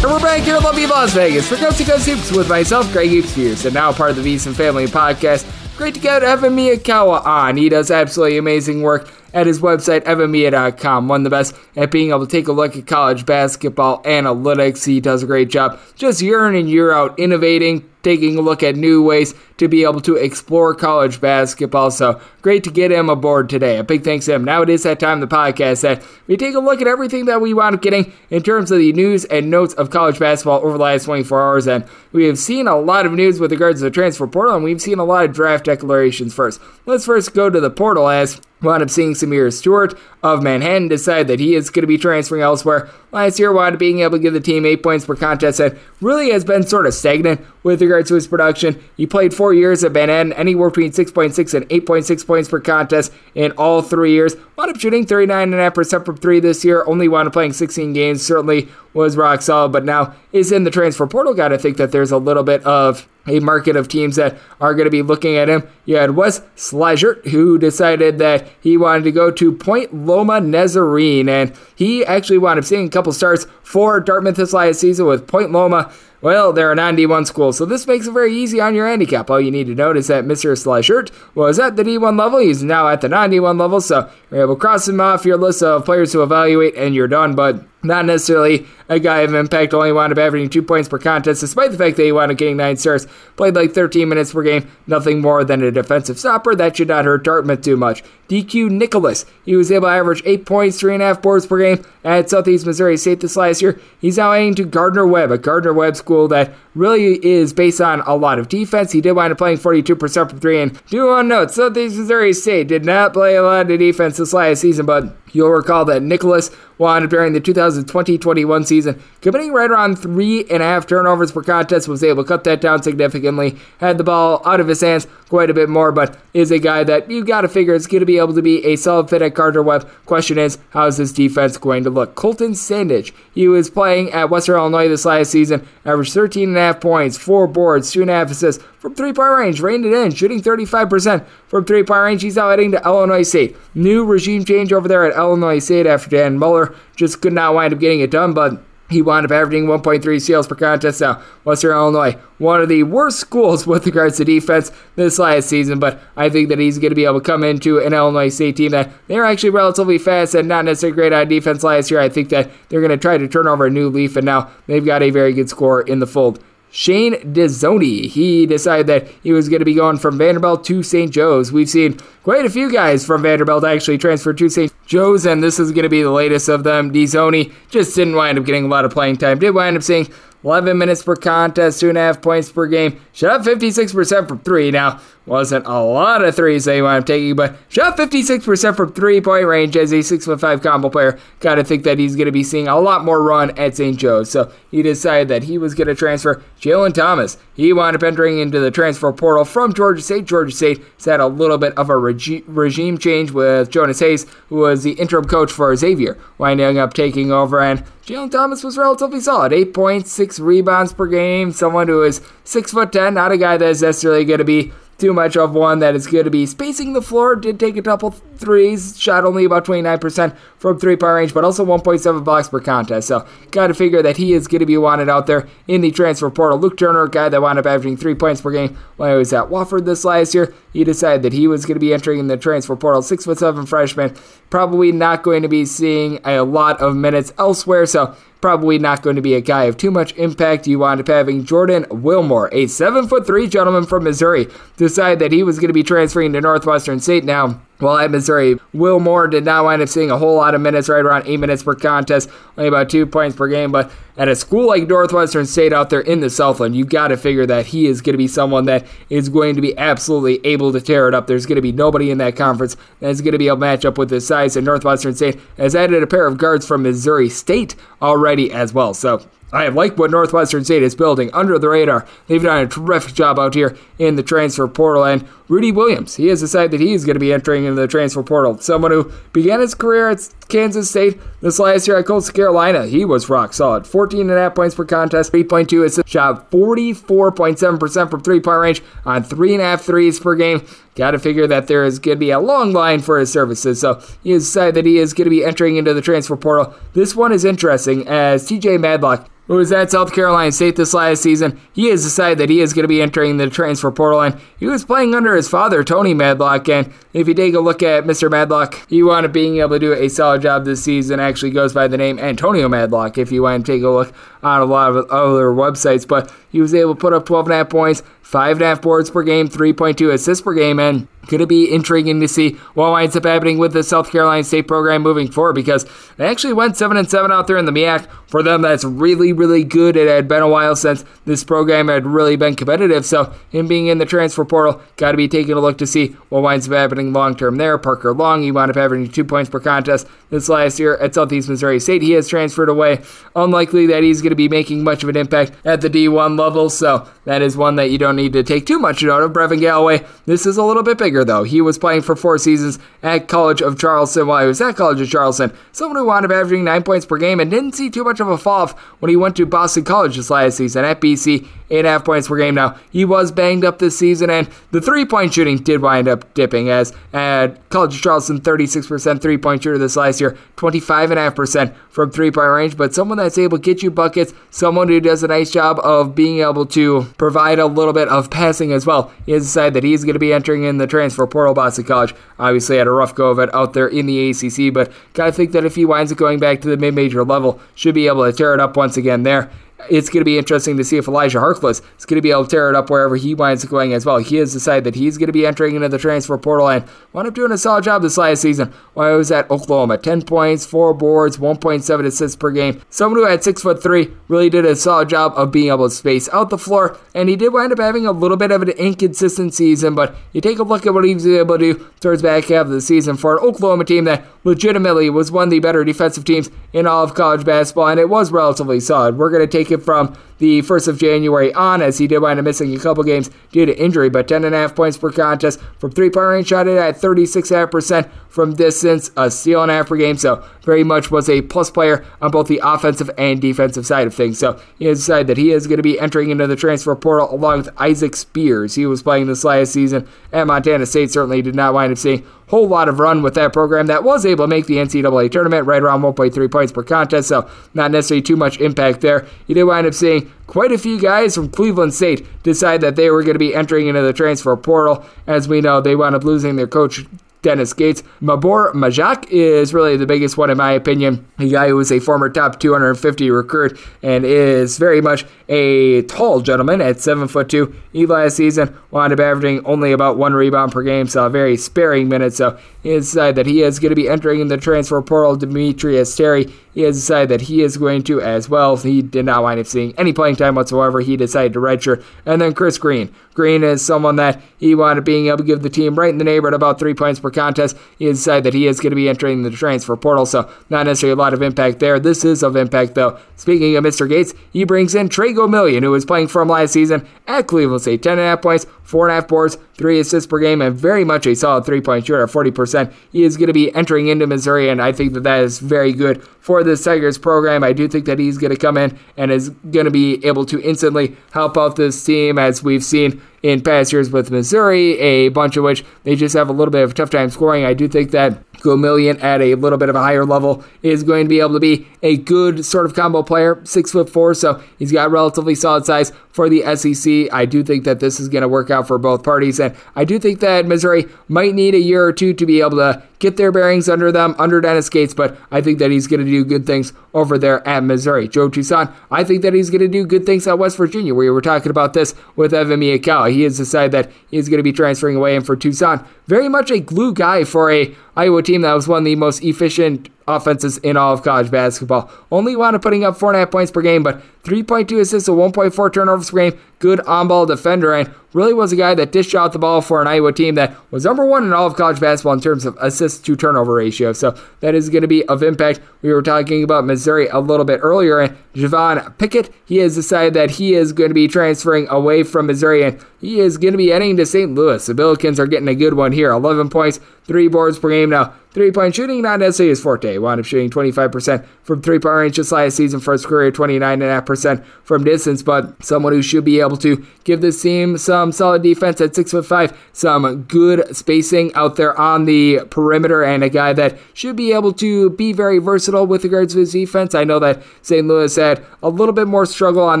And 0.00 0.12
we're 0.12 0.20
back 0.20 0.42
here 0.42 0.54
at 0.54 0.62
Lovely 0.62 0.86
Las 0.86 1.12
Vegas 1.12 1.48
for 1.48 1.56
Coast 1.56 1.78
to 1.78 1.84
Hoops 1.84 2.30
with 2.30 2.48
myself, 2.48 2.90
Greg 2.92 3.10
Hoops 3.10 3.64
and 3.64 3.74
now 3.74 3.92
part 3.92 4.10
of 4.10 4.22
the 4.22 4.22
VSiN 4.22 4.54
Family 4.54 4.86
Podcast. 4.86 5.44
Great 5.76 5.94
to 5.94 6.00
get 6.00 6.22
Evan 6.22 6.54
Miyakawa 6.54 7.26
on. 7.26 7.56
He 7.56 7.68
does 7.68 7.90
absolutely 7.90 8.38
amazing 8.38 8.82
work 8.82 9.10
at 9.34 9.46
his 9.46 9.60
website, 9.60 10.04
evanmiya.com. 10.04 11.08
One 11.08 11.20
of 11.20 11.24
the 11.24 11.30
best 11.30 11.54
at 11.76 11.90
being 11.90 12.10
able 12.10 12.26
to 12.26 12.30
take 12.30 12.48
a 12.48 12.52
look 12.52 12.76
at 12.76 12.86
college 12.86 13.26
basketball 13.26 14.02
analytics. 14.02 14.84
He 14.84 15.00
does 15.00 15.22
a 15.22 15.26
great 15.26 15.48
job 15.48 15.78
just 15.94 16.22
year 16.22 16.48
in 16.48 16.54
and 16.54 16.68
year 16.68 16.92
out 16.92 17.18
innovating, 17.18 17.88
taking 18.02 18.38
a 18.38 18.40
look 18.40 18.62
at 18.62 18.76
new 18.76 19.02
ways 19.02 19.34
to 19.58 19.68
be 19.68 19.82
able 19.82 20.00
to 20.00 20.16
explore 20.16 20.74
college 20.74 21.20
basketball. 21.20 21.90
So 21.90 22.20
great 22.42 22.64
to 22.64 22.70
get 22.70 22.90
him 22.90 23.10
aboard 23.10 23.48
today. 23.48 23.76
A 23.78 23.84
big 23.84 24.04
thanks 24.04 24.26
to 24.26 24.34
him. 24.34 24.44
Now 24.44 24.62
it 24.62 24.70
is 24.70 24.84
that 24.84 25.00
time 25.00 25.20
the 25.20 25.26
podcast 25.26 25.82
that 25.82 26.02
we 26.26 26.36
take 26.36 26.54
a 26.54 26.60
look 26.60 26.80
at 26.80 26.86
everything 26.86 27.26
that 27.26 27.40
we 27.40 27.52
wound 27.52 27.74
up 27.74 27.82
getting 27.82 28.12
in 28.30 28.42
terms 28.42 28.70
of 28.70 28.78
the 28.78 28.92
news 28.92 29.24
and 29.26 29.50
notes 29.50 29.74
of 29.74 29.90
college 29.90 30.18
basketball 30.18 30.60
over 30.60 30.78
the 30.78 30.84
last 30.84 31.04
24 31.04 31.42
hours. 31.42 31.66
And 31.66 31.84
we 32.12 32.24
have 32.26 32.38
seen 32.38 32.66
a 32.66 32.78
lot 32.78 33.04
of 33.04 33.12
news 33.12 33.40
with 33.40 33.52
regards 33.52 33.80
to 33.80 33.84
the 33.84 33.90
transfer 33.90 34.26
portal, 34.26 34.54
and 34.54 34.64
we've 34.64 34.80
seen 34.80 34.98
a 34.98 35.04
lot 35.04 35.24
of 35.24 35.32
draft 35.32 35.66
declarations 35.66 36.32
first. 36.32 36.60
Let's 36.86 37.04
first 37.04 37.34
go 37.34 37.50
to 37.50 37.60
the 37.60 37.70
portal 37.70 38.08
as 38.08 38.40
wound 38.62 38.82
up 38.82 38.90
seeing 38.90 39.14
Samir 39.14 39.52
Stewart 39.52 39.98
of 40.22 40.42
Manhattan 40.42 40.88
decide 40.88 41.28
that 41.28 41.40
he 41.40 41.54
is 41.54 41.70
going 41.70 41.82
to 41.82 41.86
be 41.86 41.98
transferring 41.98 42.42
elsewhere. 42.42 42.88
Last 43.12 43.38
year, 43.38 43.52
wound 43.52 43.74
up 43.74 43.78
being 43.78 44.00
able 44.00 44.12
to 44.12 44.18
give 44.18 44.34
the 44.34 44.40
team 44.40 44.66
eight 44.66 44.82
points 44.82 45.06
per 45.06 45.14
contest 45.14 45.60
and 45.60 45.78
really 46.00 46.30
has 46.30 46.44
been 46.44 46.66
sort 46.66 46.86
of 46.86 46.94
stagnant 46.94 47.40
with 47.62 47.80
regards 47.80 48.08
to 48.08 48.14
his 48.14 48.26
production. 48.26 48.82
He 48.96 49.06
played 49.06 49.32
four 49.32 49.54
years 49.54 49.84
at 49.84 49.92
Manhattan, 49.92 50.32
anywhere 50.34 50.70
between 50.70 50.90
6.6 50.90 51.54
and 51.54 51.68
8.6 51.68 52.26
points 52.26 52.48
per 52.48 52.60
contest 52.60 53.12
in 53.34 53.52
all 53.52 53.82
three 53.82 54.12
years. 54.12 54.36
Wound 54.56 54.70
up 54.70 54.80
shooting 54.80 55.06
39.5% 55.06 56.04
from 56.04 56.16
three 56.16 56.40
this 56.40 56.64
year, 56.64 56.84
only 56.86 57.08
wound 57.08 57.28
up 57.28 57.32
playing 57.32 57.52
16 57.52 57.92
games. 57.92 58.22
Certainly 58.22 58.68
was 58.92 59.16
rock 59.16 59.42
solid, 59.42 59.72
but 59.72 59.84
now 59.84 60.14
is 60.32 60.52
in 60.52 60.64
the 60.64 60.70
transfer 60.70 61.06
portal. 61.06 61.34
Got 61.34 61.48
to 61.48 61.58
think 61.58 61.76
that 61.76 61.92
there's 61.92 62.10
a 62.10 62.18
little 62.18 62.42
bit 62.42 62.62
of 62.64 63.08
a 63.28 63.40
market 63.40 63.76
of 63.76 63.88
teams 63.88 64.16
that 64.16 64.36
are 64.60 64.74
going 64.74 64.86
to 64.86 64.90
be 64.90 65.02
looking 65.02 65.36
at 65.36 65.48
him. 65.48 65.66
You 65.84 65.96
had 65.96 66.16
Wes 66.16 66.40
Slajchert, 66.56 67.28
who 67.28 67.58
decided 67.58 68.18
that 68.18 68.46
he 68.60 68.76
wanted 68.76 69.04
to 69.04 69.12
go 69.12 69.30
to 69.30 69.52
Point 69.52 69.94
Loma 69.94 70.40
Nazarene, 70.40 71.28
and 71.28 71.52
he 71.74 72.04
actually 72.04 72.38
wound 72.38 72.58
up 72.58 72.64
seeing 72.64 72.86
a 72.86 72.90
couple 72.90 73.12
starts 73.12 73.46
for 73.62 74.00
Dartmouth 74.00 74.36
this 74.36 74.52
last 74.52 74.80
season 74.80 75.06
with 75.06 75.26
Point 75.26 75.52
Loma. 75.52 75.92
Well, 76.20 76.52
they're 76.52 76.72
a 76.72 76.74
non 76.74 76.96
D1 76.96 77.26
school, 77.26 77.52
so 77.52 77.64
this 77.64 77.86
makes 77.86 78.08
it 78.08 78.12
very 78.12 78.34
easy 78.34 78.60
on 78.60 78.74
your 78.74 78.88
handicap. 78.88 79.30
All 79.30 79.40
you 79.40 79.52
need 79.52 79.68
to 79.68 79.74
note 79.74 79.96
is 79.96 80.08
that 80.08 80.24
Mr. 80.24 80.52
Slajchert 80.52 81.12
was 81.36 81.60
at 81.60 81.76
the 81.76 81.84
D1 81.84 82.18
level. 82.18 82.40
He's 82.40 82.64
now 82.64 82.88
at 82.88 83.00
the 83.02 83.08
non 83.08 83.30
D1 83.30 83.58
level, 83.58 83.80
so 83.80 84.10
you're 84.30 84.42
able 84.42 84.56
to 84.56 84.60
cross 84.60 84.88
him 84.88 85.00
off 85.00 85.24
your 85.24 85.36
list 85.36 85.62
of 85.62 85.84
players 85.84 86.10
to 86.12 86.24
evaluate, 86.24 86.74
and 86.74 86.92
you're 86.94 87.06
done. 87.06 87.36
But 87.36 87.64
not 87.82 88.04
necessarily 88.06 88.66
a 88.88 88.98
guy 88.98 89.20
of 89.20 89.34
impact, 89.34 89.74
only 89.74 89.92
wound 89.92 90.12
up 90.12 90.18
averaging 90.18 90.48
two 90.48 90.62
points 90.62 90.88
per 90.88 90.98
contest, 90.98 91.40
despite 91.40 91.70
the 91.70 91.78
fact 91.78 91.96
that 91.96 92.04
he 92.04 92.12
wound 92.12 92.32
up 92.32 92.38
getting 92.38 92.56
nine 92.56 92.76
stars. 92.76 93.06
Played 93.36 93.54
like 93.54 93.72
13 93.72 94.08
minutes 94.08 94.32
per 94.32 94.42
game, 94.42 94.68
nothing 94.86 95.20
more 95.20 95.44
than 95.44 95.62
a 95.62 95.70
defensive 95.70 96.18
stopper. 96.18 96.54
That 96.54 96.76
should 96.76 96.88
not 96.88 97.04
hurt 97.04 97.24
Dartmouth 97.24 97.62
too 97.62 97.76
much. 97.76 98.02
DQ 98.28 98.70
Nicholas, 98.70 99.24
he 99.44 99.56
was 99.56 99.72
able 99.72 99.88
to 99.88 99.92
average 99.92 100.22
eight 100.26 100.44
points, 100.44 100.78
three 100.78 100.92
and 100.92 101.02
a 101.02 101.06
half 101.06 101.22
boards 101.22 101.46
per 101.46 101.58
game 101.58 101.84
at 102.04 102.28
Southeast 102.28 102.66
Missouri 102.66 102.96
State 102.96 103.20
this 103.20 103.36
last 103.36 103.62
year. 103.62 103.80
He's 104.00 104.18
now 104.18 104.32
heading 104.32 104.54
to 104.56 104.64
Gardner 104.64 105.06
Webb, 105.06 105.30
a 105.30 105.38
Gardner 105.38 105.72
Webb 105.72 105.96
school 105.96 106.28
that 106.28 106.52
really 106.74 107.24
is 107.24 107.52
based 107.52 107.80
on 107.80 108.00
a 108.02 108.14
lot 108.16 108.38
of 108.38 108.48
defense. 108.48 108.92
He 108.92 109.00
did 109.00 109.12
wind 109.12 109.32
up 109.32 109.38
playing 109.38 109.58
42% 109.58 110.30
from 110.30 110.40
three, 110.40 110.60
and 110.60 110.72
do 110.86 111.06
to 111.06 111.22
note, 111.22 111.50
Southeast 111.52 111.96
Missouri 111.96 112.32
State 112.32 112.68
did 112.68 112.84
not 112.84 113.14
play 113.14 113.36
a 113.36 113.42
lot 113.42 113.70
of 113.70 113.78
defense 113.78 114.18
this 114.18 114.32
last 114.32 114.60
season, 114.60 114.84
but 114.84 115.16
You'll 115.32 115.50
recall 115.50 115.84
that 115.86 116.02
Nicholas 116.02 116.50
wound 116.78 117.08
during 117.10 117.32
the 117.32 117.40
2020-21 117.40 118.66
season 118.66 119.02
committing 119.20 119.52
right 119.52 119.70
around 119.70 119.96
three 119.96 120.44
and 120.50 120.62
a 120.62 120.66
half 120.66 120.86
turnovers 120.86 121.32
per 121.32 121.42
contest, 121.42 121.88
was 121.88 122.04
able 122.04 122.22
to 122.24 122.28
cut 122.28 122.44
that 122.44 122.60
down 122.60 122.82
significantly, 122.82 123.56
had 123.78 123.98
the 123.98 124.04
ball 124.04 124.42
out 124.46 124.60
of 124.60 124.68
his 124.68 124.80
hands 124.80 125.06
quite 125.28 125.50
a 125.50 125.54
bit 125.54 125.68
more, 125.68 125.92
but 125.92 126.18
is 126.34 126.50
a 126.50 126.58
guy 126.58 126.84
that 126.84 127.10
you 127.10 127.24
got 127.24 127.42
to 127.42 127.48
figure 127.48 127.74
is 127.74 127.86
going 127.86 128.00
to 128.00 128.06
be 128.06 128.18
able 128.18 128.34
to 128.34 128.42
be 128.42 128.64
a 128.64 128.76
solid 128.76 129.08
fit 129.08 129.22
at 129.22 129.34
Gardner 129.34 129.62
Webb. 129.62 129.88
Question 130.06 130.38
is, 130.38 130.58
how 130.70 130.86
is 130.86 130.96
this 130.96 131.12
defense 131.12 131.56
going 131.56 131.84
to 131.84 131.90
look? 131.90 132.14
Colton 132.14 132.52
Sandage, 132.52 133.12
he 133.34 133.48
was 133.48 133.70
playing 133.70 134.10
at 134.10 134.30
Western 134.30 134.56
Illinois 134.56 134.88
this 134.88 135.04
last 135.04 135.30
season, 135.30 135.66
averaged 135.84 136.12
13 136.12 136.48
and 136.48 136.56
a 136.56 136.60
half 136.60 136.80
points, 136.80 137.18
four 137.18 137.46
boards, 137.46 137.90
two 137.90 138.02
and 138.02 138.10
a 138.10 138.14
half 138.14 138.30
assists 138.30 138.62
from 138.78 138.94
three 138.94 139.12
point 139.12 139.38
range, 139.38 139.60
reined 139.60 139.84
it 139.84 139.92
in, 139.92 140.12
shooting 140.12 140.40
35% 140.40 141.26
from 141.46 141.64
three 141.64 141.82
point 141.82 142.02
range. 142.02 142.22
He's 142.22 142.36
now 142.36 142.50
heading 142.50 142.72
to 142.72 142.82
Illinois 142.84 143.22
State. 143.22 143.56
New 143.74 144.04
regime 144.04 144.44
change 144.44 144.72
over 144.72 144.88
there 144.88 145.04
at 145.04 145.16
Illinois 145.16 145.58
State 145.58 145.86
after 145.86 146.08
Dan 146.08 146.38
Muller 146.38 146.74
just 146.96 147.20
could 147.20 147.32
not 147.32 147.54
wind 147.54 147.74
up 147.74 147.80
getting 147.80 148.00
it 148.00 148.10
done, 148.10 148.32
but 148.34 148.62
he 148.88 149.02
wound 149.02 149.26
up 149.26 149.32
averaging 149.32 149.66
1.3 149.66 150.20
steals 150.20 150.46
per 150.46 150.54
contest. 150.54 151.00
Now, 151.00 151.22
Western 151.44 151.72
Illinois, 151.72 152.16
one 152.38 152.60
of 152.60 152.68
the 152.68 152.84
worst 152.84 153.18
schools 153.18 153.66
with 153.66 153.84
regards 153.86 154.16
to 154.16 154.24
defense 154.24 154.72
this 154.96 155.18
last 155.18 155.48
season, 155.48 155.78
but 155.78 156.00
I 156.16 156.30
think 156.30 156.48
that 156.48 156.58
he's 156.58 156.78
going 156.78 156.90
to 156.90 156.96
be 156.96 157.04
able 157.04 157.20
to 157.20 157.26
come 157.26 157.44
into 157.44 157.78
an 157.78 157.92
Illinois 157.92 158.30
State 158.30 158.56
team 158.56 158.70
that 158.70 158.90
they're 159.06 159.24
actually 159.24 159.50
relatively 159.50 159.98
fast 159.98 160.34
and 160.34 160.48
not 160.48 160.64
necessarily 160.64 160.94
great 160.94 161.12
on 161.12 161.28
defense 161.28 161.62
last 161.62 161.90
year. 161.90 162.00
I 162.00 162.08
think 162.08 162.30
that 162.30 162.50
they're 162.68 162.80
going 162.80 162.90
to 162.90 162.96
try 162.96 163.18
to 163.18 163.28
turn 163.28 163.46
over 163.46 163.66
a 163.66 163.70
new 163.70 163.88
leaf, 163.88 164.16
and 164.16 164.24
now 164.24 164.50
they've 164.66 164.84
got 164.84 165.02
a 165.02 165.10
very 165.10 165.32
good 165.32 165.50
score 165.50 165.82
in 165.82 165.98
the 165.98 166.06
fold. 166.06 166.42
Shane 166.70 167.14
Dezonie. 167.32 168.06
He 168.06 168.46
decided 168.46 168.86
that 168.88 169.08
he 169.22 169.32
was 169.32 169.48
going 169.48 169.60
to 169.60 169.64
be 169.64 169.74
going 169.74 169.98
from 169.98 170.18
Vanderbilt 170.18 170.64
to 170.64 170.82
St. 170.82 171.10
Joe's. 171.10 171.50
We've 171.52 171.68
seen 171.68 171.98
quite 172.22 172.44
a 172.44 172.50
few 172.50 172.70
guys 172.72 173.04
from 173.04 173.22
Vanderbilt 173.22 173.64
actually 173.64 173.98
transfer 173.98 174.32
to 174.32 174.48
St. 174.48 174.72
Joe's, 174.86 175.26
and 175.26 175.42
this 175.42 175.58
is 175.58 175.72
going 175.72 175.84
to 175.84 175.88
be 175.88 176.02
the 176.02 176.10
latest 176.10 176.48
of 176.48 176.64
them. 176.64 176.92
Dezonie 176.92 177.52
just 177.70 177.94
didn't 177.96 178.16
wind 178.16 178.38
up 178.38 178.44
getting 178.44 178.64
a 178.64 178.68
lot 178.68 178.84
of 178.84 178.92
playing 178.92 179.16
time. 179.16 179.38
Did 179.38 179.54
wind 179.54 179.76
up 179.76 179.82
seeing 179.82 180.08
11 180.44 180.78
minutes 180.78 181.02
per 181.02 181.16
contest, 181.16 181.80
two 181.80 181.88
and 181.88 181.98
a 181.98 182.00
half 182.00 182.22
points 182.22 182.50
per 182.50 182.66
game. 182.66 183.00
Shot 183.12 183.42
56% 183.42 184.28
from 184.28 184.38
three. 184.40 184.70
Now, 184.70 185.00
wasn't 185.26 185.66
a 185.66 185.80
lot 185.82 186.24
of 186.24 186.34
threes 186.34 186.64
they 186.64 186.80
wound 186.80 187.02
up 187.02 187.06
taking, 187.06 187.36
but 187.36 187.54
shot 187.68 187.96
56% 187.98 188.74
from 188.76 188.92
three 188.92 189.20
point 189.20 189.46
range 189.46 189.76
as 189.76 189.92
a 189.92 189.96
6'5 189.96 190.62
combo 190.62 190.88
player. 190.88 191.18
Gotta 191.40 191.62
think 191.62 191.84
that 191.84 191.98
he's 191.98 192.16
gonna 192.16 192.32
be 192.32 192.42
seeing 192.42 192.66
a 192.66 192.80
lot 192.80 193.04
more 193.04 193.22
run 193.22 193.50
at 193.58 193.76
St. 193.76 193.98
Joe's. 193.98 194.30
So 194.30 194.50
he 194.70 194.82
decided 194.82 195.28
that 195.28 195.42
he 195.44 195.58
was 195.58 195.74
gonna 195.74 195.94
transfer 195.94 196.42
Jalen 196.60 196.94
Thomas. 196.94 197.36
He 197.54 197.72
wound 197.72 197.94
up 197.94 198.02
entering 198.02 198.38
into 198.38 198.58
the 198.58 198.70
transfer 198.70 199.12
portal 199.12 199.44
from 199.44 199.74
Georgia 199.74 200.00
State. 200.00 200.24
Georgia 200.24 200.54
State 200.54 200.82
has 200.96 201.04
had 201.04 201.20
a 201.20 201.26
little 201.26 201.58
bit 201.58 201.74
of 201.76 201.90
a 201.90 201.96
regi- 201.96 202.44
regime 202.46 202.96
change 202.96 203.30
with 203.30 203.70
Jonas 203.70 204.00
Hayes, 204.00 204.24
who 204.48 204.56
was 204.56 204.82
the 204.82 204.92
interim 204.92 205.26
coach 205.26 205.52
for 205.52 205.74
Xavier, 205.76 206.16
winding 206.38 206.78
up 206.78 206.94
taking 206.94 207.30
over. 207.32 207.60
And 207.60 207.84
Jalen 208.08 208.30
Thomas 208.30 208.64
was 208.64 208.78
relatively 208.78 209.20
solid. 209.20 209.52
8.6 209.52 210.40
rebounds 210.40 210.94
per 210.94 211.06
game. 211.06 211.52
Someone 211.52 211.88
who 211.88 212.02
is 212.02 212.22
6'10, 212.46 213.12
not 213.12 213.32
a 213.32 213.36
guy 213.36 213.58
that 213.58 213.68
is 213.68 213.82
necessarily 213.82 214.24
going 214.24 214.38
to 214.38 214.46
be 214.46 214.72
too 214.98 215.12
much 215.12 215.36
of 215.36 215.54
one 215.54 215.78
that 215.78 215.94
is 215.94 216.06
going 216.08 216.24
to 216.24 216.30
be 216.30 216.44
spacing 216.44 216.92
the 216.92 217.00
floor. 217.00 217.36
Did 217.36 217.60
take 217.60 217.76
a 217.76 217.82
couple 217.82 218.10
threes, 218.10 218.98
shot 218.98 219.24
only 219.24 219.44
about 219.44 219.64
29% 219.64 220.36
from 220.58 220.78
three 220.78 220.96
point 220.96 221.14
range, 221.14 221.34
but 221.34 221.44
also 221.44 221.64
1.7 221.64 222.24
blocks 222.24 222.48
per 222.48 222.60
contest. 222.60 223.08
So, 223.08 223.26
got 223.52 223.68
to 223.68 223.74
figure 223.74 224.02
that 224.02 224.16
he 224.16 224.32
is 224.32 224.48
going 224.48 224.58
to 224.60 224.66
be 224.66 224.76
wanted 224.76 225.08
out 225.08 225.26
there 225.26 225.48
in 225.68 225.80
the 225.80 225.92
transfer 225.92 226.28
portal. 226.30 226.58
Luke 226.58 226.76
Turner, 226.76 227.04
a 227.04 227.10
guy 227.10 227.28
that 227.28 227.40
wound 227.40 227.58
up 227.58 227.66
averaging 227.66 227.96
three 227.96 228.14
points 228.14 228.40
per 228.40 228.50
game 228.50 228.76
when 228.96 229.10
he 229.10 229.16
was 229.16 229.32
at 229.32 229.48
Wofford 229.48 229.84
this 229.84 230.04
last 230.04 230.34
year, 230.34 230.52
he 230.72 230.82
decided 230.82 231.22
that 231.22 231.32
he 231.32 231.46
was 231.46 231.64
going 231.64 231.76
to 231.76 231.80
be 231.80 231.94
entering 231.94 232.18
in 232.18 232.26
the 232.26 232.36
transfer 232.36 232.74
portal. 232.74 233.02
Six 233.02 233.24
foot 233.24 233.38
seven 233.38 233.66
freshman, 233.66 234.16
probably 234.50 234.90
not 234.90 235.22
going 235.22 235.42
to 235.42 235.48
be 235.48 235.64
seeing 235.64 236.18
a 236.24 236.42
lot 236.42 236.80
of 236.80 236.96
minutes 236.96 237.32
elsewhere. 237.38 237.86
So, 237.86 238.16
probably 238.40 238.78
not 238.78 239.02
going 239.02 239.16
to 239.16 239.22
be 239.22 239.34
a 239.34 239.40
guy 239.40 239.64
of 239.64 239.76
too 239.76 239.90
much 239.90 240.14
impact. 240.14 240.66
You 240.66 240.78
wound 240.80 241.00
up 241.00 241.08
having 241.08 241.44
Jordan 241.44 241.86
Wilmore, 241.90 242.48
a 242.52 242.66
seven 242.66 243.08
foot 243.08 243.26
three 243.26 243.48
gentleman 243.48 243.86
from 243.86 244.04
Missouri, 244.04 244.48
decide 244.76 245.18
that 245.18 245.32
he 245.32 245.42
was 245.42 245.58
going 245.58 245.68
to 245.68 245.74
be 245.74 245.82
transferring 245.82 246.32
to 246.32 246.40
Northwestern 246.40 247.00
State. 247.00 247.24
Now, 247.24 247.60
While 247.78 247.98
at 247.98 248.10
Missouri, 248.10 248.56
Wilmore 248.72 249.28
did 249.28 249.44
not 249.44 249.64
wind 249.64 249.82
up 249.82 249.88
seeing 249.88 250.10
a 250.10 250.18
whole 250.18 250.36
lot 250.36 250.54
of 250.54 250.60
minutes, 250.60 250.88
right 250.88 251.04
around 251.04 251.26
eight 251.26 251.38
minutes 251.38 251.62
per 251.62 251.74
contest, 251.74 252.28
only 252.56 252.68
about 252.68 252.90
two 252.90 253.06
points 253.06 253.36
per 253.36 253.46
game. 253.46 253.70
But 253.70 253.90
at 254.16 254.28
a 254.28 254.34
school 254.34 254.66
like 254.66 254.88
Northwestern 254.88 255.46
State 255.46 255.72
out 255.72 255.90
there 255.90 256.00
in 256.00 256.18
the 256.18 256.28
Southland, 256.28 256.74
you've 256.74 256.88
got 256.88 257.08
to 257.08 257.16
figure 257.16 257.46
that 257.46 257.66
he 257.66 257.86
is 257.86 258.00
going 258.00 258.14
to 258.14 258.18
be 258.18 258.26
someone 258.26 258.64
that 258.64 258.84
is 259.10 259.28
going 259.28 259.54
to 259.54 259.60
be 259.60 259.78
absolutely 259.78 260.44
able 260.44 260.72
to 260.72 260.80
tear 260.80 261.08
it 261.08 261.14
up. 261.14 261.28
There's 261.28 261.46
going 261.46 261.56
to 261.56 261.62
be 261.62 261.72
nobody 261.72 262.10
in 262.10 262.18
that 262.18 262.34
conference 262.34 262.76
that's 262.98 263.20
going 263.20 263.32
to 263.32 263.38
be 263.38 263.46
able 263.46 263.58
to 263.58 263.60
match 263.60 263.84
up 263.84 263.96
with 263.96 264.10
his 264.10 264.26
size. 264.26 264.56
And 264.56 264.66
Northwestern 264.66 265.14
State 265.14 265.38
has 265.56 265.76
added 265.76 266.02
a 266.02 266.06
pair 266.06 266.26
of 266.26 266.36
guards 266.36 266.66
from 266.66 266.82
Missouri 266.82 267.28
State 267.28 267.76
already 268.02 268.52
as 268.52 268.74
well. 268.74 268.92
So 268.92 269.24
I 269.52 269.68
like 269.68 269.96
what 269.96 270.10
Northwestern 270.10 270.64
State 270.64 270.82
is 270.82 270.94
building 270.94 271.30
under 271.32 271.58
the 271.58 271.68
radar. 271.68 272.06
They've 272.26 272.42
done 272.42 272.64
a 272.64 272.68
terrific 272.68 273.14
job 273.14 273.38
out 273.38 273.54
here 273.54 273.76
in 273.98 274.16
the 274.16 274.22
transfer 274.22 274.68
portal. 274.68 275.04
And 275.04 275.26
Rudi 275.48 275.72
Williams, 275.72 276.16
he 276.16 276.26
has 276.26 276.40
decided 276.40 276.72
that 276.72 276.80
he's 276.80 277.06
going 277.06 277.14
to 277.14 277.20
be 277.20 277.32
entering 277.32 277.64
into 277.64 277.80
the 277.80 277.88
transfer 277.88 278.22
portal. 278.22 278.58
Someone 278.58 278.90
who 278.90 279.10
began 279.32 279.60
his 279.60 279.74
career 279.74 280.10
at 280.10 280.28
Kansas 280.48 280.90
State 280.90 281.18
this 281.40 281.58
last 281.58 281.88
year 281.88 281.98
at 281.98 282.06
Coastal 282.06 282.34
Carolina. 282.34 282.86
He 282.86 283.06
was 283.06 283.30
rock 283.30 283.54
solid. 283.54 283.86
14 283.86 284.20
and 284.20 284.30
a 284.30 284.34
half 284.34 284.54
points 284.54 284.74
per 284.74 284.84
contest, 284.84 285.32
3.2 285.32 285.84
assists, 285.84 286.10
shot 286.10 286.50
44.7% 286.50 288.10
from 288.10 288.20
three 288.20 288.40
point 288.40 288.60
range 288.60 288.82
on 289.06 289.22
three 289.22 289.54
and 289.54 289.62
a 289.62 289.64
half 289.64 289.82
threes 289.82 290.20
per 290.20 290.34
game. 290.34 290.66
Got 290.98 291.12
to 291.12 291.18
figure 291.20 291.46
that 291.46 291.68
there 291.68 291.84
is 291.84 292.00
going 292.00 292.16
to 292.16 292.20
be 292.20 292.32
a 292.32 292.40
long 292.40 292.72
line 292.72 293.02
for 293.02 293.20
his 293.20 293.32
services. 293.32 293.80
So 293.80 294.02
he 294.24 294.32
has 294.32 294.42
decided 294.44 294.74
that 294.74 294.84
he 294.84 294.98
is 294.98 295.14
going 295.14 295.26
to 295.26 295.30
be 295.30 295.44
entering 295.44 295.76
into 295.76 295.94
the 295.94 296.02
transfer 296.02 296.36
portal. 296.36 296.74
This 296.92 297.14
one 297.14 297.30
is 297.30 297.44
interesting 297.44 298.08
as 298.08 298.48
TJ 298.48 298.80
Madlock 298.80 299.30
who 299.48 299.54
was 299.54 299.72
at 299.72 299.90
South 299.90 300.12
Carolina 300.12 300.52
State 300.52 300.76
this 300.76 300.94
last 300.94 301.22
season, 301.22 301.58
he 301.72 301.88
has 301.88 302.04
decided 302.04 302.38
that 302.38 302.50
he 302.50 302.60
is 302.60 302.74
going 302.74 302.84
to 302.84 302.88
be 302.88 303.00
entering 303.00 303.38
the 303.38 303.48
transfer 303.48 303.90
portal. 303.90 304.20
And 304.20 304.38
he 304.58 304.66
was 304.66 304.84
playing 304.84 305.14
under 305.14 305.34
his 305.34 305.48
father, 305.48 305.82
Tony 305.82 306.12
Madlock. 306.12 306.68
And 306.68 306.92
if 307.14 307.26
you 307.26 307.34
take 307.34 307.54
a 307.54 307.60
look 307.60 307.82
at 307.82 308.04
Mr. 308.04 308.30
Madlock, 308.30 308.86
he 308.88 309.02
wound 309.02 309.24
up 309.24 309.32
being 309.32 309.58
able 309.58 309.70
to 309.70 309.78
do 309.78 309.92
a 309.94 310.08
solid 310.08 310.42
job 310.42 310.66
this 310.66 310.84
season. 310.84 311.18
Actually, 311.18 311.50
goes 311.50 311.72
by 311.72 311.88
the 311.88 311.96
name 311.96 312.18
Antonio 312.18 312.68
Madlock. 312.68 313.16
If 313.16 313.32
you 313.32 313.42
want 313.42 313.64
to 313.64 313.72
take 313.72 313.82
a 313.82 313.88
look 313.88 314.14
on 314.42 314.60
a 314.60 314.66
lot 314.66 314.94
of 314.94 315.10
other 315.10 315.46
websites, 315.46 316.06
but 316.06 316.30
he 316.50 316.60
was 316.60 316.74
able 316.74 316.94
to 316.94 317.00
put 317.00 317.12
up 317.12 317.26
12 317.26 317.46
and 317.46 317.54
a 317.54 317.56
half 317.58 317.70
points, 317.70 318.02
five 318.22 318.56
and 318.56 318.62
a 318.62 318.66
half 318.66 318.82
boards 318.82 319.10
per 319.10 319.22
game, 319.22 319.48
3.2 319.48 320.12
assists 320.12 320.42
per 320.42 320.54
game, 320.54 320.78
and 320.78 321.08
going 321.28 321.40
to 321.40 321.46
be 321.46 321.72
intriguing 321.72 322.20
to 322.20 322.28
see 322.28 322.52
what 322.74 322.90
winds 322.90 323.16
up 323.16 323.24
happening 323.24 323.58
with 323.58 323.72
the 323.72 323.82
South 323.82 324.10
Carolina 324.10 324.42
State 324.42 324.66
program 324.66 325.02
moving 325.02 325.30
forward 325.30 325.54
because 325.54 325.86
they 326.16 326.26
actually 326.26 326.52
went 326.52 326.76
seven 326.76 326.96
and 326.96 327.08
seven 327.08 327.30
out 327.30 327.46
there 327.46 327.56
in 327.56 327.64
the 327.64 327.72
MEAC. 327.72 328.08
For 328.26 328.42
them, 328.42 328.60
that's 328.60 328.84
really, 328.84 329.32
really 329.32 329.64
good. 329.64 329.96
It 329.96 330.06
had 330.06 330.28
been 330.28 330.42
a 330.42 330.48
while 330.48 330.76
since 330.76 331.02
this 331.24 331.44
program 331.44 331.88
had 331.88 332.04
really 332.04 332.36
been 332.36 332.54
competitive. 332.56 333.06
So 333.06 333.34
him 333.48 333.68
being 333.68 333.86
in 333.86 333.96
the 333.96 334.04
transfer 334.04 334.44
portal, 334.44 334.82
got 334.96 335.12
to 335.12 335.16
be 335.16 335.28
taking 335.28 335.54
a 335.54 335.60
look 335.60 335.78
to 335.78 335.86
see 335.86 336.08
what 336.28 336.42
winds 336.42 336.68
up 336.68 336.74
happening 336.74 337.12
long 337.14 337.36
term 337.36 337.56
there. 337.56 337.78
Parker 337.78 338.12
Long, 338.12 338.42
he 338.42 338.52
wound 338.52 338.70
up 338.70 338.76
having 338.76 339.08
two 339.10 339.24
points 339.24 339.48
per 339.48 339.60
contest 339.60 340.06
this 340.28 340.48
last 340.48 340.78
year 340.78 340.96
at 340.98 341.14
Southeast 341.14 341.48
Missouri 341.48 341.80
State. 341.80 342.02
He 342.02 342.12
has 342.12 342.28
transferred 342.28 342.68
away. 342.68 343.00
Unlikely 343.34 343.86
that 343.86 344.02
he's 344.02 344.20
going 344.20 344.30
to 344.30 344.36
be 344.36 344.48
making 344.48 344.84
much 344.84 345.02
of 345.02 345.08
an 345.08 345.16
impact 345.16 345.52
at 345.64 345.80
the 345.80 345.88
D1 345.88 346.38
level. 346.38 346.68
So 346.68 347.08
that 347.24 347.40
is 347.40 347.56
one 347.56 347.76
that 347.76 347.90
you 347.90 347.98
don't 347.98 348.16
need 348.16 348.32
to 348.34 348.42
take 348.42 348.66
too 348.66 348.78
much 348.78 349.02
note 349.02 349.22
of. 349.22 349.32
Brevin 349.32 349.60
Galloway, 349.60 350.04
this 350.26 350.44
is 350.44 350.56
a 350.56 350.64
little 350.64 350.82
bit 350.82 350.98
bigger 350.98 351.17
though. 351.24 351.44
He 351.44 351.60
was 351.60 351.78
playing 351.78 352.02
for 352.02 352.16
four 352.16 352.38
seasons 352.38 352.78
at 353.02 353.28
College 353.28 353.62
of 353.62 353.78
Charleston 353.78 354.26
while 354.26 354.42
he 354.42 354.48
was 354.48 354.60
at 354.60 354.76
College 354.76 355.00
of 355.00 355.08
Charleston. 355.08 355.52
Someone 355.72 355.96
who 355.96 356.06
wound 356.06 356.24
up 356.24 356.32
averaging 356.32 356.64
nine 356.64 356.82
points 356.82 357.06
per 357.06 357.18
game 357.18 357.40
and 357.40 357.50
didn't 357.50 357.74
see 357.74 357.90
too 357.90 358.04
much 358.04 358.20
of 358.20 358.28
a 358.28 358.38
fall 358.38 358.62
off 358.62 358.78
when 359.00 359.10
he 359.10 359.16
went 359.16 359.36
to 359.36 359.46
Boston 359.46 359.84
College 359.84 360.16
this 360.16 360.30
last 360.30 360.56
season 360.56 360.84
at 360.84 361.00
BC. 361.00 361.46
Eight 361.70 361.80
and 361.80 361.86
a 361.86 361.90
half 361.90 362.04
points 362.04 362.28
per 362.28 362.38
game 362.38 362.54
now. 362.54 362.78
He 362.90 363.04
was 363.04 363.30
banged 363.30 363.62
up 363.62 363.78
this 363.78 363.98
season, 363.98 364.30
and 364.30 364.48
the 364.70 364.80
three 364.80 365.04
point 365.04 365.34
shooting 365.34 365.58
did 365.58 365.82
wind 365.82 366.08
up 366.08 366.32
dipping 366.32 366.70
as 366.70 366.94
at 367.12 367.68
College 367.68 367.96
of 367.96 368.00
Charleston, 368.00 368.40
36% 368.40 369.20
three 369.20 369.36
point 369.36 369.62
shooter 369.62 369.76
this 369.76 369.96
last 369.96 370.18
year, 370.18 370.36
25.5% 370.56 371.74
from 371.90 372.10
three 372.10 372.30
point 372.30 372.50
range. 372.50 372.76
But 372.76 372.94
someone 372.94 373.18
that's 373.18 373.36
able 373.36 373.58
to 373.58 373.62
get 373.62 373.82
you 373.82 373.90
buckets, 373.90 374.32
someone 374.50 374.88
who 374.88 374.98
does 374.98 375.22
a 375.22 375.28
nice 375.28 375.50
job 375.50 375.78
of 375.80 376.14
being 376.14 376.40
able 376.40 376.64
to 376.66 377.06
provide 377.18 377.58
a 377.58 377.66
little 377.66 377.92
bit 377.92 378.08
of 378.08 378.30
passing 378.30 378.72
as 378.72 378.86
well. 378.86 379.12
He 379.26 379.32
has 379.32 379.44
decided 379.44 379.74
that 379.74 379.84
he's 379.84 380.04
going 380.04 380.14
to 380.14 380.18
be 380.18 380.32
entering 380.32 380.62
in 380.62 380.78
the 380.78 380.86
transfer 380.86 381.07
portal, 381.26 381.54
Boston 381.54 381.84
College. 381.84 382.14
Obviously, 382.38 382.76
had 382.76 382.86
a 382.86 382.90
rough 382.90 383.14
go 383.14 383.30
of 383.30 383.38
it 383.38 383.54
out 383.54 383.72
there 383.72 383.88
in 383.88 384.06
the 384.06 384.30
ACC, 384.30 384.72
but 384.72 384.92
gotta 385.14 385.32
think 385.32 385.52
that 385.52 385.64
if 385.64 385.74
he 385.74 385.84
winds 385.84 386.12
up 386.12 386.18
going 386.18 386.38
back 386.38 386.60
to 386.60 386.68
the 386.68 386.76
mid 386.76 386.94
major 386.94 387.24
level, 387.24 387.60
should 387.74 387.94
be 387.94 388.06
able 388.06 388.24
to 388.24 388.32
tear 388.32 388.54
it 388.54 388.60
up 388.60 388.76
once 388.76 388.96
again 388.96 389.22
there 389.22 389.50
it's 389.90 390.08
going 390.08 390.20
to 390.20 390.24
be 390.24 390.38
interesting 390.38 390.76
to 390.76 390.84
see 390.84 390.96
if 390.96 391.06
Elijah 391.06 391.38
Harkless 391.38 391.82
is 391.98 392.04
going 392.04 392.16
to 392.16 392.22
be 392.22 392.30
able 392.30 392.44
to 392.44 392.50
tear 392.50 392.68
it 392.68 392.74
up 392.74 392.90
wherever 392.90 393.16
he 393.16 393.34
winds 393.34 393.64
up 393.64 393.70
going 393.70 393.94
as 393.94 394.04
well. 394.04 394.18
He 394.18 394.36
has 394.36 394.52
decided 394.52 394.84
that 394.84 394.96
he's 394.96 395.18
going 395.18 395.28
to 395.28 395.32
be 395.32 395.46
entering 395.46 395.76
into 395.76 395.88
the 395.88 395.98
transfer 395.98 396.36
portal 396.36 396.68
and 396.68 396.84
wound 397.12 397.28
up 397.28 397.34
doing 397.34 397.52
a 397.52 397.58
solid 397.58 397.84
job 397.84 398.02
this 398.02 398.18
last 398.18 398.42
season 398.42 398.72
while 398.94 399.12
he 399.12 399.16
was 399.16 399.30
at 399.30 399.50
Oklahoma. 399.50 399.96
10 399.98 400.22
points, 400.22 400.66
4 400.66 400.94
boards, 400.94 401.38
1.7 401.38 402.04
assists 402.04 402.36
per 402.36 402.50
game. 402.50 402.82
Someone 402.90 403.20
who 403.20 403.26
had 403.28 403.44
6 403.44 403.62
foot 403.62 403.82
3 403.82 404.10
really 404.26 404.50
did 404.50 404.64
a 404.64 404.74
solid 404.74 405.08
job 405.08 405.32
of 405.36 405.52
being 405.52 405.68
able 405.68 405.88
to 405.88 405.94
space 405.94 406.28
out 406.30 406.50
the 406.50 406.58
floor, 406.58 406.98
and 407.14 407.28
he 407.28 407.36
did 407.36 407.52
wind 407.52 407.72
up 407.72 407.78
having 407.78 408.06
a 408.06 408.12
little 408.12 408.36
bit 408.36 408.50
of 408.50 408.62
an 408.62 408.70
inconsistent 408.70 409.54
season, 409.54 409.94
but 409.94 410.14
you 410.32 410.40
take 410.40 410.58
a 410.58 410.62
look 410.62 410.86
at 410.86 410.94
what 410.94 411.04
he 411.04 411.14
was 411.14 411.26
able 411.26 411.58
to 411.58 411.74
do 411.74 411.86
towards 412.00 412.22
back 412.22 412.44
half 412.44 412.66
of 412.66 412.72
the 412.72 412.80
season 412.80 413.16
for 413.16 413.36
an 413.36 413.44
Oklahoma 413.44 413.84
team 413.84 414.04
that 414.04 414.24
legitimately 414.44 415.10
was 415.10 415.30
one 415.30 415.44
of 415.44 415.50
the 415.50 415.60
better 415.60 415.84
defensive 415.84 416.24
teams 416.24 416.50
in 416.72 416.86
all 416.86 417.04
of 417.04 417.14
college 417.14 417.44
basketball, 417.44 417.88
and 417.88 418.00
it 418.00 418.08
was 418.08 418.32
relatively 418.32 418.80
solid. 418.80 419.16
We're 419.16 419.30
going 419.30 419.46
to 419.46 419.46
take 419.46 419.67
it 419.70 419.82
from 419.82 420.16
the 420.38 420.62
1st 420.62 420.88
of 420.88 420.98
January 420.98 421.52
on, 421.54 421.82
as 421.82 421.98
he 421.98 422.06
did 422.06 422.20
wind 422.20 422.38
up 422.38 422.44
missing 422.44 422.74
a 422.74 422.78
couple 422.78 423.04
games 423.04 423.30
due 423.52 423.66
to 423.66 423.76
injury, 423.78 424.08
but 424.08 424.28
10.5 424.28 424.74
points 424.74 424.96
per 424.96 425.10
contest 425.10 425.60
from 425.78 425.90
three 425.90 426.10
point 426.10 426.26
range, 426.26 426.48
shot 426.48 426.68
it 426.68 426.76
at 426.76 426.96
36.5% 426.96 428.08
from 428.28 428.54
distance, 428.54 429.10
a 429.16 429.30
steal 429.30 429.62
and 429.62 429.70
a 429.70 429.74
half 429.74 429.88
per 429.88 429.96
game, 429.96 430.16
so 430.16 430.44
very 430.62 430.84
much 430.84 431.10
was 431.10 431.28
a 431.28 431.42
plus 431.42 431.70
player 431.70 432.04
on 432.20 432.30
both 432.30 432.46
the 432.46 432.60
offensive 432.62 433.10
and 433.18 433.40
defensive 433.40 433.86
side 433.86 434.06
of 434.06 434.14
things. 434.14 434.38
So 434.38 434.60
he 434.78 434.84
has 434.84 434.98
decided 434.98 435.26
that 435.28 435.36
he 435.38 435.50
is 435.50 435.66
going 435.66 435.78
to 435.78 435.82
be 435.82 435.98
entering 435.98 436.30
into 436.30 436.46
the 436.46 436.54
transfer 436.54 436.94
portal 436.94 437.34
along 437.34 437.58
with 437.58 437.70
Isaac 437.78 438.14
Spears. 438.14 438.74
He 438.74 438.86
was 438.86 439.02
playing 439.02 439.26
this 439.26 439.44
last 439.44 439.72
season 439.72 440.06
at 440.32 440.46
Montana 440.46 440.86
State, 440.86 441.10
certainly 441.10 441.42
did 441.42 441.54
not 441.54 441.74
wind 441.74 441.92
up 441.92 441.98
seeing 441.98 442.22
a 442.22 442.50
whole 442.50 442.68
lot 442.68 442.88
of 442.88 442.98
run 442.98 443.22
with 443.22 443.34
that 443.34 443.52
program 443.52 443.86
that 443.86 444.04
was 444.04 444.24
able 444.24 444.44
to 444.44 444.48
make 444.48 444.66
the 444.66 444.76
NCAA 444.76 445.30
tournament 445.30 445.66
right 445.66 445.82
around 445.82 446.02
1.3 446.02 446.50
points 446.50 446.72
per 446.72 446.82
contest, 446.82 447.28
so 447.28 447.48
not 447.74 447.90
necessarily 447.90 448.22
too 448.22 448.36
much 448.36 448.58
impact 448.60 449.00
there. 449.00 449.26
You 449.46 449.54
did 449.54 449.64
wind 449.64 449.86
up 449.86 449.94
seeing 449.94 450.27
quite 450.46 450.72
a 450.72 450.78
few 450.78 451.00
guys 451.00 451.34
from 451.34 451.50
Cleveland 451.50 451.94
State 451.94 452.26
decide 452.42 452.80
that 452.80 452.96
they 452.96 453.10
were 453.10 453.22
going 453.22 453.34
to 453.34 453.38
be 453.38 453.54
entering 453.54 453.86
into 453.86 454.02
the 454.02 454.12
transfer 454.12 454.56
portal. 454.56 455.04
As 455.26 455.48
we 455.48 455.60
know, 455.60 455.80
they 455.80 455.96
wound 455.96 456.14
up 456.14 456.24
losing 456.24 456.56
their 456.56 456.66
coach 456.66 457.04
Dennis 457.42 457.72
Gates. 457.72 458.02
Mbor 458.20 458.72
Majak 458.72 459.26
is 459.30 459.72
really 459.72 459.96
the 459.96 460.06
biggest 460.06 460.36
one, 460.36 460.50
in 460.50 460.58
my 460.58 460.72
opinion. 460.72 461.26
A 461.38 461.48
guy 461.48 461.68
who 461.68 461.76
was 461.76 461.92
a 461.92 462.00
former 462.00 462.28
top 462.28 462.58
250 462.58 463.30
recruit 463.30 463.78
and 464.02 464.24
is 464.24 464.78
very 464.78 465.00
much 465.00 465.24
a 465.48 466.02
tall 466.02 466.40
gentleman 466.40 466.80
at 466.80 467.00
seven 467.00 467.28
foot 467.28 467.48
two. 467.48 467.74
He 467.92 468.06
last 468.06 468.36
season 468.36 468.76
wound 468.90 469.12
up 469.12 469.20
averaging 469.20 469.64
only 469.64 469.92
about 469.92 470.18
one 470.18 470.34
rebound 470.34 470.72
per 470.72 470.82
game, 470.82 471.06
so 471.06 471.28
very 471.28 471.56
sparing 471.56 472.08
minute. 472.08 472.34
So 472.34 472.58
he 472.82 472.90
has 472.90 473.06
decided 473.06 473.36
that 473.36 473.46
he 473.46 473.62
is 473.62 473.78
going 473.78 473.90
to 473.90 473.96
be 473.96 474.08
entering 474.08 474.40
in 474.40 474.48
the 474.48 474.56
transfer 474.56 475.00
portal. 475.02 475.36
Demetrius 475.36 476.16
Terry, 476.16 476.52
he 476.74 476.82
has 476.82 476.96
decided 476.96 477.28
that 477.30 477.46
he 477.46 477.62
is 477.62 477.76
going 477.76 478.02
to 478.04 478.20
as 478.20 478.48
well. 478.48 478.76
He 478.76 479.02
did 479.02 479.24
not 479.24 479.42
wind 479.42 479.60
up 479.60 479.66
seeing 479.66 479.94
any 479.98 480.12
playing 480.12 480.36
time 480.36 480.54
whatsoever. 480.54 481.00
He 481.00 481.16
decided 481.16 481.52
to 481.54 481.60
redshirt. 481.60 482.04
And 482.26 482.40
then 482.40 482.54
Chris 482.54 482.78
Green. 482.78 483.12
Green 483.34 483.62
is 483.62 483.84
someone 483.84 484.16
that 484.16 484.40
he 484.58 484.74
wound 484.74 484.98
up 484.98 485.04
being 485.04 485.28
able 485.28 485.38
to 485.38 485.44
give 485.44 485.62
the 485.62 485.70
team 485.70 485.96
right 485.98 486.10
in 486.10 486.18
the 486.18 486.24
neighborhood 486.24 486.54
about 486.54 486.78
three 486.78 486.94
points 486.94 487.20
per 487.20 487.27
contest. 487.30 487.76
He 487.98 488.06
decided 488.06 488.44
that 488.44 488.54
he 488.54 488.66
is 488.66 488.80
going 488.80 488.90
to 488.90 488.96
be 488.96 489.08
entering 489.08 489.42
the 489.42 489.50
transfer 489.50 489.96
portal, 489.96 490.24
so 490.24 490.50
not 490.70 490.86
necessarily 490.86 491.12
a 491.12 491.22
lot 491.22 491.34
of 491.34 491.42
impact 491.42 491.78
there. 491.78 492.00
This 492.00 492.24
is 492.24 492.42
of 492.42 492.56
impact 492.56 492.94
though. 492.94 493.18
Speaking 493.36 493.76
of 493.76 493.84
Mr. 493.84 494.08
Gates, 494.08 494.34
he 494.52 494.64
brings 494.64 494.94
in 494.94 495.08
Trey 495.08 495.32
Gomillion, 495.32 495.82
who 495.82 495.90
was 495.90 496.04
playing 496.04 496.28
for 496.28 496.38
from 496.38 496.48
last 496.48 496.72
season 496.72 497.04
at 497.26 497.48
Cleveland 497.48 497.82
State. 497.82 498.00
10.5 498.00 498.42
points, 498.42 498.64
4.5 498.86 499.26
boards, 499.26 499.58
3 499.74 499.98
assists 499.98 500.28
per 500.28 500.38
game, 500.38 500.62
and 500.62 500.76
very 500.76 501.02
much 501.02 501.26
a 501.26 501.34
solid 501.34 501.66
three 501.66 501.80
point 501.80 502.06
shooter 502.06 502.22
at 502.22 502.30
40%. 502.30 502.92
He 503.10 503.24
is 503.24 503.36
going 503.36 503.48
to 503.48 503.52
be 503.52 503.74
entering 503.74 504.06
into 504.06 504.28
Missouri, 504.28 504.68
and 504.68 504.80
I 504.80 504.92
think 504.92 505.14
that 505.14 505.24
that 505.24 505.40
is 505.40 505.58
very 505.58 505.92
good 505.92 506.22
for 506.38 506.62
the 506.62 506.76
Tigers 506.76 507.18
program. 507.18 507.64
I 507.64 507.72
do 507.72 507.88
think 507.88 508.04
that 508.04 508.20
he's 508.20 508.38
going 508.38 508.52
to 508.52 508.56
come 508.56 508.76
in 508.76 508.96
and 509.16 509.32
is 509.32 509.48
going 509.48 509.86
to 509.86 509.90
be 509.90 510.24
able 510.24 510.46
to 510.46 510.62
instantly 510.62 511.16
help 511.32 511.58
out 511.58 511.74
this 511.74 512.04
team, 512.04 512.38
as 512.38 512.62
we've 512.62 512.84
seen 512.84 513.20
in 513.42 513.60
past 513.62 513.92
years 513.92 514.10
with 514.10 514.30
Missouri, 514.30 514.98
a 514.98 515.28
bunch 515.28 515.56
of 515.56 515.64
which 515.64 515.84
they 516.04 516.16
just 516.16 516.34
have 516.34 516.48
a 516.48 516.52
little 516.52 516.72
bit 516.72 516.82
of 516.82 516.90
a 516.90 516.94
tough 516.94 517.10
time 517.10 517.30
scoring. 517.30 517.64
I 517.64 517.74
do 517.74 517.88
think 517.88 518.10
that 518.10 518.42
Gomillion 518.58 519.22
at 519.22 519.40
a 519.40 519.54
little 519.54 519.78
bit 519.78 519.88
of 519.88 519.94
a 519.94 520.00
higher 520.00 520.24
level 520.24 520.64
is 520.82 521.02
going 521.02 521.24
to 521.24 521.28
be 521.28 521.40
able 521.40 521.54
to 521.54 521.60
be 521.60 521.86
a 522.02 522.16
good 522.16 522.64
sort 522.64 522.86
of 522.86 522.94
combo 522.94 523.22
player, 523.22 523.60
six 523.64 523.92
foot 523.92 524.10
four, 524.10 524.34
so 524.34 524.62
he's 524.78 524.92
got 524.92 525.10
relatively 525.10 525.54
solid 525.54 525.86
size 525.86 526.12
for 526.30 526.48
the 526.48 526.62
SEC. 526.76 527.32
I 527.32 527.44
do 527.44 527.62
think 527.62 527.84
that 527.84 528.00
this 528.00 528.18
is 528.18 528.28
going 528.28 528.42
to 528.42 528.48
work 528.48 528.70
out 528.70 528.88
for 528.88 528.98
both 528.98 529.22
parties, 529.22 529.60
and 529.60 529.74
I 529.94 530.04
do 530.04 530.18
think 530.18 530.40
that 530.40 530.66
Missouri 530.66 531.06
might 531.28 531.54
need 531.54 531.74
a 531.74 531.80
year 531.80 532.04
or 532.04 532.12
two 532.12 532.34
to 532.34 532.46
be 532.46 532.60
able 532.60 532.78
to 532.78 533.02
get 533.18 533.36
their 533.36 533.52
bearings 533.52 533.88
under 533.88 534.12
them, 534.12 534.34
under 534.38 534.60
Dennis 534.60 534.88
Gates, 534.88 535.14
but 535.14 535.36
I 535.50 535.60
think 535.60 535.78
that 535.78 535.90
he's 535.90 536.06
going 536.06 536.24
to 536.24 536.30
do 536.30 536.44
good 536.44 536.66
things 536.66 536.92
over 537.14 537.38
there 537.38 537.66
at 537.66 537.82
Missouri. 537.84 538.28
Joe 538.28 538.48
Toussaint, 538.48 538.90
I 539.10 539.24
think 539.24 539.42
that 539.42 539.54
he's 539.54 539.70
going 539.70 539.80
to 539.80 539.88
do 539.88 540.06
good 540.06 540.26
things 540.26 540.46
at 540.46 540.58
West 540.58 540.76
Virginia. 540.76 541.14
We 541.14 541.30
were 541.30 541.40
talking 541.40 541.70
about 541.70 541.94
this 541.94 542.14
with 542.36 542.54
Evan 542.54 542.80
Miyakawa. 542.80 543.32
He 543.32 543.42
has 543.42 543.56
decided 543.56 543.92
that 543.92 544.10
he's 544.30 544.48
going 544.48 544.58
to 544.58 544.62
be 544.62 544.72
transferring 544.72 545.16
away, 545.16 545.36
and 545.36 545.44
for 545.44 545.56
Toussaint, 545.56 546.06
very 546.26 546.48
much 546.48 546.70
a 546.70 546.80
glue 546.80 547.12
guy 547.12 547.44
for 547.44 547.70
a 547.70 547.94
Iowa 548.16 548.42
team 548.42 548.62
that 548.62 548.74
was 548.74 548.88
one 548.88 548.98
of 548.98 549.04
the 549.04 549.16
most 549.16 549.42
efficient 549.42 550.08
offenses 550.28 550.78
in 550.78 550.96
all 550.96 551.12
of 551.12 551.22
college 551.22 551.50
basketball. 551.50 552.10
Only 552.30 552.54
wound 552.54 552.76
up 552.76 552.82
putting 552.82 553.04
up 553.04 553.16
four 553.16 553.30
and 553.30 553.36
a 553.36 553.40
half 553.40 553.50
points 553.50 553.72
per 553.72 553.82
game, 553.82 554.02
but 554.02 554.22
3.2 554.44 555.00
assists, 555.00 555.28
a 555.28 555.32
1.4 555.32 555.92
turnovers 555.92 556.30
per 556.30 556.50
game, 556.50 556.60
good 556.78 557.00
on 557.00 557.28
ball 557.28 557.46
defender, 557.46 557.92
and 557.94 558.10
really 558.32 558.54
was 558.54 558.72
a 558.72 558.76
guy 558.76 558.94
that 558.94 559.12
dished 559.12 559.34
out 559.34 559.52
the 559.52 559.58
ball 559.58 559.80
for 559.80 560.00
an 560.00 560.06
Iowa 560.06 560.32
team 560.32 560.54
that 560.54 560.74
was 560.90 561.04
number 561.04 561.26
one 561.26 561.44
in 561.44 561.52
all 561.52 561.66
of 561.66 561.76
college 561.76 562.00
basketball 562.00 562.34
in 562.34 562.40
terms 562.40 562.64
of 562.64 562.76
assists 562.80 563.20
to 563.20 563.36
turnover 563.36 563.74
ratio. 563.74 564.12
So 564.12 564.38
that 564.60 564.74
is 564.74 564.88
going 564.88 565.02
to 565.02 565.08
be 565.08 565.24
of 565.26 565.42
impact. 565.42 565.80
We 566.02 566.12
were 566.12 566.22
talking 566.22 566.62
about 566.62 566.84
Missouri 566.84 567.26
a 567.28 567.40
little 567.40 567.64
bit 567.64 567.80
earlier, 567.82 568.20
and 568.20 568.36
Javon 568.54 569.16
Pickett, 569.18 569.52
he 569.64 569.78
has 569.78 569.94
decided 569.94 570.34
that 570.34 570.52
he 570.52 570.74
is 570.74 570.92
going 570.92 571.10
to 571.10 571.14
be 571.14 571.28
transferring 571.28 571.88
away 571.88 572.22
from 572.22 572.46
Missouri, 572.46 572.82
and 572.84 573.04
he 573.20 573.40
is 573.40 573.58
going 573.58 573.72
to 573.72 573.78
be 573.78 573.88
heading 573.88 574.16
to 574.16 574.26
St. 574.26 574.54
Louis. 574.54 574.84
The 574.86 574.94
Billikens 574.94 575.38
are 575.38 575.46
getting 575.46 575.68
a 575.68 575.74
good 575.74 575.94
one 575.94 576.12
here 576.12 576.30
11 576.30 576.70
points, 576.70 577.00
three 577.24 577.48
boards 577.48 577.78
per 577.78 577.90
game. 577.90 578.10
Now, 578.10 578.34
Three 578.58 578.72
point 578.72 578.96
shooting, 578.96 579.22
not 579.22 579.38
necessarily 579.38 579.68
his 579.68 579.80
forte. 579.80 580.18
Wound 580.18 580.40
up 580.40 580.44
shooting 580.44 580.68
25% 580.68 581.46
from 581.62 581.80
three 581.80 582.00
point 582.00 582.14
range 582.16 582.34
just 582.34 582.50
last 582.50 582.74
season 582.74 582.98
for 582.98 583.12
his 583.12 583.24
career, 583.24 583.52
29.5% 583.52 584.64
from 584.82 585.04
distance, 585.04 585.44
but 585.44 585.80
someone 585.80 586.12
who 586.12 586.22
should 586.22 586.44
be 586.44 586.58
able 586.58 586.76
to 586.78 587.06
give 587.22 587.40
this 587.40 587.62
team 587.62 587.96
some 587.96 588.32
solid 588.32 588.64
defense 588.64 589.00
at 589.00 589.14
six 589.14 589.30
foot 589.30 589.46
five, 589.46 589.78
some 589.92 590.42
good 590.42 590.96
spacing 590.96 591.54
out 591.54 591.76
there 591.76 591.96
on 591.96 592.24
the 592.24 592.58
perimeter, 592.68 593.22
and 593.22 593.44
a 593.44 593.48
guy 593.48 593.72
that 593.74 593.96
should 594.12 594.34
be 594.34 594.52
able 594.52 594.72
to 594.72 595.10
be 595.10 595.32
very 595.32 595.58
versatile 595.58 596.08
with 596.08 596.24
regards 596.24 596.54
to 596.54 596.58
his 596.58 596.72
defense. 596.72 597.14
I 597.14 597.22
know 597.22 597.38
that 597.38 597.62
St. 597.82 598.08
Louis 598.08 598.34
had 598.34 598.60
a 598.82 598.88
little 598.88 599.14
bit 599.14 599.28
more 599.28 599.46
struggle 599.46 599.84
on 599.84 600.00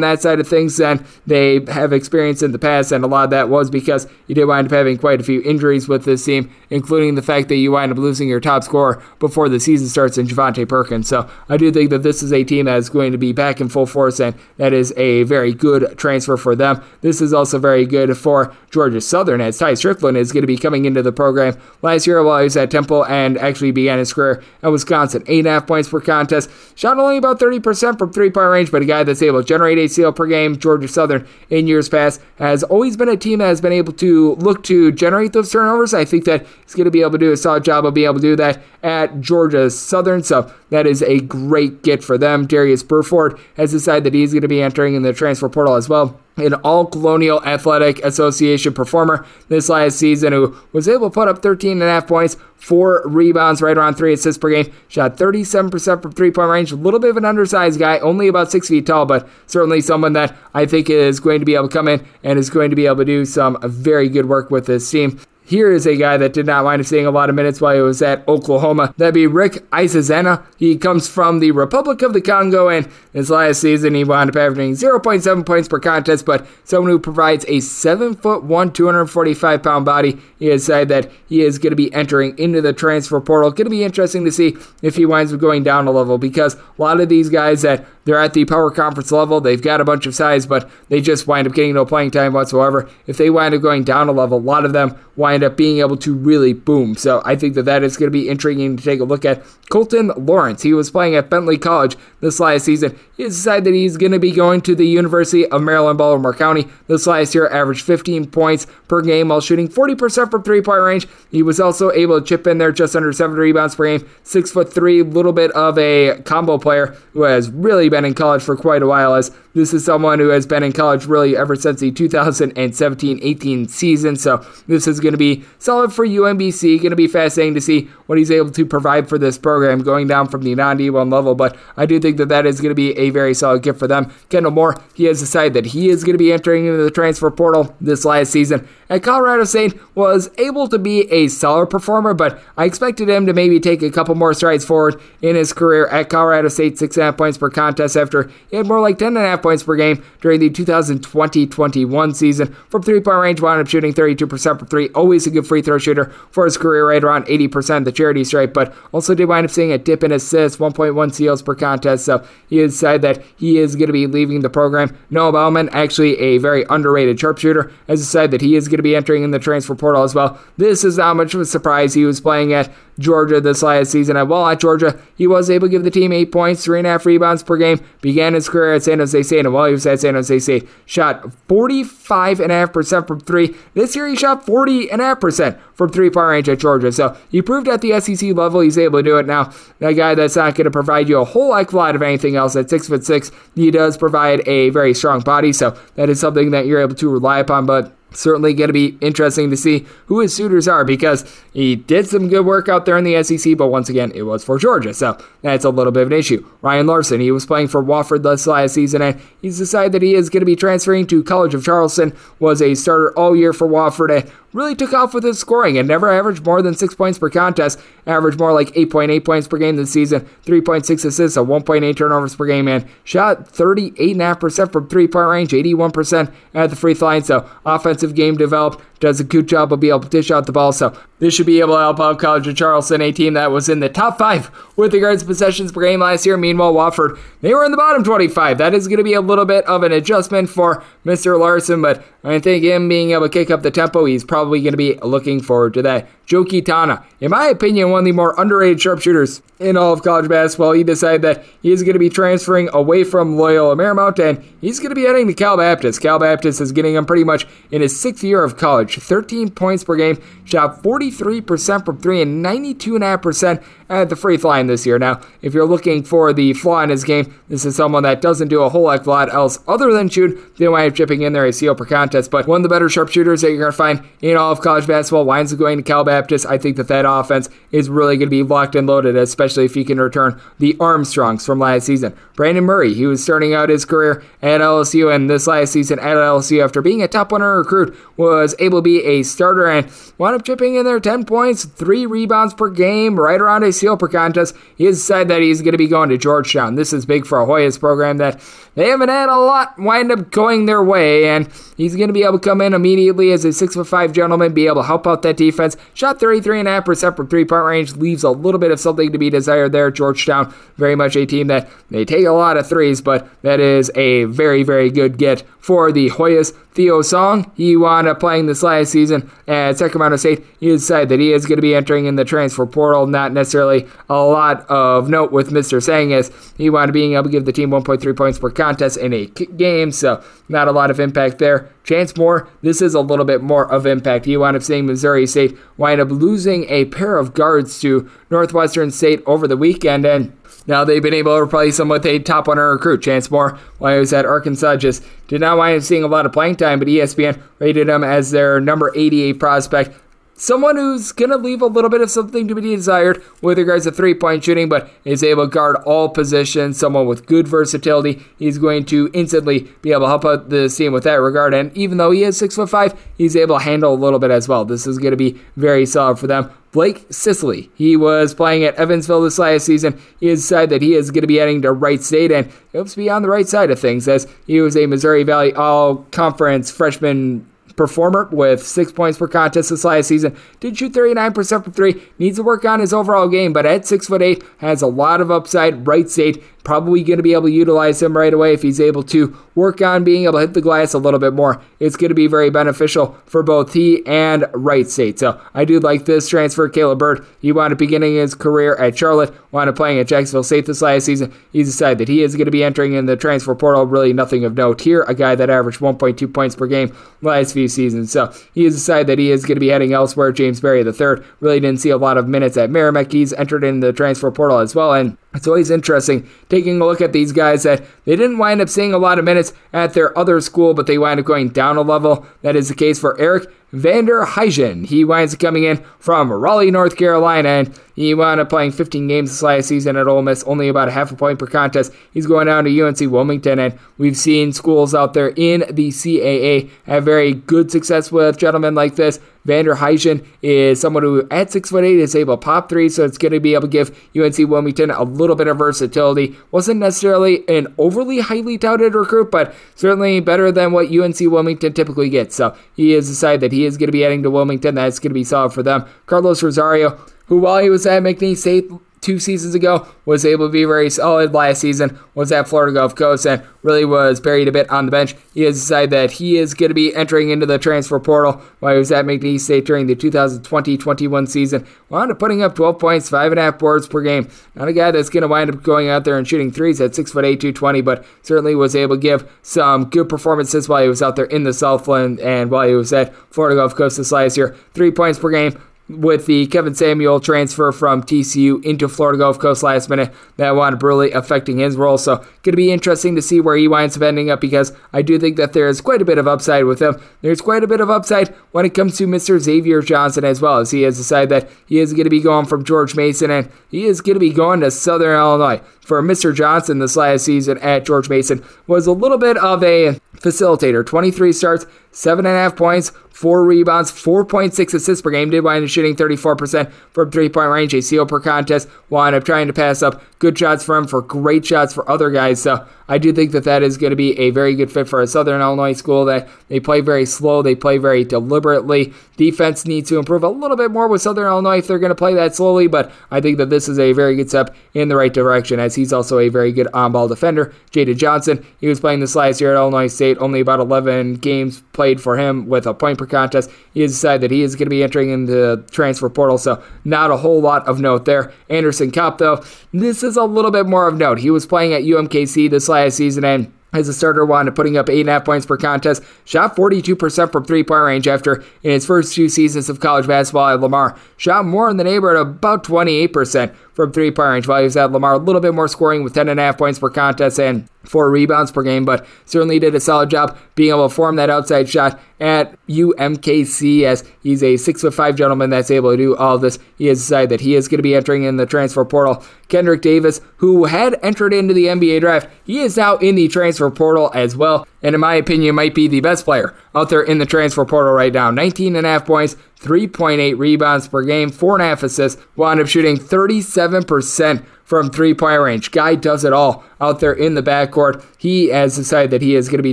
that 0.00 0.20
side 0.20 0.40
of 0.40 0.48
things 0.48 0.78
than 0.78 1.06
they 1.28 1.64
have 1.66 1.92
experienced 1.92 2.42
in 2.42 2.50
the 2.50 2.58
past, 2.58 2.90
and 2.90 3.04
a 3.04 3.06
lot 3.06 3.22
of 3.22 3.30
that 3.30 3.48
was 3.48 3.70
because 3.70 4.08
you 4.26 4.34
did 4.34 4.46
wind 4.46 4.66
up 4.66 4.72
having 4.72 4.98
quite 4.98 5.20
a 5.20 5.24
few 5.24 5.42
injuries 5.42 5.86
with 5.86 6.04
this 6.04 6.24
team, 6.24 6.50
including 6.70 7.14
the 7.14 7.22
fact 7.22 7.46
that 7.50 7.56
you 7.56 7.70
wind 7.70 7.92
up 7.92 7.98
losing 7.98 8.26
your 8.26 8.40
top 8.48 8.64
scorer 8.64 9.02
before 9.18 9.48
the 9.48 9.60
season 9.60 9.88
starts 9.88 10.16
in 10.16 10.26
Javonte 10.26 10.66
Perkins. 10.66 11.06
So 11.06 11.28
I 11.48 11.58
do 11.58 11.70
think 11.70 11.90
that 11.90 12.02
this 12.02 12.22
is 12.22 12.32
a 12.32 12.44
team 12.44 12.64
that 12.64 12.78
is 12.78 12.88
going 12.88 13.12
to 13.12 13.18
be 13.18 13.32
back 13.32 13.60
in 13.60 13.68
full 13.68 13.84
force, 13.84 14.20
and 14.20 14.34
that 14.56 14.72
is 14.72 14.92
a 14.96 15.24
very 15.24 15.52
good 15.52 15.98
transfer 15.98 16.36
for 16.38 16.56
them. 16.56 16.82
This 17.02 17.20
is 17.20 17.34
also 17.34 17.58
very 17.58 17.84
good 17.84 18.16
for 18.16 18.54
Georgia 18.70 19.00
Southern, 19.00 19.40
as 19.40 19.58
Ty 19.58 19.74
Strickland 19.74 20.16
is 20.16 20.32
going 20.32 20.42
to 20.42 20.46
be 20.46 20.56
coming 20.56 20.86
into 20.86 21.02
the 21.02 21.12
program. 21.12 21.58
Last 21.82 22.06
year, 22.06 22.22
while 22.22 22.38
he 22.38 22.44
was 22.44 22.56
at 22.56 22.70
Temple 22.70 23.04
and 23.06 23.36
actually 23.36 23.70
began 23.70 23.98
his 23.98 24.12
career 24.12 24.42
at 24.62 24.68
Wisconsin, 24.68 25.22
8.5 25.24 25.66
points 25.66 25.88
per 25.90 26.00
contest, 26.00 26.50
shot 26.74 26.98
only 26.98 27.18
about 27.18 27.38
30% 27.38 27.98
from 27.98 28.12
three 28.12 28.30
point 28.30 28.48
range, 28.48 28.70
but 28.70 28.80
a 28.80 28.86
guy 28.86 29.04
that's 29.04 29.22
able 29.22 29.42
to 29.42 29.46
generate 29.46 29.78
a 29.78 29.88
steal 29.88 30.12
per 30.12 30.26
game. 30.26 30.58
Georgia 30.58 30.88
Southern, 30.88 31.26
in 31.50 31.66
years 31.66 31.88
past, 31.88 32.20
has 32.38 32.62
always 32.64 32.96
been 32.96 33.08
a 33.08 33.16
team 33.16 33.40
that 33.40 33.48
has 33.48 33.60
been 33.60 33.72
able 33.72 33.92
to 33.92 34.36
look 34.36 34.64
to 34.64 34.90
generate 34.92 35.34
those 35.34 35.50
turnovers. 35.50 35.92
I 35.92 36.06
think 36.06 36.24
that 36.24 36.46
he's 36.64 36.74
going 36.74 36.86
to 36.86 36.90
be 36.90 37.02
able 37.02 37.12
to 37.12 37.18
do 37.18 37.32
a 37.32 37.36
solid 37.36 37.64
job 37.64 37.84
of 37.84 37.94
being 37.94 38.06
able 38.06 38.16
to 38.16 38.20
do 38.20 38.37
that 38.38 38.60
at 38.82 39.20
Georgia 39.20 39.70
Southern. 39.70 40.22
So 40.22 40.52
that 40.70 40.86
is 40.86 41.02
a 41.02 41.20
great 41.20 41.82
get 41.82 42.02
for 42.02 42.18
them. 42.18 42.46
Darius 42.46 42.82
Burford 42.82 43.38
has 43.56 43.70
decided 43.70 44.04
that 44.04 44.14
he's 44.14 44.32
going 44.32 44.42
to 44.42 44.48
be 44.48 44.62
entering 44.62 44.94
in 44.94 45.02
the 45.02 45.12
transfer 45.12 45.48
portal 45.48 45.74
as 45.74 45.88
well 45.88 46.18
an 46.38 46.54
all 46.54 46.86
Colonial 46.86 47.42
Athletic 47.44 47.98
Association 48.04 48.72
performer 48.72 49.26
this 49.48 49.68
last 49.68 49.98
season 49.98 50.32
who 50.32 50.56
was 50.72 50.88
able 50.88 51.10
to 51.10 51.14
put 51.14 51.28
up 51.28 51.42
13 51.42 51.72
and 51.72 51.82
a 51.82 51.86
half 51.86 52.06
points, 52.06 52.36
four 52.54 53.02
rebounds, 53.06 53.60
right 53.60 53.76
around 53.76 53.94
three 53.94 54.12
assists 54.12 54.38
per 54.38 54.50
game, 54.50 54.72
shot 54.88 55.16
37% 55.16 56.02
from 56.02 56.12
three 56.12 56.30
point 56.30 56.50
range. 56.50 56.72
A 56.72 56.76
little 56.76 57.00
bit 57.00 57.10
of 57.10 57.16
an 57.16 57.24
undersized 57.24 57.78
guy, 57.78 57.98
only 57.98 58.28
about 58.28 58.50
six 58.50 58.68
feet 58.68 58.86
tall, 58.86 59.06
but 59.06 59.28
certainly 59.46 59.80
someone 59.80 60.12
that 60.14 60.36
I 60.54 60.66
think 60.66 60.90
is 60.90 61.20
going 61.20 61.40
to 61.40 61.46
be 61.46 61.54
able 61.54 61.68
to 61.68 61.74
come 61.74 61.88
in 61.88 62.06
and 62.22 62.38
is 62.38 62.50
going 62.50 62.70
to 62.70 62.76
be 62.76 62.86
able 62.86 62.98
to 62.98 63.04
do 63.04 63.24
some 63.24 63.58
very 63.62 64.08
good 64.08 64.26
work 64.26 64.50
with 64.50 64.66
this 64.66 64.88
team. 64.90 65.20
Here 65.48 65.72
is 65.72 65.86
a 65.86 65.96
guy 65.96 66.18
that 66.18 66.34
did 66.34 66.44
not 66.44 66.66
wind 66.66 66.80
up 66.80 66.86
seeing 66.86 67.06
a 67.06 67.10
lot 67.10 67.30
of 67.30 67.34
minutes 67.34 67.58
while 67.58 67.74
he 67.74 67.80
was 67.80 68.02
at 68.02 68.22
Oklahoma. 68.28 68.92
That'd 68.98 69.14
be 69.14 69.26
Rick 69.26 69.66
Issanza. 69.70 70.44
He 70.58 70.76
comes 70.76 71.08
from 71.08 71.38
the 71.38 71.52
Republic 71.52 72.02
of 72.02 72.12
the 72.12 72.20
Congo, 72.20 72.68
and 72.68 72.86
his 73.14 73.30
last 73.30 73.62
season 73.62 73.94
he 73.94 74.04
wound 74.04 74.28
up 74.28 74.36
averaging 74.36 74.72
0.7 74.72 75.46
points 75.46 75.66
per 75.66 75.80
contest, 75.80 76.26
but 76.26 76.46
someone 76.64 76.90
who 76.90 76.98
provides 76.98 77.46
a 77.48 77.60
7 77.60 78.14
foot 78.16 78.44
1, 78.44 78.74
245 78.74 79.62
pound 79.62 79.86
body. 79.86 80.18
He 80.38 80.48
has 80.48 80.64
said 80.64 80.88
that 80.88 81.10
he 81.26 81.40
is 81.40 81.58
going 81.58 81.70
to 81.70 81.76
be 81.76 81.92
entering 81.94 82.38
into 82.38 82.60
the 82.60 82.74
transfer 82.74 83.18
portal. 83.18 83.50
Going 83.50 83.64
to 83.64 83.70
be 83.70 83.84
interesting 83.84 84.26
to 84.26 84.30
see 84.30 84.54
if 84.82 84.96
he 84.96 85.06
winds 85.06 85.32
up 85.32 85.40
going 85.40 85.62
down 85.62 85.86
a 85.86 85.90
level 85.90 86.18
because 86.18 86.56
a 86.56 86.60
lot 86.76 87.00
of 87.00 87.08
these 87.08 87.30
guys 87.30 87.62
that 87.62 87.86
they're 88.08 88.18
at 88.18 88.32
the 88.32 88.46
power 88.46 88.70
conference 88.70 89.12
level. 89.12 89.38
They've 89.38 89.60
got 89.60 89.82
a 89.82 89.84
bunch 89.84 90.06
of 90.06 90.14
size, 90.14 90.46
but 90.46 90.70
they 90.88 91.02
just 91.02 91.26
wind 91.26 91.46
up 91.46 91.52
getting 91.52 91.74
no 91.74 91.84
playing 91.84 92.10
time 92.10 92.32
whatsoever. 92.32 92.88
If 93.06 93.18
they 93.18 93.28
wind 93.28 93.54
up 93.54 93.60
going 93.60 93.84
down 93.84 94.08
a 94.08 94.12
level, 94.12 94.38
a 94.38 94.40
lot 94.40 94.64
of 94.64 94.72
them 94.72 94.96
wind 95.14 95.44
up 95.44 95.58
being 95.58 95.80
able 95.80 95.98
to 95.98 96.14
really 96.14 96.54
boom. 96.54 96.94
So 96.94 97.20
I 97.26 97.36
think 97.36 97.54
that 97.54 97.64
that 97.64 97.82
is 97.82 97.98
going 97.98 98.06
to 98.06 98.18
be 98.18 98.26
intriguing 98.26 98.78
to 98.78 98.82
take 98.82 99.00
a 99.00 99.04
look 99.04 99.26
at. 99.26 99.44
Colton 99.68 100.10
Lawrence, 100.16 100.62
he 100.62 100.72
was 100.72 100.90
playing 100.90 101.16
at 101.16 101.28
Bentley 101.28 101.58
College 101.58 101.96
this 102.20 102.40
last 102.40 102.64
season. 102.64 102.98
He 103.18 103.24
decided 103.24 103.64
that 103.64 103.74
he's 103.74 103.98
going 103.98 104.12
to 104.12 104.18
be 104.18 104.30
going 104.30 104.62
to 104.62 104.74
the 104.74 104.86
University 104.86 105.46
of 105.46 105.60
Maryland, 105.60 105.98
Baltimore 105.98 106.32
County. 106.32 106.66
This 106.86 107.06
last 107.06 107.34
year, 107.34 107.48
averaged 107.48 107.84
15 107.84 108.30
points 108.30 108.66
per 108.86 109.02
game 109.02 109.28
while 109.28 109.42
shooting 109.42 109.68
40% 109.68 110.30
from 110.30 110.42
three 110.42 110.62
point 110.62 110.80
range. 110.80 111.06
He 111.30 111.42
was 111.42 111.60
also 111.60 111.90
able 111.90 112.18
to 112.18 112.26
chip 112.26 112.46
in 112.46 112.56
there 112.56 112.72
just 112.72 112.96
under 112.96 113.12
seven 113.12 113.36
rebounds 113.36 113.74
per 113.74 113.84
game. 113.84 114.08
Six 114.22 114.50
foot 114.50 114.72
three, 114.72 115.02
little 115.02 115.32
bit 115.34 115.50
of 115.50 115.76
a 115.78 116.22
combo 116.22 116.56
player 116.56 116.96
who 117.12 117.22
has 117.22 117.50
really 117.50 117.88
been 117.88 117.97
been 117.98 118.04
in 118.04 118.14
college 118.14 118.42
for 118.42 118.56
quite 118.56 118.82
a 118.82 118.86
while, 118.86 119.14
as 119.14 119.30
this 119.58 119.74
is 119.74 119.84
someone 119.84 120.18
who 120.20 120.28
has 120.28 120.46
been 120.46 120.62
in 120.62 120.72
college 120.72 121.06
really 121.06 121.36
ever 121.36 121.56
since 121.56 121.80
the 121.80 121.90
2017 121.90 123.18
18 123.20 123.68
season. 123.68 124.16
So 124.16 124.44
this 124.66 124.86
is 124.86 125.00
going 125.00 125.12
to 125.12 125.18
be 125.18 125.44
solid 125.58 125.92
for 125.92 126.06
UMBC. 126.06 126.78
Going 126.78 126.90
to 126.90 126.96
be 126.96 127.08
fascinating 127.08 127.54
to 127.54 127.60
see 127.60 127.88
what 128.06 128.18
he's 128.18 128.30
able 128.30 128.50
to 128.50 128.64
provide 128.64 129.08
for 129.08 129.18
this 129.18 129.36
program 129.36 129.82
going 129.82 130.06
down 130.06 130.28
from 130.28 130.42
the 130.42 130.54
non 130.54 130.78
D1 130.78 131.12
level. 131.12 131.34
But 131.34 131.56
I 131.76 131.86
do 131.86 131.98
think 131.98 132.16
that 132.18 132.28
that 132.28 132.46
is 132.46 132.60
going 132.60 132.70
to 132.70 132.74
be 132.74 132.96
a 132.96 133.10
very 133.10 133.34
solid 133.34 133.62
gift 133.62 133.78
for 133.78 133.88
them. 133.88 134.06
Kendle 134.30 134.52
Moore, 134.52 134.80
he 134.94 135.04
has 135.04 135.20
decided 135.20 135.54
that 135.54 135.66
he 135.66 135.88
is 135.88 136.04
going 136.04 136.14
to 136.14 136.18
be 136.18 136.32
entering 136.32 136.66
into 136.66 136.82
the 136.82 136.90
transfer 136.90 137.30
portal 137.30 137.74
this 137.80 138.04
last 138.04 138.30
season. 138.30 138.66
At 138.90 139.02
Colorado 139.02 139.44
State, 139.44 139.74
was 139.94 140.30
able 140.38 140.68
to 140.68 140.78
be 140.78 141.00
a 141.12 141.28
solid 141.28 141.66
performer, 141.66 142.14
but 142.14 142.40
I 142.56 142.64
expected 142.64 143.08
him 143.08 143.26
to 143.26 143.34
maybe 143.34 143.60
take 143.60 143.82
a 143.82 143.90
couple 143.90 144.14
more 144.14 144.32
strides 144.32 144.64
forward 144.64 145.00
in 145.20 145.36
his 145.36 145.52
career 145.52 145.86
at 145.88 146.08
Colorado 146.08 146.48
State. 146.48 146.78
Six 146.78 146.96
and 146.96 147.02
a 147.02 147.06
half 147.06 147.16
points 147.16 147.36
per 147.36 147.50
contest 147.50 147.96
after 147.96 148.30
he 148.50 148.56
had 148.56 148.66
more 148.66 148.80
like 148.80 148.98
ten 148.98 149.08
and 149.08 149.18
a 149.18 149.20
half 149.28 149.42
points 149.48 149.62
per 149.62 149.76
game 149.76 150.04
during 150.20 150.40
the 150.40 150.50
2020-21 150.50 152.14
season. 152.14 152.54
From 152.68 152.82
three-point 152.82 153.18
range, 153.18 153.40
wound 153.40 153.62
up 153.62 153.66
shooting 153.66 153.94
32% 153.94 154.58
from 154.58 154.68
three. 154.68 154.90
Always 154.90 155.26
a 155.26 155.30
good 155.30 155.46
free 155.46 155.62
throw 155.62 155.78
shooter 155.78 156.12
for 156.30 156.44
his 156.44 156.58
career, 156.58 156.86
right 156.86 157.02
around 157.02 157.24
80% 157.24 157.86
the 157.86 157.92
charity 157.92 158.24
stripe, 158.24 158.52
but 158.52 158.74
also 158.92 159.14
did 159.14 159.24
wind 159.24 159.46
up 159.46 159.50
seeing 159.50 159.72
a 159.72 159.78
dip 159.78 160.04
in 160.04 160.12
assists, 160.12 160.58
1.1 160.58 161.14
steals 161.14 161.40
per 161.40 161.54
contest. 161.54 162.04
So 162.04 162.22
he 162.50 162.58
has 162.58 162.78
said 162.78 163.00
that 163.02 163.24
he 163.38 163.56
is 163.56 163.74
going 163.74 163.86
to 163.86 163.92
be 163.94 164.06
leaving 164.06 164.40
the 164.40 164.50
program. 164.50 164.94
Noah 165.08 165.32
Baumann, 165.32 165.70
actually 165.70 166.18
a 166.18 166.36
very 166.36 166.66
underrated 166.68 167.18
sharpshooter, 167.18 167.72
has 167.86 168.06
said 168.06 168.30
that 168.32 168.42
he 168.42 168.54
is 168.54 168.68
going 168.68 168.76
to 168.76 168.82
be 168.82 168.94
entering 168.94 169.22
in 169.22 169.30
the 169.30 169.38
transfer 169.38 169.74
portal 169.74 170.02
as 170.02 170.14
well. 170.14 170.38
This 170.58 170.84
is 170.84 170.98
not 170.98 171.16
much 171.16 171.32
of 171.32 171.40
a 171.40 171.46
surprise. 171.46 171.94
He 171.94 172.04
was 172.04 172.20
playing 172.20 172.52
at 172.52 172.70
Georgia 172.98 173.40
this 173.40 173.62
last 173.62 173.90
season. 173.90 174.16
And 174.16 174.28
while 174.28 174.48
at 174.48 174.60
Georgia, 174.60 174.98
he 175.16 175.26
was 175.26 175.50
able 175.50 175.68
to 175.68 175.70
give 175.70 175.84
the 175.84 175.90
team 175.90 176.12
eight 176.12 176.32
points, 176.32 176.64
three 176.64 176.78
and 176.78 176.86
a 176.86 176.90
half 176.90 177.06
rebounds 177.06 177.42
per 177.42 177.56
game. 177.56 177.80
Began 178.00 178.34
his 178.34 178.48
career 178.48 178.74
at 178.74 178.82
San 178.82 178.98
Jose 178.98 179.22
State, 179.22 179.44
and 179.44 179.54
while 179.54 179.66
he 179.66 179.72
was 179.72 179.86
at 179.86 180.00
San 180.00 180.14
Jose 180.14 180.38
State, 180.38 180.68
shot 180.86 181.22
45.5% 181.48 183.06
from 183.06 183.20
three. 183.20 183.54
This 183.74 183.94
year, 183.94 184.08
he 184.08 184.16
shot 184.16 184.44
40.5% 184.46 185.58
from 185.74 185.90
three 185.90 186.10
point 186.10 186.26
range 186.26 186.48
at 186.48 186.58
Georgia. 186.58 186.90
So 186.92 187.16
he 187.30 187.40
proved 187.40 187.68
at 187.68 187.80
the 187.80 187.98
SEC 188.00 188.34
level 188.34 188.60
he's 188.60 188.78
able 188.78 188.98
to 188.98 189.02
do 189.02 189.16
it. 189.18 189.26
Now, 189.26 189.52
that 189.78 189.92
guy 189.92 190.14
that's 190.14 190.36
not 190.36 190.54
going 190.54 190.64
to 190.64 190.70
provide 190.70 191.08
you 191.08 191.18
a 191.18 191.24
whole 191.24 191.54
heck 191.54 191.68
of 191.68 191.74
a 191.74 191.76
lot 191.76 191.94
of 191.94 192.02
anything 192.02 192.36
else 192.36 192.56
at 192.56 192.68
six 192.68 192.88
foot 192.88 193.04
six, 193.04 193.30
he 193.54 193.70
does 193.70 193.96
provide 193.96 194.46
a 194.48 194.70
very 194.70 194.92
strong 194.92 195.20
body. 195.20 195.52
So 195.52 195.78
that 195.94 196.08
is 196.08 196.18
something 196.20 196.50
that 196.50 196.66
you're 196.66 196.80
able 196.80 196.96
to 196.96 197.08
rely 197.08 197.38
upon. 197.38 197.66
But 197.66 197.92
certainly 198.12 198.54
going 198.54 198.68
to 198.68 198.72
be 198.72 198.96
interesting 199.00 199.50
to 199.50 199.56
see 199.56 199.86
who 200.06 200.20
his 200.20 200.34
suitors 200.34 200.66
are 200.66 200.84
because 200.84 201.24
he 201.52 201.76
did 201.76 202.06
some 202.06 202.28
good 202.28 202.46
work 202.46 202.68
out 202.68 202.86
there 202.86 202.96
in 202.96 203.04
the 203.04 203.22
SEC, 203.22 203.56
but 203.56 203.68
once 203.68 203.88
again, 203.88 204.12
it 204.14 204.22
was 204.22 204.44
for 204.44 204.58
Georgia, 204.58 204.94
so 204.94 205.18
that's 205.42 205.64
a 205.64 205.70
little 205.70 205.92
bit 205.92 206.02
of 206.02 206.12
an 206.12 206.18
issue. 206.18 206.46
Ryan 206.62 206.86
Larson, 206.86 207.20
he 207.20 207.30
was 207.30 207.46
playing 207.46 207.68
for 207.68 207.82
Wofford 207.82 208.22
this 208.22 208.46
last 208.46 208.74
season, 208.74 209.02
and 209.02 209.20
he's 209.42 209.58
decided 209.58 209.92
that 209.92 210.02
he 210.02 210.14
is 210.14 210.30
going 210.30 210.40
to 210.40 210.46
be 210.46 210.56
transferring 210.56 211.06
to 211.08 211.22
College 211.22 211.54
of 211.54 211.64
Charleston, 211.64 212.16
was 212.38 212.62
a 212.62 212.74
starter 212.74 213.12
all 213.18 213.36
year 213.36 213.52
for 213.52 213.68
Wofford, 213.68 214.16
and 214.22 214.30
really 214.52 214.74
took 214.74 214.92
off 214.92 215.12
with 215.12 215.24
his 215.24 215.38
scoring 215.38 215.76
and 215.76 215.86
never 215.86 216.10
averaged 216.10 216.44
more 216.44 216.62
than 216.62 216.74
six 216.74 216.94
points 216.94 217.18
per 217.18 217.28
contest, 217.28 217.78
averaged 218.06 218.38
more 218.38 218.52
like 218.52 218.68
8.8 218.68 219.24
points 219.24 219.46
per 219.46 219.58
game 219.58 219.76
this 219.76 219.92
season, 219.92 220.26
3.6 220.46 221.04
assists, 221.04 221.36
a 221.36 221.40
1.8 221.40 221.96
turnovers 221.96 222.34
per 222.34 222.46
game, 222.46 222.66
and 222.68 222.86
shot 223.04 223.46
38.5% 223.52 224.72
from 224.72 224.88
three 224.88 225.06
point 225.06 225.28
range, 225.28 225.50
81% 225.50 226.32
at 226.54 226.70
the 226.70 226.76
free 226.76 226.94
throw 226.94 227.08
line, 227.08 227.24
so 227.24 227.48
offense 227.66 227.97
offensive 227.98 228.14
game 228.14 228.36
developed, 228.36 228.80
does 229.00 229.20
a 229.20 229.24
good 229.24 229.48
job 229.48 229.72
of 229.72 229.80
being 229.80 229.92
able 229.92 230.00
to 230.00 230.08
dish 230.08 230.30
out 230.30 230.46
the 230.46 230.52
ball. 230.52 230.72
So 230.72 230.96
this 231.18 231.34
should 231.34 231.46
be 231.46 231.60
able 231.60 231.74
to 231.74 231.80
help 231.80 232.00
out 232.00 232.18
College 232.18 232.46
of 232.46 232.56
Charleston, 232.56 233.00
a 233.00 233.12
team 233.12 233.34
that 233.34 233.50
was 233.50 233.68
in 233.68 233.80
the 233.80 233.88
top 233.88 234.18
five 234.18 234.50
with 234.76 234.92
regards 234.92 235.22
to 235.22 235.26
possessions 235.26 235.72
per 235.72 235.82
game 235.82 236.00
last 236.00 236.24
year. 236.24 236.36
Meanwhile, 236.36 236.74
Wofford, 236.74 237.18
they 237.40 237.54
were 237.54 237.64
in 237.64 237.70
the 237.70 237.76
bottom 237.76 238.04
25. 238.04 238.58
That 238.58 238.74
is 238.74 238.88
going 238.88 238.98
to 238.98 239.04
be 239.04 239.14
a 239.14 239.20
little 239.20 239.44
bit 239.44 239.64
of 239.66 239.82
an 239.82 239.92
adjustment 239.92 240.48
for 240.48 240.82
Mr. 241.04 241.38
Larson, 241.38 241.82
but 241.82 242.04
I 242.24 242.38
think 242.38 242.64
him 242.64 242.88
being 242.88 243.12
able 243.12 243.22
to 243.22 243.28
kick 243.28 243.50
up 243.50 243.62
the 243.62 243.70
tempo, 243.70 244.04
he's 244.04 244.24
probably 244.24 244.60
going 244.60 244.72
to 244.72 244.78
be 244.78 244.94
looking 245.02 245.40
forward 245.40 245.74
to 245.74 245.82
that. 245.82 246.08
Joe 246.26 246.44
Quintana, 246.44 247.04
in 247.20 247.30
my 247.30 247.46
opinion, 247.46 247.90
one 247.90 248.00
of 248.00 248.04
the 248.04 248.12
more 248.12 248.34
underrated 248.38 248.80
sharpshooters 248.80 249.40
in 249.58 249.76
all 249.76 249.92
of 249.92 250.02
college 250.02 250.28
basketball. 250.28 250.72
He 250.72 250.84
decided 250.84 251.22
that 251.22 251.44
he 251.62 251.72
is 251.72 251.82
going 251.82 251.94
to 251.94 251.98
be 251.98 252.10
transferring 252.10 252.68
away 252.72 253.02
from 253.02 253.36
Loyola 253.36 253.76
Marymount 253.76 254.18
and 254.18 254.44
he's 254.60 254.78
going 254.78 254.90
to 254.90 254.94
be 254.94 255.04
heading 255.04 255.26
to 255.26 255.34
Cal 255.34 255.56
Baptist. 255.56 256.02
Cal 256.02 256.18
Baptist 256.18 256.60
is 256.60 256.70
getting 256.70 256.94
him 256.94 257.06
pretty 257.06 257.24
much 257.24 257.46
in 257.70 257.80
his 257.80 257.87
sixth 257.88 258.24
year 258.24 258.42
of 258.42 258.56
college. 258.56 258.96
13 258.96 259.50
points 259.50 259.84
per 259.84 259.96
game, 259.96 260.20
shot 260.44 260.82
43% 260.82 261.84
from 261.84 261.98
three 262.00 262.20
and 262.20 262.44
92.5% 262.44 263.62
at 263.88 264.08
the 264.08 264.16
free 264.16 264.36
throw 264.36 264.48
line 264.48 264.66
this 264.66 264.86
year. 264.86 264.98
Now, 264.98 265.20
if 265.42 265.54
you're 265.54 265.66
looking 265.66 266.02
for 266.02 266.32
the 266.32 266.52
flaw 266.54 266.82
in 266.82 266.90
his 266.90 267.04
game, 267.04 267.34
this 267.48 267.64
is 267.64 267.76
someone 267.76 268.02
that 268.02 268.20
doesn't 268.20 268.48
do 268.48 268.62
a 268.62 268.68
whole 268.68 268.90
heck 268.90 269.02
of 269.02 269.06
a 269.06 269.10
lot 269.10 269.32
else 269.32 269.58
other 269.68 269.92
than 269.92 270.08
shoot. 270.08 270.56
They 270.56 270.68
might 270.68 270.82
have 270.82 270.94
chipping 270.94 271.22
in 271.22 271.32
there 271.32 271.46
a 271.46 271.52
seal 271.52 271.74
per 271.74 271.84
contest, 271.84 272.30
but 272.30 272.46
one 272.46 272.60
of 272.60 272.62
the 272.62 272.68
better 272.68 272.88
sharpshooters 272.88 273.42
that 273.42 273.50
you're 273.50 273.58
going 273.58 273.72
to 273.72 273.76
find 273.76 274.02
in 274.20 274.36
all 274.36 274.52
of 274.52 274.60
college 274.60 274.86
basketball 274.86 275.24
winds 275.24 275.52
up 275.52 275.58
going 275.58 275.76
to 275.76 275.82
Cal 275.82 276.04
Baptist. 276.04 276.46
I 276.46 276.58
think 276.58 276.76
that 276.76 276.88
that 276.88 277.04
offense 277.08 277.48
is 277.70 277.88
really 277.88 278.16
going 278.16 278.28
to 278.28 278.30
be 278.30 278.42
locked 278.42 278.74
and 278.74 278.86
loaded, 278.86 279.16
especially 279.16 279.64
if 279.64 279.74
he 279.74 279.84
can 279.84 280.00
return 280.00 280.40
the 280.58 280.74
Armstrongs 280.80 281.44
from 281.44 281.58
last 281.58 281.86
season. 281.86 282.16
Brandon 282.34 282.64
Murray, 282.64 282.94
he 282.94 283.06
was 283.06 283.22
starting 283.22 283.54
out 283.54 283.68
his 283.68 283.84
career 283.84 284.22
at 284.42 284.60
LSU, 284.60 285.14
and 285.14 285.28
this 285.28 285.46
last 285.46 285.72
season 285.72 285.98
at 285.98 286.16
LSU, 286.16 286.64
after 286.64 286.80
being 286.80 287.02
a 287.02 287.08
top 287.08 287.32
100 287.32 287.58
recruit, 287.58 287.77
was 288.16 288.54
able 288.58 288.78
to 288.78 288.82
be 288.82 289.04
a 289.04 289.22
starter 289.22 289.66
and 289.66 289.90
wound 290.18 290.36
up 290.36 290.44
chipping 290.44 290.74
in 290.74 290.84
there 290.84 291.00
10 291.00 291.24
points, 291.24 291.64
3 291.64 292.06
rebounds 292.06 292.54
per 292.54 292.70
game, 292.70 293.18
right 293.18 293.40
around 293.40 293.64
a 293.64 293.72
seal 293.72 293.96
per 293.96 294.08
contest. 294.08 294.54
He 294.76 294.84
has 294.84 295.02
said 295.02 295.28
that 295.28 295.42
he's 295.42 295.62
going 295.62 295.72
to 295.72 295.78
be 295.78 295.88
going 295.88 296.08
to 296.10 296.18
Georgetown. 296.18 296.74
This 296.74 296.92
is 296.92 297.06
big 297.06 297.26
for 297.26 297.38
Hoyas 297.38 297.78
program 297.78 298.18
that 298.18 298.40
they 298.78 298.90
haven't 298.90 299.08
had 299.08 299.28
a 299.28 299.36
lot 299.36 299.76
wind 299.76 300.12
up 300.12 300.30
going 300.30 300.66
their 300.66 300.82
way, 300.84 301.28
and 301.28 301.48
he's 301.76 301.96
going 301.96 302.06
to 302.06 302.12
be 302.12 302.22
able 302.22 302.38
to 302.38 302.48
come 302.48 302.60
in 302.60 302.74
immediately 302.74 303.32
as 303.32 303.44
a 303.44 303.48
6'5 303.48 304.12
gentleman, 304.12 304.54
be 304.54 304.68
able 304.68 304.82
to 304.82 304.86
help 304.86 305.04
out 305.04 305.22
that 305.22 305.36
defense. 305.36 305.76
Shot 305.94 306.20
33.5% 306.20 307.16
from 307.16 307.26
three 307.26 307.44
point 307.44 307.64
range, 307.64 307.96
leaves 307.96 308.22
a 308.22 308.30
little 308.30 308.60
bit 308.60 308.70
of 308.70 308.78
something 308.78 309.10
to 309.10 309.18
be 309.18 309.30
desired 309.30 309.72
there. 309.72 309.90
Georgetown, 309.90 310.54
very 310.76 310.94
much 310.94 311.16
a 311.16 311.26
team 311.26 311.48
that 311.48 311.68
they 311.90 312.04
take 312.04 312.24
a 312.24 312.30
lot 312.30 312.56
of 312.56 312.68
threes, 312.68 313.00
but 313.00 313.28
that 313.42 313.58
is 313.58 313.90
a 313.96 314.24
very, 314.24 314.62
very 314.62 314.90
good 314.90 315.18
get 315.18 315.42
for 315.58 315.90
the 315.90 316.10
Hoyas. 316.10 316.54
Theo 316.72 317.02
Song, 317.02 317.50
he 317.56 317.76
wound 317.76 318.06
up 318.06 318.20
playing 318.20 318.46
this 318.46 318.62
last 318.62 318.92
season 318.92 319.28
at 319.48 319.76
Sacramento 319.76 320.16
State. 320.16 320.46
He 320.60 320.68
decided 320.68 321.08
that 321.08 321.18
he 321.18 321.32
is 321.32 321.44
going 321.44 321.56
to 321.56 321.62
be 321.62 321.74
entering 321.74 322.06
in 322.06 322.14
the 322.14 322.24
transfer 322.24 322.64
portal. 322.66 323.08
Not 323.08 323.32
necessarily 323.32 323.88
a 324.08 324.22
lot 324.22 324.64
of 324.70 325.10
note 325.10 325.32
with 325.32 325.50
Mr. 325.50 325.82
Sang 325.82 326.12
as 326.12 326.30
he 326.56 326.70
wound 326.70 326.90
up 326.90 326.94
being 326.94 327.14
able 327.14 327.24
to 327.24 327.30
give 327.30 327.46
the 327.46 327.52
team 327.52 327.70
1.3 327.70 328.16
points 328.16 328.38
per 328.38 328.50
contest 328.50 328.67
in 328.76 329.12
a 329.12 329.26
game, 329.26 329.92
so 329.92 330.22
not 330.48 330.68
a 330.68 330.72
lot 330.72 330.90
of 330.90 331.00
impact 331.00 331.38
there. 331.38 331.70
Chance 331.84 332.16
Moore, 332.16 332.48
this 332.62 332.82
is 332.82 332.94
a 332.94 333.00
little 333.00 333.24
bit 333.24 333.42
more 333.42 333.70
of 333.70 333.86
impact. 333.86 334.26
He 334.26 334.36
wound 334.36 334.56
up 334.56 334.62
seeing 334.62 334.86
Missouri 334.86 335.26
State 335.26 335.56
wind 335.76 336.00
up 336.00 336.10
losing 336.10 336.68
a 336.68 336.84
pair 336.86 337.16
of 337.16 337.34
guards 337.34 337.80
to 337.80 338.10
Northwestern 338.30 338.90
State 338.90 339.22
over 339.26 339.48
the 339.48 339.56
weekend, 339.56 340.04
and 340.04 340.36
now 340.66 340.84
they've 340.84 341.02
been 341.02 341.14
able 341.14 341.36
to 341.36 341.42
replace 341.42 341.80
him 341.80 341.88
with 341.88 342.04
a 342.04 342.18
top 342.18 342.46
100 342.46 342.72
recruit. 342.72 343.02
Chance 343.02 343.30
Moore, 343.30 343.58
while 343.78 343.94
he 343.94 344.00
was 344.00 344.12
at 344.12 344.26
Arkansas, 344.26 344.76
just 344.76 345.02
did 345.28 345.40
not 345.40 345.56
wind 345.56 345.78
up 345.78 345.82
seeing 345.82 346.04
a 346.04 346.08
lot 346.08 346.26
of 346.26 346.32
playing 346.32 346.56
time, 346.56 346.78
but 346.78 346.88
ESPN 346.88 347.40
rated 347.58 347.88
him 347.88 348.04
as 348.04 348.30
their 348.30 348.60
number 348.60 348.92
88 348.94 349.34
prospect 349.34 349.98
someone 350.38 350.76
who's 350.76 351.12
going 351.12 351.30
to 351.30 351.36
leave 351.36 351.60
a 351.60 351.66
little 351.66 351.90
bit 351.90 352.00
of 352.00 352.10
something 352.10 352.48
to 352.48 352.54
be 352.54 352.60
desired 352.60 353.22
with 353.42 353.58
regards 353.58 353.84
to 353.84 353.92
three 353.92 354.14
point 354.14 354.44
shooting, 354.44 354.68
but 354.68 354.90
is 355.04 355.22
able 355.22 355.46
to 355.46 355.50
guard 355.50 355.76
all 355.84 356.08
positions, 356.08 356.78
someone 356.78 357.06
with 357.06 357.26
good 357.26 357.46
versatility. 357.46 358.24
He's 358.38 358.58
going 358.58 358.84
to 358.86 359.10
instantly 359.12 359.68
be 359.82 359.92
able 359.92 360.02
to 360.02 360.08
help 360.08 360.24
out 360.24 360.48
the 360.48 360.68
team 360.68 360.92
with 360.92 361.04
that 361.04 361.14
regard. 361.14 361.54
And 361.54 361.76
even 361.76 361.98
though 361.98 362.10
he 362.10 362.24
is 362.24 362.38
six 362.38 362.54
foot 362.54 362.70
five, 362.70 362.98
he's 363.16 363.36
able 363.36 363.58
to 363.58 363.64
handle 363.64 363.92
a 363.92 363.96
little 363.96 364.18
bit 364.18 364.30
as 364.30 364.48
well. 364.48 364.64
This 364.64 364.86
is 364.86 364.98
going 364.98 365.10
to 365.10 365.16
be 365.16 365.40
very 365.56 365.86
solid 365.86 366.18
for 366.18 366.26
them. 366.26 366.50
Blake 366.70 367.06
Sisley. 367.10 367.70
He 367.74 367.96
was 367.96 368.34
playing 368.34 368.62
at 368.64 368.74
Evansville 368.74 369.22
this 369.22 369.38
last 369.38 369.64
season. 369.64 369.98
He 370.20 370.28
has 370.28 370.46
said 370.46 370.68
that 370.70 370.82
he 370.82 370.94
is 370.94 371.10
going 371.10 371.22
to 371.22 371.26
be 371.26 371.36
heading 371.36 371.62
to 371.62 371.72
Wright 371.72 372.02
State 372.02 372.30
and 372.30 372.52
hopes 372.72 372.92
to 372.92 372.98
be 372.98 373.08
on 373.08 373.22
the 373.22 373.28
right 373.28 373.48
side 373.48 373.70
of 373.70 373.80
things 373.80 374.06
as 374.06 374.26
he 374.46 374.60
was 374.60 374.76
a 374.76 374.86
Missouri 374.86 375.22
Valley 375.22 375.54
All 375.54 375.96
Conference 376.10 376.70
freshman 376.70 377.46
performer 377.78 378.28
with 378.30 378.66
six 378.66 378.92
points 378.92 379.16
per 379.16 379.26
contest 379.26 379.70
this 379.70 379.84
last 379.84 380.08
season. 380.08 380.36
Did 380.60 380.76
shoot 380.76 380.92
39% 380.92 381.64
from 381.64 381.72
three. 381.72 382.02
Needs 382.18 382.36
to 382.36 382.42
work 382.42 382.66
on 382.66 382.80
his 382.80 382.92
overall 382.92 383.28
game, 383.28 383.54
but 383.54 383.64
at 383.64 383.86
six 383.86 384.08
foot 384.08 384.20
eight 384.20 384.44
has 384.58 384.82
a 384.82 384.86
lot 384.86 385.22
of 385.22 385.30
upside. 385.30 385.86
Wright 385.86 386.10
State 386.10 386.42
probably 386.68 387.02
going 387.02 387.16
to 387.16 387.22
be 387.22 387.32
able 387.32 387.44
to 387.44 387.50
utilize 387.50 388.02
him 388.02 388.14
right 388.14 388.34
away 388.34 388.52
if 388.52 388.60
he's 388.60 388.78
able 388.78 389.02
to 389.02 389.34
work 389.54 389.80
on 389.80 390.04
being 390.04 390.24
able 390.24 390.34
to 390.34 390.40
hit 390.40 390.52
the 390.52 390.60
glass 390.60 390.92
a 390.92 390.98
little 390.98 391.18
bit 391.18 391.32
more. 391.32 391.62
It's 391.80 391.96
going 391.96 392.10
to 392.10 392.14
be 392.14 392.26
very 392.26 392.50
beneficial 392.50 393.16
for 393.24 393.42
both 393.42 393.72
he 393.72 394.06
and 394.06 394.44
Wright 394.52 394.86
State. 394.86 395.18
So 395.18 395.40
I 395.54 395.64
do 395.64 395.80
like 395.80 396.04
this 396.04 396.28
transfer. 396.28 396.68
Caleb 396.68 396.98
Bird, 396.98 397.24
he 397.40 397.52
wound 397.52 397.72
up 397.72 397.78
beginning 397.78 398.16
his 398.16 398.34
career 398.34 398.76
at 398.76 398.98
Charlotte, 398.98 399.32
wound 399.50 399.70
up 399.70 399.76
playing 399.76 399.98
at 399.98 400.08
Jacksonville 400.08 400.42
State 400.42 400.66
this 400.66 400.82
last 400.82 401.06
season. 401.06 401.32
He's 401.54 401.68
decided 401.68 401.96
that 401.98 402.08
he 402.08 402.22
is 402.22 402.36
going 402.36 402.44
to 402.44 402.50
be 402.50 402.62
entering 402.62 402.92
in 402.92 403.06
the 403.06 403.16
transfer 403.16 403.54
portal. 403.54 403.86
Really 403.86 404.12
nothing 404.12 404.44
of 404.44 404.54
note 404.54 404.82
here. 404.82 405.04
A 405.04 405.14
guy 405.14 405.34
that 405.36 405.48
averaged 405.48 405.80
1.2 405.80 406.34
points 406.34 406.54
per 406.54 406.66
game 406.66 406.94
last 407.22 407.54
few 407.54 407.68
seasons. 407.68 408.12
So 408.12 408.30
he 408.52 408.64
has 408.64 408.74
decided 408.74 409.06
that 409.06 409.18
he 409.18 409.30
is 409.30 409.46
going 409.46 409.56
to 409.56 409.60
be 409.60 409.68
heading 409.68 409.94
elsewhere. 409.94 410.32
James 410.32 410.60
Berry 410.60 410.80
III 410.80 411.24
really 411.40 411.60
didn't 411.60 411.80
see 411.80 411.88
a 411.88 411.96
lot 411.96 412.18
of 412.18 412.28
minutes 412.28 412.58
at 412.58 412.68
Merrimack. 412.68 413.10
He's 413.10 413.32
entered 413.32 413.64
in 413.64 413.80
the 413.80 413.94
transfer 413.94 414.30
portal 414.30 414.58
as 414.58 414.74
well. 414.74 414.92
And 414.92 415.16
it's 415.34 415.46
always 415.46 415.70
interesting 415.70 416.28
taking 416.58 416.80
a 416.80 416.84
look 416.84 417.00
at 417.00 417.12
these 417.12 417.32
guys 417.32 417.62
that 417.62 417.84
they 418.04 418.16
didn't 418.16 418.38
wind 418.38 418.60
up 418.60 418.68
seeing 418.68 418.92
a 418.92 418.98
lot 418.98 419.18
of 419.18 419.24
minutes 419.24 419.52
at 419.72 419.94
their 419.94 420.16
other 420.18 420.40
school, 420.40 420.74
but 420.74 420.86
they 420.86 420.98
wind 420.98 421.20
up 421.20 421.26
going 421.26 421.48
down 421.48 421.76
a 421.76 421.82
level. 421.82 422.26
That 422.42 422.56
is 422.56 422.68
the 422.68 422.74
case 422.74 422.98
for 422.98 423.18
Eric 423.20 423.48
Vander 423.72 424.24
Huygen. 424.24 424.86
He 424.86 425.04
winds 425.04 425.34
up 425.34 425.40
coming 425.40 425.64
in 425.64 425.84
from 425.98 426.32
Raleigh, 426.32 426.70
North 426.70 426.96
Carolina, 426.96 427.48
and 427.48 427.80
he 427.94 428.14
wound 428.14 428.40
up 428.40 428.48
playing 428.48 428.72
15 428.72 429.08
games 429.08 429.30
this 429.30 429.42
last 429.42 429.66
season 429.66 429.96
at 429.96 430.06
Ole 430.06 430.22
Miss, 430.22 430.44
only 430.44 430.68
about 430.68 430.88
a 430.88 430.92
half 430.92 431.10
a 431.10 431.16
point 431.16 431.38
per 431.38 431.46
contest. 431.46 431.92
He's 432.12 432.26
going 432.26 432.46
down 432.46 432.64
to 432.64 432.80
UNC 432.80 433.00
Wilmington, 433.00 433.58
and 433.58 433.78
we've 433.98 434.16
seen 434.16 434.52
schools 434.52 434.94
out 434.94 435.14
there 435.14 435.32
in 435.36 435.64
the 435.70 435.88
CAA 435.88 436.70
have 436.86 437.04
very 437.04 437.34
good 437.34 437.70
success 437.70 438.12
with 438.12 438.38
gentlemen 438.38 438.74
like 438.74 438.96
this. 438.96 439.20
Vander 439.44 439.76
Huygen 439.76 440.26
is 440.42 440.78
someone 440.78 441.02
who, 441.02 441.26
at 441.30 441.50
six 441.50 441.70
foot 441.70 441.82
eight, 441.82 441.98
is 441.98 442.14
able 442.14 442.36
to 442.36 442.44
pop 442.44 442.68
three, 442.68 442.88
so 442.90 443.04
it's 443.04 443.16
going 443.16 443.32
to 443.32 443.40
be 443.40 443.54
able 443.54 443.62
to 443.62 443.68
give 443.68 443.90
UNC 444.14 444.36
Wilmington 444.48 444.90
a 444.90 445.02
little 445.04 445.34
bit 445.34 445.48
of 445.48 445.56
versatility. 445.56 446.36
Wasn't 446.50 446.78
necessarily 446.78 447.48
an 447.48 447.74
overly 447.78 448.20
highly 448.20 448.58
touted 448.58 448.94
recruit, 448.94 449.30
but 449.30 449.54
certainly 449.74 450.20
better 450.20 450.52
than 450.52 450.72
what 450.72 450.90
UNC 450.90 451.18
Wilmington 451.20 451.72
typically 451.72 452.10
gets. 452.10 452.36
So 452.36 452.54
he 452.76 452.92
has 452.92 453.08
decided 453.08 453.40
that 453.40 453.52
he 453.52 453.57
is 453.64 453.76
going 453.76 453.88
to 453.88 453.92
be 453.92 454.00
heading 454.00 454.22
to 454.22 454.30
Wilmington. 454.30 454.74
That's 454.74 454.98
going 454.98 455.10
to 455.10 455.14
be 455.14 455.24
solid 455.24 455.52
for 455.52 455.62
them. 455.62 455.86
Carlos 456.06 456.42
Rosario, 456.42 456.98
who 457.26 457.38
while 457.38 457.62
he 457.62 457.70
was 457.70 457.86
at 457.86 458.02
McNeese 458.02 458.38
State 458.38 458.70
two 459.00 459.18
seasons 459.18 459.54
ago, 459.54 459.86
was 460.04 460.24
able 460.24 460.46
to 460.46 460.52
be 460.52 460.64
very 460.64 460.90
solid 460.90 461.32
last 461.32 461.60
season, 461.60 461.98
was 462.14 462.32
at 462.32 462.48
Florida 462.48 462.72
Gulf 462.72 462.94
Coast, 462.94 463.26
and 463.26 463.42
really 463.62 463.84
was 463.84 464.20
buried 464.20 464.48
a 464.48 464.52
bit 464.52 464.68
on 464.70 464.86
the 464.86 464.90
bench. 464.90 465.14
He 465.34 465.42
has 465.42 465.60
decided 465.60 465.90
that 465.90 466.12
he 466.12 466.36
is 466.36 466.54
going 466.54 466.70
to 466.70 466.74
be 466.74 466.94
entering 466.94 467.30
into 467.30 467.46
the 467.46 467.58
transfer 467.58 467.98
portal 468.00 468.42
while 468.60 468.72
he 468.72 468.78
was 468.78 468.92
at 468.92 469.04
McNeese 469.04 469.40
State 469.40 469.64
during 469.64 469.86
the 469.86 469.96
2020-21 469.96 471.28
season. 471.28 471.66
Wound 471.88 472.12
up 472.12 472.18
putting 472.18 472.42
up 472.42 472.54
12 472.54 472.78
points, 472.78 473.10
5.5 473.10 473.58
boards 473.58 473.86
per 473.86 474.02
game. 474.02 474.28
Not 474.54 474.68
a 474.68 474.72
guy 474.72 474.90
that's 474.90 475.08
going 475.08 475.22
to 475.22 475.28
wind 475.28 475.50
up 475.50 475.62
going 475.62 475.88
out 475.88 476.04
there 476.04 476.18
and 476.18 476.26
shooting 476.26 476.50
threes 476.50 476.80
at 476.80 476.92
6'8", 476.92 477.12
220, 477.14 477.80
but 477.80 478.04
certainly 478.22 478.54
was 478.54 478.76
able 478.76 478.96
to 478.96 479.00
give 479.00 479.30
some 479.42 479.86
good 479.86 480.08
performances 480.08 480.68
while 480.68 480.82
he 480.82 480.88
was 480.88 481.02
out 481.02 481.16
there 481.16 481.24
in 481.26 481.44
the 481.44 481.52
Southland 481.52 482.20
and 482.20 482.50
while 482.50 482.68
he 482.68 482.74
was 482.74 482.92
at 482.92 483.14
Florida 483.32 483.56
Gulf 483.56 483.74
Coast 483.74 483.96
this 483.96 484.12
last 484.12 484.36
year. 484.36 484.56
Three 484.74 484.90
points 484.90 485.18
per 485.18 485.30
game, 485.30 485.60
with 485.88 486.26
the 486.26 486.46
Kevin 486.48 486.74
Samuel 486.74 487.20
transfer 487.20 487.72
from 487.72 488.02
TCU 488.02 488.62
into 488.64 488.88
Florida 488.88 489.18
Gulf 489.18 489.38
Coast 489.38 489.62
last 489.62 489.88
minute. 489.88 490.12
That 490.36 490.54
wound 490.54 490.74
up 490.74 490.82
really 490.82 491.12
affecting 491.12 491.58
his 491.58 491.76
role. 491.76 491.98
So, 491.98 492.16
going 492.16 492.52
to 492.52 492.56
be 492.56 492.72
interesting 492.72 493.16
to 493.16 493.22
see 493.22 493.40
where 493.40 493.56
he 493.56 493.68
winds 493.68 493.96
up 493.96 494.02
ending 494.02 494.30
up 494.30 494.40
because 494.40 494.72
I 494.92 495.02
do 495.02 495.18
think 495.18 495.36
that 495.36 495.52
there 495.52 495.68
is 495.68 495.80
quite 495.80 496.02
a 496.02 496.04
bit 496.04 496.18
of 496.18 496.28
upside 496.28 496.64
with 496.64 496.80
him. 496.80 497.00
There's 497.22 497.40
quite 497.40 497.64
a 497.64 497.68
bit 497.68 497.80
of 497.80 497.90
upside 497.90 498.28
when 498.52 498.66
it 498.66 498.74
comes 498.74 498.96
to 498.98 499.06
Mr. 499.06 499.38
Xavier 499.38 499.82
Johnson 499.82 500.24
as 500.24 500.40
well, 500.40 500.58
as 500.58 500.70
he 500.70 500.82
has 500.82 500.96
decided 500.96 501.30
that 501.30 501.50
he 501.66 501.78
is 501.78 501.92
going 501.92 502.04
to 502.04 502.10
be 502.10 502.20
going 502.20 502.46
from 502.46 502.64
George 502.64 502.94
Mason 502.94 503.30
and 503.30 503.50
he 503.70 503.84
is 503.84 504.00
going 504.00 504.16
to 504.16 504.20
be 504.20 504.32
going 504.32 504.60
to 504.60 504.70
Southern 504.70 505.16
Illinois. 505.16 505.60
For 505.80 506.02
Mr. 506.02 506.34
Johnson 506.34 506.80
this 506.80 506.96
last 506.96 507.24
season 507.24 507.56
at 507.58 507.86
George 507.86 508.10
Mason 508.10 508.44
was 508.66 508.86
a 508.86 508.92
little 508.92 509.16
bit 509.16 509.38
of 509.38 509.64
a 509.64 509.98
facilitator. 510.18 510.84
23 510.84 511.32
starts, 511.32 511.64
7.5 511.92 512.56
points, 512.56 512.92
4 513.10 513.44
rebounds, 513.44 513.90
4.6 513.90 514.74
assists 514.74 515.02
per 515.02 515.10
game. 515.10 515.30
Did 515.30 515.42
wind 515.42 515.64
up 515.64 515.70
shooting 515.70 515.96
34% 515.96 516.70
from 516.70 517.10
three 517.10 517.28
point 517.28 517.50
range, 517.50 517.74
a 517.74 517.82
seal 517.82 518.06
per 518.06 518.20
contest. 518.20 518.68
Wind 518.90 519.16
up 519.16 519.24
trying 519.24 519.48
to 519.48 519.52
pass 519.52 519.82
up 519.82 520.02
good 520.18 520.38
shots 520.38 520.64
for 520.64 520.76
him, 520.76 520.86
for 520.86 521.02
great 521.02 521.44
shots 521.44 521.74
for 521.74 521.88
other 521.90 522.10
guys. 522.10 522.40
So 522.40 522.66
I 522.88 522.98
do 522.98 523.12
think 523.12 523.32
that 523.32 523.44
that 523.44 523.62
is 523.62 523.76
going 523.76 523.90
to 523.90 523.96
be 523.96 524.18
a 524.18 524.30
very 524.30 524.54
good 524.54 524.72
fit 524.72 524.88
for 524.88 525.02
a 525.02 525.06
Southern 525.06 525.40
Illinois 525.40 525.74
school 525.74 526.04
that 526.06 526.28
they 526.48 526.58
play 526.58 526.80
very 526.80 527.04
slow, 527.04 527.42
they 527.42 527.54
play 527.54 527.78
very 527.78 528.04
deliberately. 528.04 528.94
Defense 529.16 529.66
needs 529.66 529.88
to 529.90 529.98
improve 529.98 530.22
a 530.22 530.28
little 530.28 530.56
bit 530.56 530.70
more 530.70 530.88
with 530.88 531.02
Southern 531.02 531.26
Illinois 531.26 531.58
if 531.58 531.66
they're 531.66 531.78
going 531.78 531.90
to 531.90 531.94
play 531.94 532.14
that 532.14 532.34
slowly, 532.34 532.66
but 532.66 532.90
I 533.10 533.20
think 533.20 533.36
that 533.38 533.50
this 533.50 533.68
is 533.68 533.78
a 533.78 533.92
very 533.92 534.16
good 534.16 534.30
step 534.30 534.54
in 534.74 534.88
the 534.88 534.96
right 534.96 535.12
direction 535.12 535.60
as 535.60 535.74
he's 535.74 535.92
also 535.92 536.18
a 536.18 536.28
very 536.28 536.52
good 536.52 536.68
on 536.72 536.92
ball 536.92 537.08
defender. 537.08 537.52
Jada 537.72 537.96
Johnson, 537.96 538.44
he 538.60 538.68
was 538.68 538.80
playing 538.80 539.00
this 539.00 539.16
last 539.16 539.40
year 539.40 539.54
at 539.54 539.58
Illinois 539.58 539.88
State, 539.88 540.18
only 540.18 540.40
about 540.40 540.60
11 540.60 541.16
games 541.16 541.62
played 541.78 542.00
for 542.00 542.18
him 542.18 542.48
with 542.48 542.66
a 542.66 542.74
point 542.74 542.98
per 542.98 543.06
contest. 543.06 543.48
He 543.72 543.82
has 543.82 543.92
decided 543.92 544.20
that 544.22 544.32
he 544.32 544.42
is 544.42 544.56
going 544.56 544.66
to 544.66 544.70
be 544.70 544.82
entering 544.82 545.10
in 545.10 545.26
the 545.26 545.64
transfer 545.70 546.10
portal, 546.10 546.36
so 546.36 546.60
not 546.84 547.12
a 547.12 547.16
whole 547.16 547.40
lot 547.40 547.64
of 547.68 547.78
note 547.78 548.04
there. 548.04 548.32
Anderson 548.50 548.90
Kopp, 548.90 549.18
though, 549.18 549.44
this 549.72 550.02
is 550.02 550.16
a 550.16 550.24
little 550.24 550.50
bit 550.50 550.66
more 550.66 550.88
of 550.88 550.96
note. 550.96 551.20
He 551.20 551.30
was 551.30 551.46
playing 551.46 551.72
at 551.74 551.82
UMKC 551.82 552.50
this 552.50 552.68
last 552.68 552.96
season 552.96 553.24
and 553.24 553.52
as 553.72 553.86
a 553.86 553.92
starter, 553.92 554.24
wound 554.24 554.48
up 554.48 554.54
putting 554.54 554.76
up 554.76 554.86
8.5 554.86 555.24
points 555.24 555.46
per 555.46 555.56
contest, 555.56 556.02
shot 556.24 556.56
42% 556.56 557.30
from 557.30 557.44
three 557.44 557.62
point 557.62 557.84
range 557.84 558.08
after 558.08 558.42
in 558.62 558.72
his 558.72 558.86
first 558.86 559.14
two 559.14 559.28
seasons 559.28 559.68
of 559.68 559.78
college 559.78 560.06
basketball 560.06 560.48
at 560.48 560.60
Lamar. 560.60 560.98
Shot 561.16 561.44
more 561.44 561.70
in 561.70 561.76
the 561.76 561.84
neighborhood 561.84 562.20
of 562.20 562.28
about 562.28 562.64
28% 562.64 563.54
from 563.78 563.92
three 563.92 564.10
point 564.10 564.28
range 564.28 564.48
while 564.48 564.58
he 564.58 564.64
was 564.64 564.76
at 564.76 564.90
Lamar. 564.90 565.14
A 565.14 565.18
little 565.18 565.40
bit 565.40 565.54
more 565.54 565.68
scoring 565.68 566.02
with 566.02 566.12
10.5 566.12 566.58
points 566.58 566.80
per 566.80 566.90
contest 566.90 567.38
and 567.38 567.68
four 567.84 568.10
rebounds 568.10 568.50
per 568.50 568.64
game, 568.64 568.84
but 568.84 569.06
certainly 569.24 569.60
did 569.60 569.72
a 569.72 569.78
solid 569.78 570.10
job 570.10 570.36
being 570.56 570.70
able 570.70 570.88
to 570.88 570.92
form 570.92 571.14
that 571.14 571.30
outside 571.30 571.68
shot 571.68 572.00
at 572.18 572.58
UMKC 572.66 573.84
as 573.84 574.02
he's 574.20 574.42
a 574.42 574.56
six 574.56 574.80
foot 574.80 574.92
five 574.92 575.14
gentleman 575.14 575.50
that's 575.50 575.70
able 575.70 575.92
to 575.92 575.96
do 575.96 576.16
all 576.16 576.34
of 576.34 576.40
this. 576.40 576.58
He 576.76 576.86
has 576.86 576.98
decided 576.98 577.30
that 577.30 577.40
he 577.40 577.54
is 577.54 577.68
going 577.68 577.78
to 577.78 577.82
be 577.84 577.94
entering 577.94 578.24
in 578.24 578.36
the 578.36 578.46
transfer 578.46 578.84
portal. 578.84 579.24
Kendrick 579.46 579.80
Davis, 579.80 580.20
who 580.38 580.64
had 580.64 580.98
entered 581.04 581.32
into 581.32 581.54
the 581.54 581.66
NBA 581.66 582.00
draft, 582.00 582.28
he 582.42 582.58
is 582.58 582.76
now 582.76 582.96
in 582.96 583.14
the 583.14 583.28
transfer 583.28 583.70
portal 583.70 584.10
as 584.12 584.36
well, 584.36 584.66
and 584.82 584.96
in 584.96 585.00
my 585.00 585.14
opinion, 585.14 585.54
might 585.54 585.76
be 585.76 585.86
the 585.86 586.00
best 586.00 586.24
player 586.24 586.52
out 586.74 586.90
there 586.90 587.02
in 587.02 587.18
the 587.18 587.26
transfer 587.26 587.64
portal 587.64 587.92
right 587.92 588.12
now. 588.12 588.32
19 588.32 588.74
and 588.74 588.84
a 588.84 588.90
half 588.90 589.06
points, 589.06 589.36
3.8 589.58 590.38
rebounds 590.38 590.88
per 590.88 591.02
game, 591.02 591.30
4.5 591.30 591.82
assists, 591.82 592.22
wound 592.36 592.60
up 592.60 592.68
shooting 592.68 592.96
37% 592.96 594.44
from 594.64 594.90
three 594.90 595.14
point 595.14 595.40
range. 595.40 595.70
Guy 595.70 595.94
does 595.94 596.24
it 596.24 596.32
all 596.34 596.62
out 596.80 597.00
there 597.00 597.12
in 597.12 597.34
the 597.34 597.42
backcourt. 597.42 598.04
He 598.18 598.48
has 598.48 598.76
decided 598.76 599.10
that 599.12 599.22
he 599.22 599.34
is 599.34 599.48
going 599.48 599.58
to 599.58 599.62
be 599.62 599.72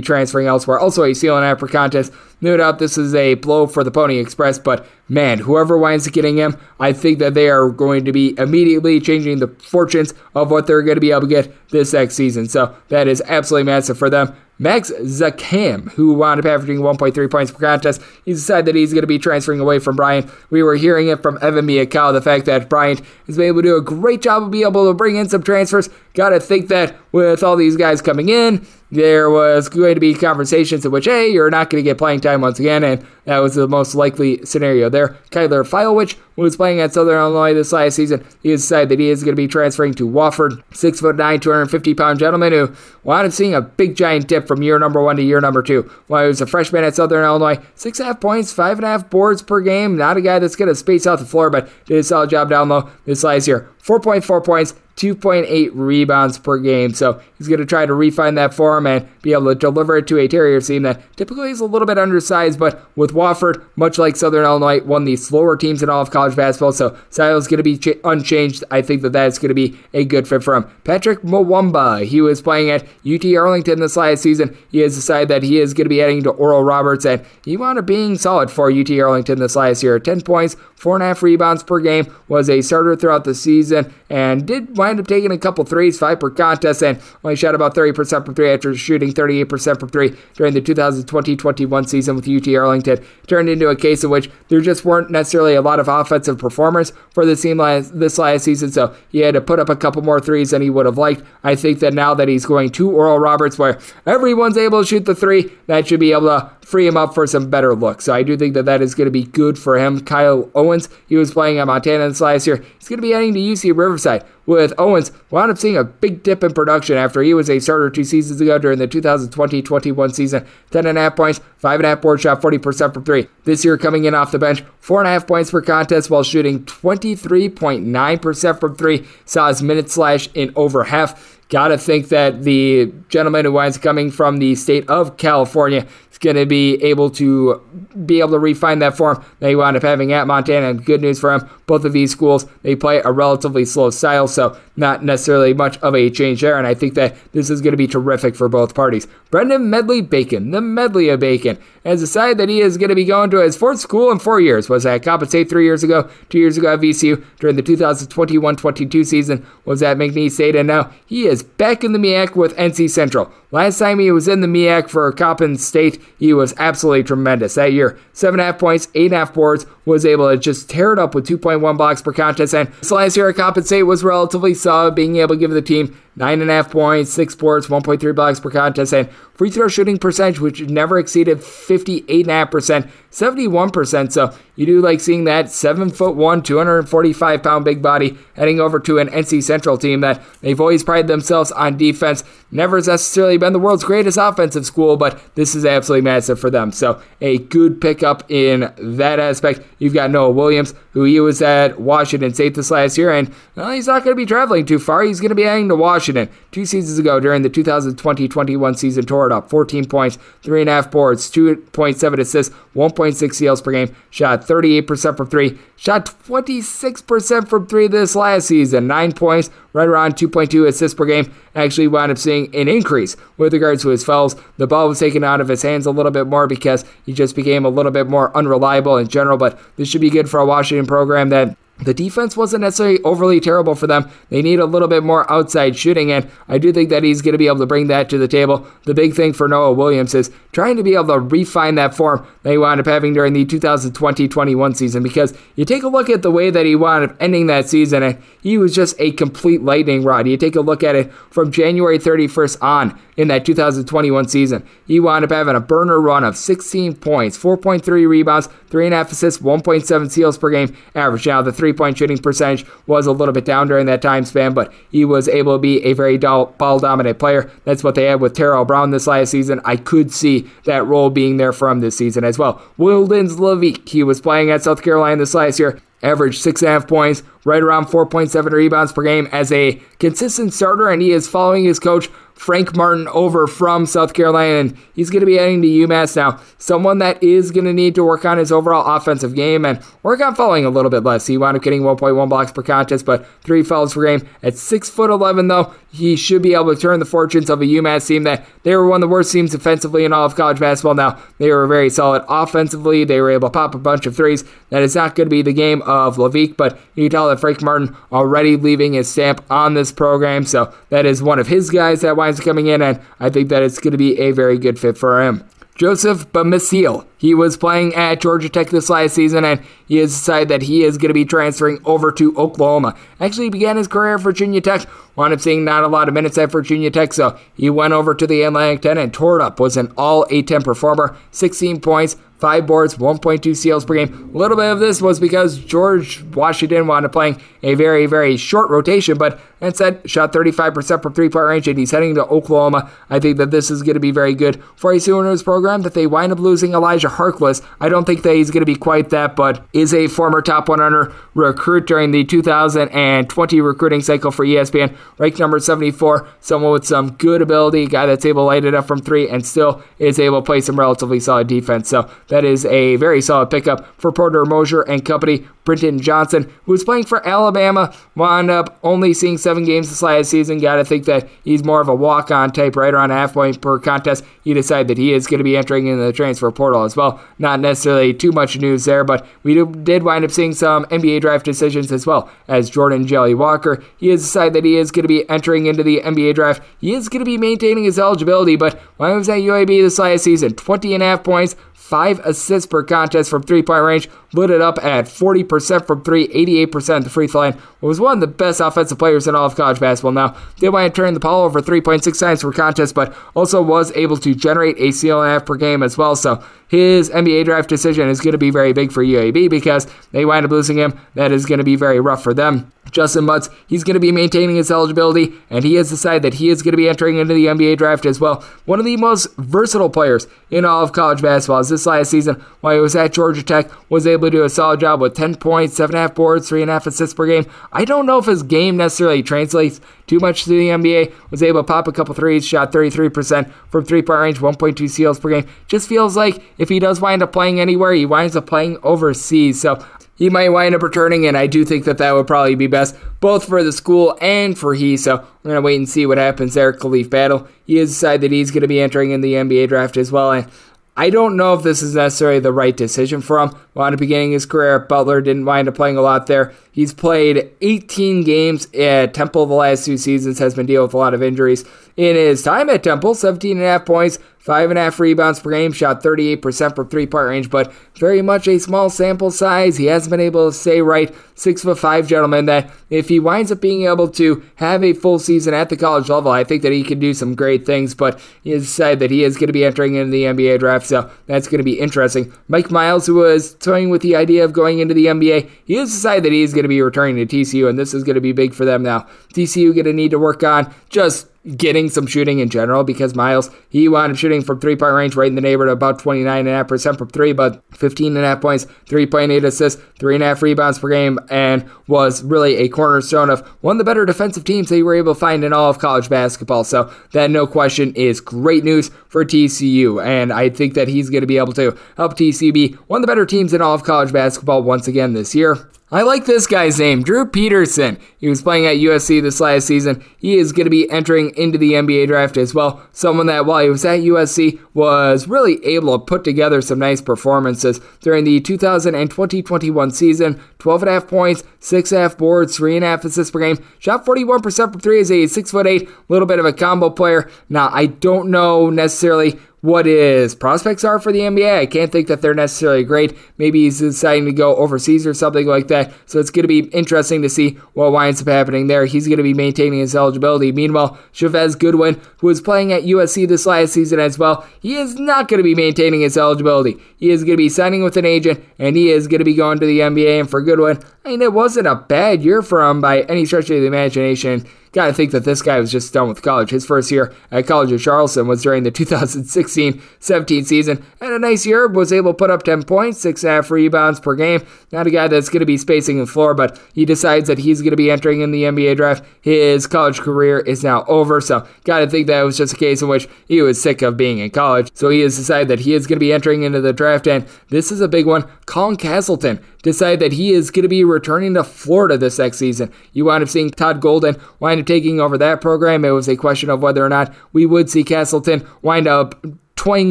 transferring 0.00 0.46
elsewhere. 0.46 0.78
Also, 0.78 1.04
a 1.04 1.12
ceiling 1.12 1.44
after 1.44 1.66
contest. 1.66 2.12
No 2.40 2.56
doubt 2.56 2.78
this 2.78 2.96
is 2.96 3.14
a 3.14 3.34
blow 3.34 3.66
for 3.66 3.84
the 3.84 3.90
Pony 3.90 4.18
Express, 4.18 4.58
but 4.58 4.86
man, 5.08 5.38
whoever 5.38 5.78
winds 5.78 6.06
up 6.06 6.12
getting 6.12 6.36
him, 6.36 6.56
I 6.80 6.92
think 6.92 7.18
that 7.18 7.34
they 7.34 7.48
are 7.48 7.70
going 7.70 8.04
to 8.04 8.12
be 8.12 8.34
immediately 8.38 9.00
changing 9.00 9.38
the 9.38 9.48
fortunes 9.48 10.14
of 10.34 10.50
what 10.50 10.66
they're 10.66 10.82
going 10.82 10.96
to 10.96 11.00
be 11.00 11.10
able 11.10 11.22
to 11.22 11.26
get 11.26 11.68
this 11.70 11.92
next 11.92 12.14
season. 12.14 12.48
So 12.48 12.74
that 12.88 13.08
is 13.08 13.22
absolutely 13.26 13.64
massive 13.64 13.98
for 13.98 14.10
them. 14.10 14.34
Max 14.58 14.90
Zakam, 14.90 15.92
who 15.92 16.14
wound 16.14 16.40
up 16.40 16.46
averaging 16.46 16.78
1.3 16.78 17.30
points 17.30 17.52
per 17.52 17.58
contest, 17.58 18.00
he's 18.24 18.38
decided 18.38 18.64
that 18.66 18.74
he's 18.74 18.92
going 18.92 19.02
to 19.02 19.06
be 19.06 19.18
transferring 19.18 19.60
away 19.60 19.78
from 19.78 19.96
Bryant. 19.96 20.30
We 20.48 20.62
were 20.62 20.76
hearing 20.76 21.08
it 21.08 21.22
from 21.22 21.38
Evan 21.42 21.66
Miyakawa, 21.66 22.14
the 22.14 22.22
fact 22.22 22.46
that 22.46 22.70
Bryant 22.70 23.02
has 23.26 23.36
been 23.36 23.48
able 23.48 23.60
to 23.60 23.68
do 23.68 23.76
a 23.76 23.82
great 23.82 24.22
job 24.22 24.44
of 24.44 24.50
being 24.50 24.66
able 24.66 24.86
to 24.86 24.94
bring 24.94 25.16
in 25.16 25.28
some 25.28 25.42
transfers. 25.42 25.90
Got 26.14 26.30
to 26.30 26.40
think 26.40 26.68
that 26.68 26.96
with 27.12 27.42
all 27.42 27.56
these 27.56 27.76
guys 27.76 28.00
coming 28.00 28.30
in, 28.30 28.66
there 28.90 29.28
was 29.28 29.68
going 29.68 29.94
to 29.94 30.00
be 30.00 30.14
conversations 30.14 30.86
in 30.86 30.92
which, 30.92 31.04
hey, 31.04 31.28
you're 31.28 31.50
not 31.50 31.68
going 31.68 31.84
to 31.84 31.88
get 31.88 31.98
playing 31.98 32.20
time 32.20 32.40
once 32.40 32.58
again, 32.58 32.82
and 32.82 33.06
that 33.24 33.40
was 33.40 33.56
the 33.56 33.68
most 33.68 33.94
likely 33.94 34.42
scenario 34.46 34.88
there. 34.96 35.16
Kyler 35.30 35.68
Filewich 35.68 36.16
who 36.36 36.42
was 36.42 36.56
playing 36.56 36.80
at 36.80 36.92
Southern 36.92 37.18
Illinois 37.18 37.54
this 37.54 37.72
last 37.72 37.96
season. 37.96 38.24
He 38.42 38.50
has 38.50 38.60
decided 38.60 38.90
that 38.90 39.00
he 39.00 39.08
is 39.08 39.24
going 39.24 39.34
to 39.34 39.40
be 39.40 39.48
transferring 39.48 39.94
to 39.94 40.08
Wofford. 40.08 40.62
Six 40.74 41.00
foot 41.00 41.16
nine, 41.16 41.40
250 41.40 41.94
pound 41.94 42.18
gentleman 42.18 42.52
who 42.52 42.74
wanted 43.02 43.32
seeing 43.32 43.54
a 43.54 43.62
big 43.62 43.96
giant 43.96 44.28
dip 44.28 44.46
from 44.46 44.62
year 44.62 44.78
number 44.78 45.02
one 45.02 45.16
to 45.16 45.22
year 45.22 45.40
number 45.40 45.62
two. 45.62 45.90
While 46.06 46.24
he 46.24 46.28
was 46.28 46.40
a 46.40 46.46
freshman 46.46 46.84
at 46.84 46.94
Southern 46.94 47.24
Illinois, 47.24 47.58
six 47.74 47.98
and 47.98 48.08
a 48.08 48.12
half 48.12 48.20
points, 48.20 48.52
five 48.52 48.78
and 48.78 48.84
a 48.84 48.88
half 48.88 49.10
boards 49.10 49.42
per 49.42 49.60
game. 49.60 49.96
Not 49.96 50.16
a 50.16 50.20
guy 50.20 50.38
that's 50.38 50.56
going 50.56 50.68
to 50.68 50.74
space 50.74 51.06
out 51.06 51.18
the 51.18 51.24
floor, 51.24 51.50
but 51.50 51.68
did 51.86 51.98
a 51.98 52.02
solid 52.02 52.30
job 52.30 52.50
down 52.50 52.68
low 52.68 52.90
this 53.04 53.24
last 53.24 53.48
year. 53.48 53.68
4.4 53.86 54.44
points, 54.44 54.74
2.8 54.96 55.70
rebounds 55.74 56.38
per 56.38 56.58
game. 56.58 56.94
So 56.94 57.20
he's 57.36 57.48
going 57.48 57.60
to 57.60 57.66
try 57.66 57.86
to 57.86 57.94
refine 57.94 58.34
that 58.36 58.54
form 58.54 58.86
and 58.86 59.06
be 59.22 59.32
able 59.32 59.46
to 59.46 59.54
deliver 59.54 59.98
it 59.98 60.06
to 60.08 60.18
a 60.18 60.26
Terrier 60.26 60.60
team 60.60 60.82
that 60.82 61.02
typically 61.16 61.50
is 61.50 61.60
a 61.60 61.66
little 61.66 61.86
bit 61.86 61.98
undersized, 61.98 62.58
but 62.58 62.84
with 62.96 63.12
Wofford, 63.12 63.62
much 63.76 63.98
like 63.98 64.16
Southern 64.16 64.44
Illinois, 64.44 64.80
one 64.80 65.02
of 65.02 65.06
the 65.06 65.16
slower 65.16 65.56
teams 65.56 65.82
in 65.82 65.90
all 65.90 66.00
of 66.00 66.10
college 66.10 66.34
basketball. 66.34 66.72
So 66.72 66.96
is 67.10 67.46
going 67.46 67.58
to 67.58 67.62
be 67.62 67.76
ch- 67.76 67.98
unchanged. 68.04 68.64
I 68.70 68.82
think 68.82 69.02
that 69.02 69.12
that's 69.12 69.38
going 69.38 69.50
to 69.50 69.54
be 69.54 69.78
a 69.92 70.04
good 70.04 70.26
fit 70.26 70.42
for 70.42 70.54
him. 70.54 70.64
Patrick 70.84 71.22
Mwamba, 71.22 72.04
he 72.04 72.20
was 72.20 72.40
playing 72.40 72.70
at 72.70 72.84
UT 73.06 73.24
Arlington 73.36 73.80
this 73.80 73.96
last 73.96 74.22
season. 74.22 74.56
He 74.70 74.78
has 74.80 74.94
decided 74.94 75.28
that 75.28 75.42
he 75.42 75.60
is 75.60 75.74
going 75.74 75.84
to 75.84 75.90
be 75.90 75.98
heading 75.98 76.22
to 76.22 76.30
Oral 76.30 76.62
Roberts, 76.62 77.04
and 77.04 77.24
he 77.44 77.56
wound 77.56 77.78
up 77.78 77.86
being 77.86 78.16
solid 78.16 78.50
for 78.50 78.70
UT 78.70 78.90
Arlington 78.90 79.38
this 79.38 79.56
last 79.56 79.82
year. 79.82 79.98
10 79.98 80.22
points, 80.22 80.56
four 80.76 80.94
and 80.94 81.02
a 81.02 81.06
half 81.06 81.22
rebounds 81.22 81.62
per 81.62 81.80
game, 81.80 82.14
was 82.28 82.48
a 82.48 82.60
starter 82.60 82.94
throughout 82.94 83.24
the 83.24 83.34
season, 83.34 83.92
and 84.08 84.46
did 84.46 84.76
wind 84.76 85.00
up 85.00 85.06
taking 85.06 85.32
a 85.32 85.38
couple 85.38 85.64
threes, 85.64 85.98
five 85.98 86.20
per 86.20 86.30
contest, 86.30 86.82
and 86.82 87.00
only 87.24 87.34
shot 87.34 87.54
about 87.54 87.74
30% 87.74 88.24
from 88.24 88.34
three 88.34 88.50
after 88.50 88.74
shooting 88.74 89.12
38% 89.12 89.80
from 89.80 89.88
three 89.88 90.16
during 90.34 90.54
the 90.54 90.60
2020-21 90.60 91.88
season 91.88 92.14
with 92.14 92.28
UT 92.28 92.54
Arlington. 92.54 93.04
turned 93.26 93.48
into 93.48 93.68
a 93.68 93.76
case 93.76 94.04
in 94.04 94.10
which 94.10 94.30
there 94.48 94.60
just 94.60 94.84
weren't 94.84 95.10
necessarily 95.10 95.54
a 95.54 95.62
lot 95.62 95.80
of 95.80 95.88
offensive 95.88 96.38
performers 96.38 96.92
for 97.10 97.24
the 97.24 97.34
team 97.34 97.58
last, 97.58 97.98
this 97.98 98.18
last 98.18 98.44
season, 98.44 98.70
so 98.70 98.94
he 99.10 99.20
had 99.20 99.34
to 99.34 99.40
put 99.40 99.58
up 99.58 99.68
a 99.68 99.76
couple 99.76 100.02
more 100.02 100.20
threes 100.20 100.50
than 100.50 100.62
he 100.62 100.70
would 100.70 100.86
have 100.86 100.98
liked. 100.98 101.22
I 101.42 101.56
think 101.56 101.80
that 101.80 101.94
now 101.94 102.14
that 102.14 102.28
he's 102.28 102.46
going 102.46 102.70
to 102.72 102.90
Oral 102.90 103.18
Roberts, 103.18 103.58
where 103.58 103.78
everyone's 104.04 104.58
able 104.58 104.82
to 104.82 104.86
shoot 104.86 105.04
the 105.04 105.14
three, 105.14 105.50
that 105.66 105.88
should 105.88 106.00
be 106.00 106.12
able 106.12 106.28
to 106.28 106.50
free 106.66 106.86
him 106.86 106.96
up 106.96 107.14
for 107.14 107.26
some 107.26 107.48
better 107.48 107.74
looks. 107.74 108.04
So 108.04 108.12
I 108.12 108.24
do 108.24 108.36
think 108.36 108.54
that 108.54 108.64
that 108.64 108.82
is 108.82 108.94
going 108.94 109.06
to 109.06 109.12
be 109.12 109.22
good 109.22 109.56
for 109.56 109.78
him. 109.78 110.00
Kyle 110.00 110.50
Owens, 110.66 110.88
he 111.06 111.16
was 111.16 111.32
playing 111.32 111.58
at 111.58 111.66
Montana 111.66 112.08
this 112.08 112.20
last 112.20 112.46
year. 112.46 112.64
He's 112.78 112.88
going 112.88 112.98
to 112.98 113.02
be 113.02 113.12
heading 113.12 113.34
to 113.34 113.40
UC 113.40 113.76
Riverside 113.76 114.24
with 114.46 114.72
Owens. 114.78 115.12
Wound 115.30 115.50
up 115.50 115.58
seeing 115.58 115.76
a 115.76 115.84
big 115.84 116.22
dip 116.22 116.42
in 116.42 116.52
production 116.52 116.96
after 116.96 117.22
he 117.22 117.34
was 117.34 117.50
a 117.50 117.58
starter 117.58 117.90
two 117.90 118.04
seasons 118.04 118.40
ago 118.40 118.58
during 118.58 118.78
the 118.78 118.88
2020-21 118.88 120.14
season. 120.14 120.46
10.5 120.70 121.16
points, 121.16 121.40
5.5 121.62 122.02
board 122.02 122.20
shot, 122.20 122.40
40% 122.40 122.94
from 122.94 123.04
three. 123.04 123.28
This 123.44 123.64
year 123.64 123.78
coming 123.78 124.04
in 124.04 124.14
off 124.14 124.32
the 124.32 124.38
bench, 124.38 124.64
4.5 124.82 125.26
points 125.26 125.50
per 125.50 125.62
contest 125.62 126.10
while 126.10 126.22
shooting 126.22 126.64
23.9% 126.64 128.60
from 128.60 128.76
three. 128.76 129.06
Saw 129.24 129.48
his 129.48 129.62
minute 129.62 129.90
slash 129.90 130.28
in 130.34 130.52
over 130.56 130.84
half. 130.84 131.35
Gotta 131.48 131.78
think 131.78 132.08
that 132.08 132.42
the 132.42 132.92
gentleman 133.08 133.44
who 133.44 133.52
winds 133.52 133.78
coming 133.78 134.10
from 134.10 134.38
the 134.38 134.56
state 134.56 134.88
of 134.90 135.16
California 135.16 135.86
is 136.16 136.18
going 136.18 136.36
to 136.36 136.46
be 136.46 136.82
able 136.82 137.10
to 137.10 137.62
be 138.04 138.20
able 138.20 138.30
to 138.30 138.38
refine 138.38 138.78
that 138.80 138.96
form 138.96 139.22
that 139.40 139.48
he 139.48 139.56
wound 139.56 139.76
up 139.76 139.82
having 139.82 140.12
at 140.12 140.26
Montana. 140.26 140.70
And 140.70 140.84
good 140.84 141.00
news 141.00 141.20
for 141.20 141.32
him, 141.32 141.48
both 141.66 141.84
of 141.84 141.92
these 141.92 142.10
schools, 142.10 142.46
they 142.62 142.74
play 142.74 143.00
a 143.04 143.12
relatively 143.12 143.64
slow 143.64 143.90
style, 143.90 144.26
so 144.28 144.58
not 144.76 145.04
necessarily 145.04 145.52
much 145.54 145.78
of 145.78 145.94
a 145.94 146.10
change 146.10 146.40
there. 146.40 146.58
And 146.58 146.66
I 146.66 146.74
think 146.74 146.94
that 146.94 147.16
this 147.32 147.50
is 147.50 147.60
going 147.60 147.72
to 147.72 147.76
be 147.76 147.86
terrific 147.86 148.34
for 148.34 148.48
both 148.48 148.74
parties. 148.74 149.06
Brendan 149.30 149.68
Medley 149.70 150.00
Bacon, 150.00 150.50
the 150.50 150.60
Medley 150.60 151.08
of 151.08 151.20
Bacon, 151.20 151.58
has 151.84 152.00
decided 152.00 152.38
that 152.38 152.48
he 152.48 152.60
is 152.60 152.76
going 152.76 152.88
to 152.88 152.94
be 152.94 153.04
going 153.04 153.30
to 153.30 153.38
his 153.38 153.56
fourth 153.56 153.80
school 153.80 154.10
in 154.10 154.18
four 154.18 154.40
years. 154.40 154.68
Was 154.68 154.86
at 154.86 155.02
Coppin 155.02 155.28
State 155.28 155.48
three 155.48 155.64
years 155.64 155.82
ago, 155.82 156.08
two 156.28 156.38
years 156.38 156.56
ago 156.56 156.72
at 156.72 156.80
VCU 156.80 157.24
during 157.38 157.56
the 157.56 157.62
2021-22 157.62 159.06
season 159.06 159.46
was 159.64 159.82
at 159.82 159.96
McNeese 159.96 160.32
State, 160.32 160.56
and 160.56 160.68
now 160.68 160.90
he 161.06 161.26
is 161.26 161.35
back 161.42 161.84
in 161.84 161.92
the 161.92 161.98
MEAC 161.98 162.36
with 162.36 162.56
NC 162.56 162.90
Central. 162.90 163.30
Last 163.50 163.78
time 163.78 163.98
he 163.98 164.10
was 164.10 164.28
in 164.28 164.40
the 164.40 164.46
MEAC 164.46 164.88
for 164.88 165.10
Coppin 165.12 165.56
State, 165.56 166.02
he 166.18 166.32
was 166.32 166.52
absolutely 166.58 167.04
tremendous. 167.04 167.54
That 167.54 167.72
year, 167.72 167.98
7.5 168.12 168.58
points, 168.58 168.86
8.5 168.88 169.34
boards, 169.34 169.66
was 169.84 170.04
able 170.04 170.30
to 170.30 170.36
just 170.36 170.68
tear 170.68 170.92
it 170.92 170.98
up 170.98 171.14
with 171.14 171.26
2.1 171.26 171.76
blocks 171.76 172.02
per 172.02 172.12
contest. 172.12 172.54
And 172.54 172.72
this 172.72 172.90
last 172.90 173.16
year 173.16 173.28
at 173.28 173.36
Coppin 173.36 173.64
State 173.64 173.84
was 173.84 174.02
relatively 174.04 174.54
solid, 174.54 174.94
being 174.94 175.16
able 175.16 175.34
to 175.34 175.40
give 175.40 175.52
the 175.52 175.62
team 175.62 175.96
9.5 176.18 176.70
points, 176.70 177.12
6 177.12 177.34
boards, 177.36 177.68
1.3 177.68 178.14
blocks 178.14 178.40
per 178.40 178.50
contest, 178.50 178.92
and 178.92 179.08
free 179.36 179.50
throw 179.50 179.68
shooting 179.68 179.98
percentage, 179.98 180.40
which 180.40 180.60
never 180.62 180.98
exceeded 180.98 181.38
58.5%, 181.38 182.90
71%. 183.10 184.12
So 184.12 184.34
you 184.56 184.66
do 184.66 184.80
like 184.80 185.00
seeing 185.00 185.24
that 185.24 185.50
7 185.50 185.90
foot 185.90 186.16
1, 186.16 186.42
245 186.42 187.42
pound 187.42 187.64
big 187.64 187.82
body 187.82 188.18
heading 188.34 188.60
over 188.60 188.80
to 188.80 188.98
an 188.98 189.08
NC 189.08 189.42
Central 189.42 189.78
team 189.78 190.00
that 190.00 190.22
they've 190.40 190.60
always 190.60 190.82
prided 190.82 191.06
themselves 191.06 191.52
on 191.52 191.76
defense. 191.76 192.24
Never 192.50 192.76
has 192.76 192.88
necessarily 192.88 193.36
been 193.36 193.52
the 193.52 193.58
world's 193.58 193.84
greatest 193.84 194.18
offensive 194.20 194.66
school, 194.66 194.96
but 194.96 195.20
this 195.34 195.54
is 195.54 195.64
absolutely 195.64 196.02
massive 196.02 196.38
for 196.38 196.50
them. 196.50 196.72
So 196.72 197.00
a 197.20 197.38
good 197.38 197.80
pickup 197.80 198.30
in 198.30 198.72
that 198.78 199.18
aspect. 199.18 199.60
You've 199.78 199.94
got 199.94 200.10
Noah 200.10 200.30
Williams, 200.30 200.74
who 200.92 201.04
he 201.04 201.20
was 201.20 201.42
at 201.42 201.80
Washington 201.80 202.32
State 202.34 202.54
this 202.54 202.70
last 202.70 202.96
year, 202.96 203.10
and 203.10 203.32
well, 203.54 203.70
he's 203.70 203.86
not 203.86 204.04
going 204.04 204.12
to 204.14 204.20
be 204.20 204.26
traveling 204.26 204.64
too 204.64 204.78
far. 204.78 205.02
He's 205.02 205.20
going 205.20 205.30
to 205.30 205.34
be 205.34 205.42
heading 205.42 205.68
to 205.68 205.76
Washington. 205.76 206.28
Two 206.52 206.66
seasons 206.66 206.98
ago, 206.98 207.20
during 207.20 207.42
the 207.42 207.50
2020-21 207.50 208.76
season, 208.78 209.04
tore 209.04 209.26
it 209.26 209.32
up. 209.32 209.50
14 209.50 209.86
points, 209.86 210.18
three 210.42 210.60
and 210.60 210.70
a 210.70 210.72
half 210.72 210.90
boards, 210.90 211.30
2.7 211.30 212.18
assists, 212.18 212.54
1.6 212.76 213.34
steals 213.34 213.62
per 213.62 213.72
game. 213.72 213.94
Shot 214.10 214.46
38% 214.46 215.16
from 215.16 215.26
three. 215.26 215.58
Shot 215.76 216.06
26% 216.06 217.48
from 217.48 217.66
three 217.66 217.88
this 217.88 218.14
last 218.14 218.46
season. 218.46 218.86
Nine 218.86 219.12
points, 219.12 219.50
right 219.72 219.88
around 219.88 220.14
2.2 220.14 220.68
assists 220.68 220.94
per 220.94 221.06
game. 221.06 221.32
Actually 221.54 221.88
wound 221.88 222.12
up 222.12 222.18
seeing 222.18 222.54
an 222.54 222.68
increase 222.68 223.16
with 223.38 223.52
regards 223.52 223.82
to 223.82 223.88
his 223.88 224.04
fouls. 224.04 224.36
The 224.58 224.66
ball 224.66 224.88
was 224.88 224.98
taken 224.98 225.24
out 225.24 225.40
of 225.40 225.48
his 225.48 225.62
hands 225.62 225.86
a 225.86 225.90
little 225.90 226.12
bit 226.12 226.26
more 226.26 226.46
because 226.46 226.84
he 227.04 227.12
just 227.12 227.34
became 227.34 227.64
a 227.64 227.70
little 227.70 227.92
bit 227.92 228.08
more 228.08 228.36
unreliable 228.36 228.98
in 228.98 229.08
general. 229.08 229.38
But 229.38 229.58
this 229.76 229.88
should 229.88 230.00
be 230.00 230.10
good 230.10 230.30
for 230.30 230.38
a 230.38 230.46
Washington 230.46 230.86
program 230.86 231.30
that 231.30 231.56
the 231.78 231.92
defense 231.92 232.36
wasn't 232.36 232.62
necessarily 232.62 233.02
overly 233.02 233.38
terrible 233.38 233.74
for 233.74 233.86
them. 233.86 234.10
They 234.30 234.40
need 234.40 234.60
a 234.60 234.64
little 234.64 234.88
bit 234.88 235.02
more 235.02 235.30
outside 235.30 235.76
shooting, 235.76 236.10
and 236.10 236.28
I 236.48 236.58
do 236.58 236.72
think 236.72 236.88
that 236.90 237.02
he's 237.02 237.20
going 237.20 237.32
to 237.32 237.38
be 237.38 237.48
able 237.48 237.58
to 237.58 237.66
bring 237.66 237.88
that 237.88 238.08
to 238.10 238.18
the 238.18 238.28
table. 238.28 238.66
The 238.84 238.94
big 238.94 239.14
thing 239.14 239.32
for 239.34 239.46
Noah 239.46 239.72
Williams 239.72 240.14
is 240.14 240.30
trying 240.52 240.76
to 240.76 240.82
be 240.82 240.94
able 240.94 241.08
to 241.08 241.20
refine 241.20 241.74
that 241.74 241.94
form 241.94 242.26
that 242.42 242.52
he 242.52 242.58
wound 242.58 242.80
up 242.80 242.86
having 242.86 243.12
during 243.12 243.34
the 243.34 243.44
2020 243.44 244.28
21 244.28 244.74
season 244.74 245.02
because 245.02 245.36
you 245.54 245.64
take 245.64 245.82
a 245.82 245.88
look 245.88 246.08
at 246.08 246.22
the 246.22 246.30
way 246.30 246.50
that 246.50 246.64
he 246.64 246.74
wound 246.74 247.10
up 247.10 247.16
ending 247.20 247.46
that 247.48 247.68
season, 247.68 248.02
and 248.02 248.22
he 248.42 248.56
was 248.56 248.74
just 248.74 248.96
a 248.98 249.12
complete 249.12 249.62
lightning 249.62 250.02
rod. 250.02 250.26
You 250.26 250.36
take 250.36 250.56
a 250.56 250.60
look 250.60 250.82
at 250.82 250.94
it 250.94 251.12
from 251.30 251.52
January 251.52 251.98
31st 251.98 252.62
on 252.62 252.98
in 253.16 253.28
that 253.28 253.44
2021 253.44 254.28
season. 254.28 254.66
He 254.86 255.00
wound 255.00 255.24
up 255.24 255.30
having 255.30 255.56
a 255.56 255.60
burner 255.60 256.00
run 256.00 256.24
of 256.24 256.36
16 256.36 256.96
points, 256.96 257.38
4.3 257.38 258.08
rebounds, 258.08 258.48
3.5 258.70 259.12
assists, 259.12 259.42
1.7 259.42 260.10
steals 260.10 260.38
per 260.38 260.50
game 260.50 260.76
average. 260.94 261.26
Now, 261.26 261.42
the 261.42 261.52
three 261.52 261.72
point 261.72 261.98
shooting 261.98 262.18
percentage 262.18 262.66
was 262.86 263.06
a 263.06 263.12
little 263.12 263.32
bit 263.32 263.44
down 263.44 263.68
during 263.68 263.86
that 263.86 264.02
time 264.02 264.24
span, 264.24 264.54
but 264.54 264.72
he 264.90 265.04
was 265.04 265.28
able 265.28 265.54
to 265.54 265.58
be 265.58 265.82
a 265.84 265.92
very 265.92 266.18
ball 266.18 266.78
dominant 266.78 267.18
player. 267.18 267.50
That's 267.64 267.84
what 267.84 267.94
they 267.94 268.04
had 268.04 268.20
with 268.20 268.34
Terrell 268.34 268.64
Brown 268.64 268.90
this 268.90 269.06
last 269.06 269.30
season. 269.30 269.60
I 269.64 269.76
could 269.76 270.12
see 270.12 270.48
that 270.64 270.86
role 270.86 271.10
being 271.10 271.36
there 271.36 271.52
from 271.52 271.80
this 271.80 271.96
season 271.96 272.24
as 272.24 272.38
well. 272.38 272.60
Wildens 272.78 273.36
Leveque, 273.36 273.88
he 273.88 274.02
was 274.02 274.20
playing 274.20 274.50
at 274.50 274.62
South 274.62 274.82
Carolina 274.82 275.16
this 275.16 275.34
last 275.34 275.58
year 275.58 275.80
averaged 276.02 276.40
six 276.40 276.62
and 276.62 276.68
a 276.68 276.72
half 276.72 276.86
points, 276.86 277.22
right 277.44 277.62
around 277.62 277.86
4.7 277.86 278.50
rebounds 278.50 278.92
per 278.92 279.02
game 279.02 279.28
as 279.32 279.50
a 279.50 279.80
consistent 279.98 280.52
starter, 280.52 280.88
and 280.88 281.02
he 281.02 281.10
is 281.10 281.28
following 281.28 281.64
his 281.64 281.78
coach 281.78 282.08
Frank 282.36 282.76
Martin 282.76 283.08
over 283.08 283.46
from 283.46 283.86
South 283.86 284.12
Carolina, 284.12 284.60
and 284.60 284.78
he's 284.94 285.10
going 285.10 285.20
to 285.20 285.26
be 285.26 285.36
heading 285.36 285.62
to 285.62 285.68
UMass 285.68 286.16
now. 286.16 286.38
Someone 286.58 286.98
that 286.98 287.20
is 287.22 287.50
going 287.50 287.64
to 287.64 287.72
need 287.72 287.94
to 287.94 288.04
work 288.04 288.24
on 288.24 288.38
his 288.38 288.52
overall 288.52 288.94
offensive 288.94 289.34
game 289.34 289.64
and 289.64 289.82
work 290.02 290.20
on 290.20 290.34
falling 290.34 290.64
a 290.64 290.70
little 290.70 290.90
bit 290.90 291.02
less. 291.02 291.26
He 291.26 291.38
wound 291.38 291.56
up 291.56 291.62
getting 291.62 291.82
1.1 291.82 292.28
blocks 292.28 292.52
per 292.52 292.62
contest, 292.62 293.04
but 293.06 293.26
three 293.42 293.62
fouls 293.62 293.94
per 293.94 294.04
game. 294.04 294.28
At 294.42 294.56
six 294.56 294.90
foot 294.90 295.10
11, 295.10 295.48
though, 295.48 295.74
he 295.90 296.14
should 296.14 296.42
be 296.42 296.54
able 296.54 296.74
to 296.74 296.80
turn 296.80 297.00
the 297.00 297.06
fortunes 297.06 297.48
of 297.48 297.62
a 297.62 297.64
UMass 297.64 298.06
team 298.06 298.24
that 298.24 298.44
they 298.62 298.76
were 298.76 298.86
one 298.86 299.02
of 299.02 299.08
the 299.08 299.12
worst 299.12 299.32
teams 299.32 299.50
defensively 299.50 300.04
in 300.04 300.12
all 300.12 300.26
of 300.26 300.36
college 300.36 300.60
basketball. 300.60 300.94
Now 300.94 301.18
they 301.38 301.50
were 301.50 301.66
very 301.66 301.88
solid 301.88 302.22
offensively. 302.28 303.04
They 303.04 303.20
were 303.20 303.30
able 303.30 303.48
to 303.48 303.52
pop 303.52 303.74
a 303.74 303.78
bunch 303.78 304.06
of 304.06 304.14
threes. 304.14 304.44
That 304.68 304.82
is 304.82 304.94
not 304.94 305.14
going 305.14 305.26
to 305.26 305.30
be 305.30 305.42
the 305.42 305.52
game 305.54 305.82
of 305.82 306.16
Leveque, 306.16 306.56
but 306.56 306.78
you 306.94 307.04
can 307.04 307.10
tell 307.10 307.28
that 307.28 307.40
Frank 307.40 307.62
Martin 307.62 307.96
already 308.12 308.56
leaving 308.56 308.92
his 308.92 309.10
stamp 309.10 309.42
on 309.50 309.74
this 309.74 309.90
program. 309.90 310.44
So 310.44 310.74
that 310.90 311.06
is 311.06 311.22
one 311.22 311.38
of 311.38 311.46
his 311.46 311.70
guys 311.70 312.02
that 312.02 312.16
coming 312.40 312.66
in, 312.66 312.82
and 312.82 313.00
I 313.20 313.30
think 313.30 313.48
that 313.48 313.62
it's 313.62 313.78
going 313.78 313.92
to 313.92 313.98
be 313.98 314.18
a 314.18 314.32
very 314.32 314.58
good 314.58 314.78
fit 314.78 314.98
for 314.98 315.22
him. 315.22 315.44
Joseph 315.76 316.32
Bamisile. 316.32 317.06
He 317.18 317.34
was 317.34 317.56
playing 317.56 317.94
at 317.94 318.20
Georgia 318.20 318.48
Tech 318.48 318.70
this 318.70 318.88
last 318.88 319.14
season, 319.14 319.44
and 319.44 319.60
he 319.86 319.98
has 319.98 320.10
decided 320.10 320.48
that 320.48 320.62
he 320.62 320.84
is 320.84 320.96
going 320.96 321.10
to 321.10 321.14
be 321.14 321.26
transferring 321.26 321.80
over 321.84 322.10
to 322.12 322.36
Oklahoma. 322.36 322.96
Actually, 323.20 323.44
he 323.44 323.50
began 323.50 323.76
his 323.76 323.86
career 323.86 324.14
at 324.14 324.22
Virginia 324.22 324.62
Tech, 324.62 324.86
wound 325.16 325.34
up 325.34 325.40
seeing 325.40 325.64
not 325.64 325.84
a 325.84 325.88
lot 325.88 326.08
of 326.08 326.14
minutes 326.14 326.38
at 326.38 326.50
Virginia 326.50 326.90
Tech, 326.90 327.12
so 327.12 327.38
he 327.54 327.68
went 327.68 327.92
over 327.92 328.14
to 328.14 328.26
the 328.26 328.42
Atlantic 328.42 328.82
10 328.82 328.96
and 328.96 329.12
tore 329.12 329.38
it 329.38 329.44
up. 329.44 329.60
Was 329.60 329.76
an 329.76 329.92
all 329.98 330.24
A10 330.26 330.64
performer, 330.64 331.14
16 331.30 331.80
points, 331.80 332.16
five 332.38 332.66
boards, 332.66 332.96
1.2 332.96 333.56
steals 333.56 333.84
per 333.84 333.94
game. 333.94 334.30
A 334.34 334.38
little 334.38 334.56
bit 334.56 334.70
of 334.70 334.78
this 334.78 335.00
was 335.00 335.20
because 335.20 335.58
George 335.58 336.22
Washington 336.34 336.86
wound 336.86 337.06
up 337.06 337.12
playing 337.12 337.40
a 337.62 337.74
very, 337.74 338.06
very 338.06 338.36
short 338.36 338.70
rotation, 338.70 339.18
but 339.18 339.40
instead 339.60 340.08
shot 340.08 340.32
35% 340.32 341.02
from 341.02 341.14
three 341.14 341.28
point 341.28 341.46
range, 341.46 341.68
and 341.68 341.78
he's 341.78 341.90
heading 341.90 342.14
to 342.14 342.24
Oklahoma. 342.26 342.90
I 343.08 343.18
think 343.18 343.38
that 343.38 343.50
this 343.50 343.70
is 343.70 343.82
going 343.82 343.94
to 343.94 344.00
be 344.00 344.10
very 344.10 344.34
good 344.34 344.62
for 344.76 344.92
a 344.92 345.00
Sooners 345.00 345.42
program 345.42 345.82
that 345.82 345.94
they 345.94 346.06
wind 346.06 346.32
up 346.32 346.38
losing 346.38 346.74
Elijah 346.74 347.08
Harkless. 347.08 347.66
I 347.80 347.88
don't 347.88 348.04
think 348.04 348.22
that 348.22 348.34
he's 348.34 348.50
going 348.50 348.62
to 348.62 348.66
be 348.66 348.76
quite 348.76 349.10
that, 349.10 349.36
but 349.36 349.64
is 349.72 349.94
a 349.94 350.08
former 350.08 350.42
top 350.42 350.68
100 350.68 351.12
recruit 351.34 351.86
during 351.86 352.10
the 352.10 352.24
2020 352.24 353.60
recruiting 353.60 354.00
cycle 354.02 354.30
for 354.30 354.44
ESPN, 354.44 354.96
ranked 355.18 355.38
number 355.38 355.58
74, 355.58 356.28
someone 356.40 356.72
with 356.72 356.86
some 356.86 357.12
good 357.12 357.42
ability, 357.42 357.86
guy 357.86 358.06
that's 358.06 358.26
able 358.26 358.42
to 358.42 358.46
light 358.46 358.64
it 358.64 358.74
up 358.74 358.86
from 358.86 359.00
three 359.00 359.28
and 359.28 359.46
still 359.46 359.82
is 359.98 360.18
able 360.18 360.40
to 360.40 360.46
play 360.46 360.60
some 360.60 360.78
relatively 360.78 361.20
solid 361.20 361.46
defense. 361.46 361.88
So 361.88 362.10
that 362.28 362.44
is 362.44 362.64
a 362.66 362.96
very 362.96 363.20
solid 363.20 363.50
pickup 363.50 363.86
for 364.00 364.12
Porter 364.12 364.44
Moser 364.44 364.82
and 364.82 365.04
company. 365.04 365.46
Brenton 365.66 366.00
Johnson, 366.00 366.50
who 366.64 366.72
was 366.72 366.84
playing 366.84 367.04
for 367.04 367.26
Alabama, 367.26 367.92
wound 368.14 368.50
up 368.50 368.78
only 368.84 369.12
seeing 369.12 369.36
seven 369.36 369.64
games 369.64 369.88
this 369.88 370.00
last 370.00 370.30
season. 370.30 370.60
Got 370.60 370.76
to 370.76 370.84
think 370.84 371.04
that 371.06 371.28
he's 371.42 371.64
more 371.64 371.80
of 371.80 371.88
a 371.88 371.94
walk 371.94 372.30
on 372.30 372.52
type, 372.52 372.76
right 372.76 372.94
around 372.94 373.10
half 373.10 373.34
point 373.34 373.60
per 373.60 373.78
contest. 373.80 374.24
He 374.44 374.54
decided 374.54 374.88
that 374.88 374.98
he 374.98 375.12
is 375.12 375.26
going 375.26 375.38
to 375.38 375.44
be 375.44 375.56
entering 375.56 375.88
into 375.88 376.04
the 376.04 376.12
transfer 376.12 376.50
portal 376.52 376.84
as 376.84 376.96
well. 376.96 377.20
Not 377.38 377.58
necessarily 377.60 378.14
too 378.14 378.30
much 378.30 378.56
news 378.58 378.84
there, 378.84 379.02
but 379.02 379.26
we 379.42 379.54
did 379.64 380.04
wind 380.04 380.24
up 380.24 380.30
seeing 380.30 380.52
some 380.52 380.84
NBA 380.86 381.20
draft 381.20 381.44
decisions 381.44 381.90
as 381.90 382.06
well 382.06 382.30
as 382.46 382.70
Jordan 382.70 383.06
Jelly 383.06 383.34
Walker. 383.34 383.82
He 383.98 384.08
has 384.10 384.22
decided 384.22 384.52
that 384.54 384.64
he 384.64 384.76
is 384.76 384.92
going 384.92 385.02
to 385.02 385.08
be 385.08 385.28
entering 385.28 385.66
into 385.66 385.82
the 385.82 386.00
NBA 386.00 386.36
draft. 386.36 386.62
He 386.80 386.94
is 386.94 387.08
going 387.08 387.20
to 387.20 387.26
be 387.26 387.38
maintaining 387.38 387.84
his 387.84 387.98
eligibility, 387.98 388.54
but 388.54 388.78
when 388.98 389.10
he 389.10 389.16
was 389.16 389.28
at 389.28 389.38
UAB 389.38 389.82
this 389.82 389.98
last 389.98 390.22
season, 390.22 390.54
20 390.54 390.94
and 390.94 391.02
a 391.02 391.06
half 391.06 391.24
points, 391.24 391.56
five 391.86 392.18
assists 392.24 392.66
per 392.66 392.82
contest 392.82 393.30
from 393.30 393.42
three 393.42 393.62
point 393.62 393.84
range, 393.84 394.08
lit 394.36 394.50
it 394.50 394.60
up 394.60 394.78
at 394.84 395.06
40% 395.06 395.86
from 395.86 396.04
three, 396.04 396.28
88% 396.28 396.96
at 396.96 397.04
the 397.04 397.10
free 397.10 397.26
throw 397.26 397.40
line. 397.40 397.60
Was 397.80 398.00
one 398.00 398.14
of 398.14 398.20
the 398.20 398.26
best 398.26 398.60
offensive 398.60 398.98
players 398.98 399.26
in 399.26 399.34
all 399.34 399.46
of 399.46 399.54
college 399.54 399.80
basketball. 399.80 400.12
Now, 400.12 400.36
did 400.58 400.70
wind 400.70 400.90
up 400.90 400.94
turning 400.94 401.14
the 401.14 401.20
ball 401.20 401.44
over 401.44 401.60
3.6 401.60 402.18
times 402.18 402.42
per 402.42 402.52
contest, 402.52 402.94
but 402.94 403.14
also 403.34 403.62
was 403.62 403.92
able 403.92 404.16
to 404.18 404.34
generate 404.34 404.78
a 404.78 404.90
steal 404.90 405.22
and 405.22 405.30
a 405.30 405.34
half 405.34 405.46
per 405.46 405.56
game 405.56 405.82
as 405.82 405.96
well. 405.96 406.16
So 406.16 406.42
his 406.68 407.10
NBA 407.10 407.44
draft 407.44 407.68
decision 407.68 408.08
is 408.08 408.20
going 408.20 408.32
to 408.32 408.38
be 408.38 408.50
very 408.50 408.72
big 408.72 408.90
for 408.90 409.04
UAB 409.04 409.48
because 409.48 409.86
they 410.12 410.24
wind 410.24 410.44
up 410.44 410.50
losing 410.50 410.78
him. 410.78 410.98
That 411.14 411.32
is 411.32 411.46
going 411.46 411.58
to 411.58 411.64
be 411.64 411.76
very 411.76 412.00
rough 412.00 412.22
for 412.22 412.34
them. 412.34 412.72
Justin 412.90 413.24
Mutts, 413.24 413.50
he's 413.66 413.84
going 413.84 413.94
to 413.94 414.00
be 414.00 414.12
maintaining 414.12 414.56
his 414.56 414.70
eligibility, 414.70 415.34
and 415.50 415.64
he 415.64 415.74
has 415.74 415.90
decided 415.90 416.22
that 416.22 416.34
he 416.34 416.48
is 416.48 416.62
going 416.62 416.72
to 416.72 416.76
be 416.76 416.88
entering 416.88 417.18
into 417.18 417.34
the 417.34 417.46
NBA 417.46 417.78
draft 417.78 418.06
as 418.06 418.20
well. 418.20 418.44
One 418.64 418.78
of 418.78 418.84
the 418.84 418.96
most 418.96 419.34
versatile 419.36 419.90
players 419.90 420.26
in 420.50 420.64
all 420.64 420.82
of 420.82 420.92
college 420.92 421.20
basketball. 421.22 421.58
As 421.58 421.68
this 421.68 421.86
last 421.86 422.10
season, 422.10 422.36
while 422.60 422.74
he 422.74 422.80
was 422.80 422.96
at 422.96 423.12
Georgia 423.12 423.42
Tech, 423.42 423.70
was 423.90 424.06
able 424.06 424.25
to 424.30 424.38
do 424.38 424.44
a 424.44 424.48
solid 424.48 424.80
job 424.80 425.00
with 425.00 425.14
10 425.14 425.36
points, 425.36 425.78
7.5 425.78 426.14
boards, 426.14 426.50
3.5 426.50 426.86
assists 426.86 427.14
per 427.14 427.26
game. 427.26 427.46
I 427.72 427.84
don't 427.84 428.06
know 428.06 428.18
if 428.18 428.26
his 428.26 428.42
game 428.42 428.76
necessarily 428.76 429.22
translates 429.22 429.80
too 430.06 430.18
much 430.18 430.44
to 430.44 430.50
the 430.50 430.68
NBA. 430.68 431.12
Was 431.30 431.42
able 431.42 431.60
to 431.60 431.66
pop 431.66 431.88
a 431.88 431.92
couple 431.92 432.14
threes, 432.14 432.46
shot 432.46 432.72
33% 432.72 433.52
from 433.70 433.84
three 433.84 434.02
point 434.02 434.20
range, 434.20 434.38
1.2 434.38 434.88
steals 434.90 435.18
per 435.18 435.30
game. 435.30 435.48
Just 435.68 435.88
feels 435.88 436.16
like 436.16 436.42
if 436.58 436.68
he 436.68 436.78
does 436.78 437.00
wind 437.00 437.22
up 437.22 437.32
playing 437.32 437.60
anywhere, 437.60 437.92
he 437.92 438.06
winds 438.06 438.36
up 438.36 438.46
playing 438.46 438.78
overseas. 438.82 439.60
So 439.60 439.84
he 440.16 440.30
might 440.30 440.48
wind 440.48 440.74
up 440.74 440.82
returning, 440.82 441.26
and 441.26 441.36
I 441.36 441.46
do 441.46 441.64
think 441.64 441.84
that 441.84 441.98
that 441.98 442.12
would 442.12 442.26
probably 442.26 442.54
be 442.54 442.66
best, 442.66 442.96
both 443.20 443.44
for 443.44 443.62
the 443.62 443.72
school 443.72 444.16
and 444.20 444.58
for 444.58 444.74
he. 444.74 444.96
So 444.96 445.16
we're 445.16 445.50
going 445.50 445.56
to 445.56 445.60
wait 445.60 445.76
and 445.76 445.88
see 445.88 446.06
what 446.06 446.18
happens 446.18 446.54
there. 446.54 446.72
Khalif 446.72 447.10
Battle, 447.10 447.46
he 447.66 447.76
has 447.76 447.90
decided 447.90 448.22
that 448.22 448.32
he's 448.32 448.50
going 448.50 448.62
to 448.62 448.68
be 448.68 448.80
entering 448.80 449.10
in 449.10 449.20
the 449.20 449.34
NBA 449.34 449.68
draft 449.68 449.96
as 449.98 450.10
well. 450.10 450.32
And 450.32 450.48
I 450.96 451.10
don't 451.10 451.36
know 451.36 451.52
if 451.54 451.62
this 451.62 451.82
is 451.82 451.94
necessarily 451.94 452.40
the 452.40 452.52
right 452.52 452.76
decision 452.76 453.20
for 453.20 453.38
him. 453.38 453.54
Wound 453.74 453.92
the 453.92 453.98
beginning 453.98 454.30
of 454.30 454.34
his 454.34 454.46
career 454.46 454.78
Butler, 454.78 455.20
didn't 455.20 455.44
wind 455.44 455.68
up 455.68 455.74
playing 455.74 455.98
a 455.98 456.02
lot 456.02 456.26
there. 456.26 456.54
He's 456.76 456.92
played 456.92 457.50
18 457.62 458.22
games 458.22 458.70
at 458.74 459.14
Temple 459.14 459.46
the 459.46 459.54
last 459.54 459.86
two 459.86 459.96
seasons, 459.96 460.38
has 460.40 460.54
been 460.54 460.66
dealing 460.66 460.88
with 460.88 460.92
a 460.92 460.98
lot 460.98 461.14
of 461.14 461.22
injuries. 461.22 461.64
In 461.96 462.16
his 462.16 462.42
time 462.42 462.68
at 462.68 462.84
Temple, 462.84 463.14
17 463.14 463.56
and 463.56 463.64
a 463.64 463.66
half 463.66 463.86
points, 463.86 464.18
Five 464.46 464.70
and 464.70 464.78
a 464.78 464.82
half 464.82 465.00
rebounds 465.00 465.40
per 465.40 465.50
game, 465.50 465.72
shot 465.72 466.04
38% 466.04 466.76
from 466.76 466.88
three 466.88 467.08
point 467.08 467.26
range, 467.26 467.50
but 467.50 467.72
very 467.96 468.22
much 468.22 468.46
a 468.46 468.60
small 468.60 468.88
sample 468.88 469.32
size. 469.32 469.76
He 469.76 469.86
hasn't 469.86 470.12
been 470.12 470.20
able 470.20 470.48
to 470.48 470.56
stay 470.56 470.80
right. 470.82 471.12
Six 471.34 471.64
foot 471.64 471.80
five 471.80 472.06
gentleman 472.06 472.46
that 472.46 472.70
if 472.88 473.08
he 473.08 473.18
winds 473.18 473.50
up 473.50 473.60
being 473.60 473.86
able 473.86 474.08
to 474.10 474.48
have 474.54 474.84
a 474.84 474.92
full 474.92 475.18
season 475.18 475.52
at 475.52 475.68
the 475.68 475.76
college 475.76 476.08
level, 476.08 476.30
I 476.30 476.44
think 476.44 476.62
that 476.62 476.70
he 476.70 476.84
can 476.84 477.00
do 477.00 477.12
some 477.12 477.34
great 477.34 477.66
things, 477.66 477.92
but 477.92 478.20
he 478.44 478.52
has 478.52 478.62
decided 478.62 479.00
that 479.00 479.10
he 479.10 479.24
is 479.24 479.36
going 479.36 479.48
to 479.48 479.52
be 479.52 479.64
entering 479.64 479.96
into 479.96 480.12
the 480.12 480.22
NBA 480.22 480.60
draft, 480.60 480.86
so 480.86 481.10
that's 481.26 481.48
going 481.48 481.58
to 481.58 481.64
be 481.64 481.80
interesting. 481.80 482.32
Mike 482.46 482.70
Miles, 482.70 483.08
who 483.08 483.16
was 483.16 483.54
toying 483.54 483.90
with 483.90 484.02
the 484.02 484.14
idea 484.14 484.44
of 484.44 484.52
going 484.52 484.78
into 484.78 484.94
the 484.94 485.06
NBA, 485.06 485.50
he 485.64 485.74
has 485.74 485.90
decided 485.90 486.22
that 486.22 486.32
he's 486.32 486.54
going 486.54 486.62
to 486.66 486.74
be 486.74 486.82
returning 486.82 487.16
to 487.16 487.36
TCU, 487.36 487.68
and 487.68 487.78
this 487.78 487.94
is 487.94 488.04
going 488.04 488.14
to 488.14 488.20
be 488.20 488.32
big 488.32 488.54
for 488.54 488.64
them 488.64 488.82
now. 488.82 489.06
TCU 489.34 489.74
going 489.74 489.84
to 489.84 489.92
need 489.92 490.10
to 490.10 490.18
work 490.18 490.42
on 490.42 490.72
just 490.88 491.28
getting 491.54 491.88
some 491.88 492.06
shooting 492.06 492.40
in 492.40 492.50
general 492.50 492.82
because 492.82 493.14
Miles, 493.14 493.50
he 493.68 493.88
wound 493.88 494.12
up 494.12 494.18
shooting 494.18 494.42
from 494.42 494.58
three 494.58 494.74
point 494.74 494.94
range 494.94 495.14
right 495.14 495.28
in 495.28 495.36
the 495.36 495.40
neighborhood 495.40 495.72
of 495.72 495.78
about 495.78 496.00
29.5% 496.00 496.98
from 496.98 497.08
three, 497.08 497.32
but 497.32 497.68
15.5 497.70 498.40
points, 498.40 498.66
3.8 498.86 499.44
assists, 499.44 499.80
3.5 500.00 500.42
rebounds 500.42 500.78
per 500.78 500.88
game, 500.88 501.18
and 501.30 501.68
was 501.86 502.24
really 502.24 502.56
a 502.56 502.68
cornerstone 502.68 503.30
of 503.30 503.46
one 503.60 503.76
of 503.76 503.78
the 503.78 503.84
better 503.84 504.04
defensive 504.04 504.44
teams 504.44 504.68
that 504.68 504.76
you 504.76 504.84
were 504.84 504.94
able 504.94 505.14
to 505.14 505.20
find 505.20 505.44
in 505.44 505.52
all 505.52 505.70
of 505.70 505.78
college 505.78 506.08
basketball. 506.08 506.64
So 506.64 506.92
that, 507.12 507.30
no 507.30 507.46
question, 507.46 507.94
is 507.94 508.20
great 508.20 508.64
news 508.64 508.90
for 509.08 509.24
TCU. 509.24 510.04
And 510.04 510.32
I 510.32 510.50
think 510.50 510.74
that 510.74 510.88
he's 510.88 511.10
going 511.10 511.20
to 511.20 511.26
be 511.26 511.38
able 511.38 511.52
to 511.54 511.78
help 511.96 512.16
TCU 512.16 512.52
be 512.52 512.72
one 512.88 512.98
of 512.98 513.02
the 513.02 513.10
better 513.10 513.26
teams 513.26 513.54
in 513.54 513.62
all 513.62 513.74
of 513.74 513.84
college 513.84 514.12
basketball 514.12 514.62
once 514.62 514.88
again 514.88 515.12
this 515.12 515.34
year. 515.34 515.68
I 515.88 516.02
like 516.02 516.24
this 516.24 516.48
guy's 516.48 516.80
name, 516.80 517.04
Drew 517.04 517.24
Peterson. 517.24 517.96
He 518.18 518.28
was 518.28 518.42
playing 518.42 518.66
at 518.66 518.74
USC 518.74 519.22
this 519.22 519.38
last 519.38 519.68
season. 519.68 520.04
He 520.18 520.36
is 520.36 520.50
going 520.50 520.64
to 520.64 520.70
be 520.70 520.90
entering 520.90 521.32
into 521.36 521.58
the 521.58 521.74
NBA 521.74 522.08
draft 522.08 522.36
as 522.36 522.52
well. 522.52 522.84
Someone 522.90 523.28
that, 523.28 523.46
while 523.46 523.62
he 523.62 523.70
was 523.70 523.84
at 523.84 524.00
USC, 524.00 524.58
was 524.74 525.28
really 525.28 525.64
able 525.64 525.96
to 525.96 526.04
put 526.04 526.24
together 526.24 526.60
some 526.60 526.80
nice 526.80 527.00
performances 527.00 527.80
during 528.00 528.24
the 528.24 528.40
2020-21 528.40 529.92
season. 529.92 530.42
12.5 530.58 531.06
points, 531.06 531.44
6.5 531.60 532.18
boards, 532.18 532.58
3.5 532.58 533.04
assists 533.04 533.30
per 533.30 533.38
game. 533.38 533.64
Shot 533.78 534.04
41% 534.04 534.72
from 534.72 534.80
3 534.80 535.00
as 535.00 535.10
a 535.12 535.14
6'8", 535.14 535.88
little 536.08 536.26
bit 536.26 536.40
of 536.40 536.44
a 536.44 536.52
combo 536.52 536.90
player. 536.90 537.30
Now, 537.48 537.70
I 537.72 537.86
don't 537.86 538.28
know 538.28 538.70
necessarily 538.70 539.38
what 539.66 539.84
his 539.84 540.34
prospects 540.36 540.84
are 540.84 541.00
for 541.00 541.10
the 541.10 541.18
NBA. 541.18 541.58
I 541.58 541.66
can't 541.66 541.90
think 541.90 542.06
that 542.06 542.22
they're 542.22 542.34
necessarily 542.34 542.84
great. 542.84 543.18
Maybe 543.36 543.64
he's 543.64 543.80
deciding 543.80 544.24
to 544.26 544.32
go 544.32 544.54
overseas 544.54 545.04
or 545.06 545.12
something 545.12 545.46
like 545.46 545.66
that. 545.68 545.92
So 546.06 546.20
it's 546.20 546.30
going 546.30 546.44
to 546.44 546.48
be 546.48 546.60
interesting 546.68 547.20
to 547.22 547.28
see 547.28 547.54
what 547.74 547.90
winds 547.90 548.22
up 548.22 548.28
happening 548.28 548.68
there. 548.68 548.86
He's 548.86 549.08
going 549.08 549.16
to 549.16 549.24
be 549.24 549.34
maintaining 549.34 549.80
his 549.80 549.96
eligibility. 549.96 550.52
Meanwhile, 550.52 550.96
Chavez 551.12 551.56
Goodwin, 551.56 552.00
who 552.18 552.28
was 552.28 552.40
playing 552.40 552.72
at 552.72 552.84
USC 552.84 553.26
this 553.26 553.44
last 553.44 553.72
season 553.72 553.98
as 553.98 554.18
well, 554.18 554.46
he 554.60 554.76
is 554.76 555.00
not 555.00 555.26
going 555.26 555.38
to 555.38 555.44
be 555.44 555.56
maintaining 555.56 556.02
his 556.02 556.16
eligibility. 556.16 556.80
He 556.98 557.10
is 557.10 557.24
going 557.24 557.32
to 557.32 557.36
be 557.36 557.48
signing 557.48 557.82
with 557.82 557.96
an 557.96 558.06
agent, 558.06 558.44
and 558.60 558.76
he 558.76 558.90
is 558.90 559.08
going 559.08 559.18
to 559.18 559.24
be 559.24 559.34
going 559.34 559.58
to 559.58 559.66
the 559.66 559.80
NBA. 559.80 560.20
And 560.20 560.30
for 560.30 560.42
Goodwin, 560.42 560.80
I 561.04 561.08
mean, 561.08 561.22
it 561.22 561.32
wasn't 561.32 561.66
a 561.66 561.74
bad 561.74 562.22
year 562.22 562.40
for 562.40 562.62
him 562.62 562.80
by 562.80 563.00
any 563.02 563.26
stretch 563.26 563.50
of 563.50 563.60
the 563.60 563.66
imagination. 563.66 564.46
Got 564.76 564.88
to 564.88 564.92
think 564.92 565.12
that 565.12 565.24
this 565.24 565.40
guy 565.40 565.58
was 565.58 565.72
just 565.72 565.94
done 565.94 566.06
with 566.06 566.20
college. 566.20 566.50
His 566.50 566.66
first 566.66 566.90
year 566.90 567.10
at 567.30 567.46
College 567.46 567.72
of 567.72 567.80
Charleston 567.80 568.26
was 568.26 568.42
during 568.42 568.62
the 568.62 568.70
2016 568.70 569.80
17 570.00 570.44
season. 570.44 570.84
Had 571.00 571.12
a 571.12 571.18
nice 571.18 571.46
year, 571.46 571.66
was 571.66 571.94
able 571.94 572.12
to 572.12 572.16
put 572.18 572.28
up 572.28 572.42
10 572.42 572.64
points, 572.64 573.02
6.5 573.02 573.48
rebounds 573.50 574.00
per 574.00 574.14
game. 574.14 574.46
Not 574.72 574.86
a 574.86 574.90
guy 574.90 575.08
that's 575.08 575.30
going 575.30 575.40
to 575.40 575.46
be 575.46 575.56
spacing 575.56 575.96
the 575.96 576.04
floor, 576.04 576.34
but 576.34 576.60
he 576.74 576.84
decides 576.84 577.26
that 577.28 577.38
he's 577.38 577.62
going 577.62 577.70
to 577.70 577.76
be 577.76 577.90
entering 577.90 578.20
in 578.20 578.32
the 578.32 578.42
NBA 578.42 578.76
draft. 578.76 579.02
His 579.22 579.66
college 579.66 580.00
career 580.00 580.40
is 580.40 580.62
now 580.62 580.84
over, 580.88 581.22
so 581.22 581.48
got 581.64 581.78
to 581.78 581.88
think 581.88 582.06
that 582.08 582.20
was 582.24 582.36
just 582.36 582.52
a 582.52 582.58
case 582.58 582.82
in 582.82 582.88
which 582.88 583.08
he 583.28 583.40
was 583.40 583.58
sick 583.58 583.80
of 583.80 583.96
being 583.96 584.18
in 584.18 584.28
college. 584.28 584.70
So 584.74 584.90
he 584.90 585.00
has 585.00 585.16
decided 585.16 585.48
that 585.48 585.60
he 585.60 585.72
is 585.72 585.86
going 585.86 585.96
to 585.96 586.00
be 586.00 586.12
entering 586.12 586.42
into 586.42 586.60
the 586.60 586.74
draft, 586.74 587.06
and 587.06 587.26
this 587.48 587.72
is 587.72 587.80
a 587.80 587.88
big 587.88 588.04
one. 588.04 588.28
Colin 588.44 588.76
Castleton 588.76 589.42
decided 589.62 590.00
that 590.00 590.12
he 590.12 590.32
is 590.32 590.50
going 590.50 590.62
to 590.62 590.68
be 590.68 590.84
returning 590.84 591.34
to 591.34 591.44
Florida 591.44 591.98
this 591.98 592.18
next 592.18 592.38
season. 592.38 592.72
You 592.92 593.04
wind 593.04 593.22
up 593.22 593.28
seeing 593.28 593.50
Todd 593.50 593.80
Golden 593.80 594.16
wind 594.40 594.60
up 594.60 594.66
taking 594.66 595.00
over 595.00 595.18
that 595.18 595.40
program. 595.40 595.84
It 595.84 595.90
was 595.90 596.08
a 596.08 596.16
question 596.16 596.50
of 596.50 596.62
whether 596.62 596.84
or 596.84 596.88
not 596.88 597.14
we 597.32 597.46
would 597.46 597.70
see 597.70 597.84
Castleton 597.84 598.46
wind 598.62 598.86
up 598.86 599.24
toying 599.56 599.90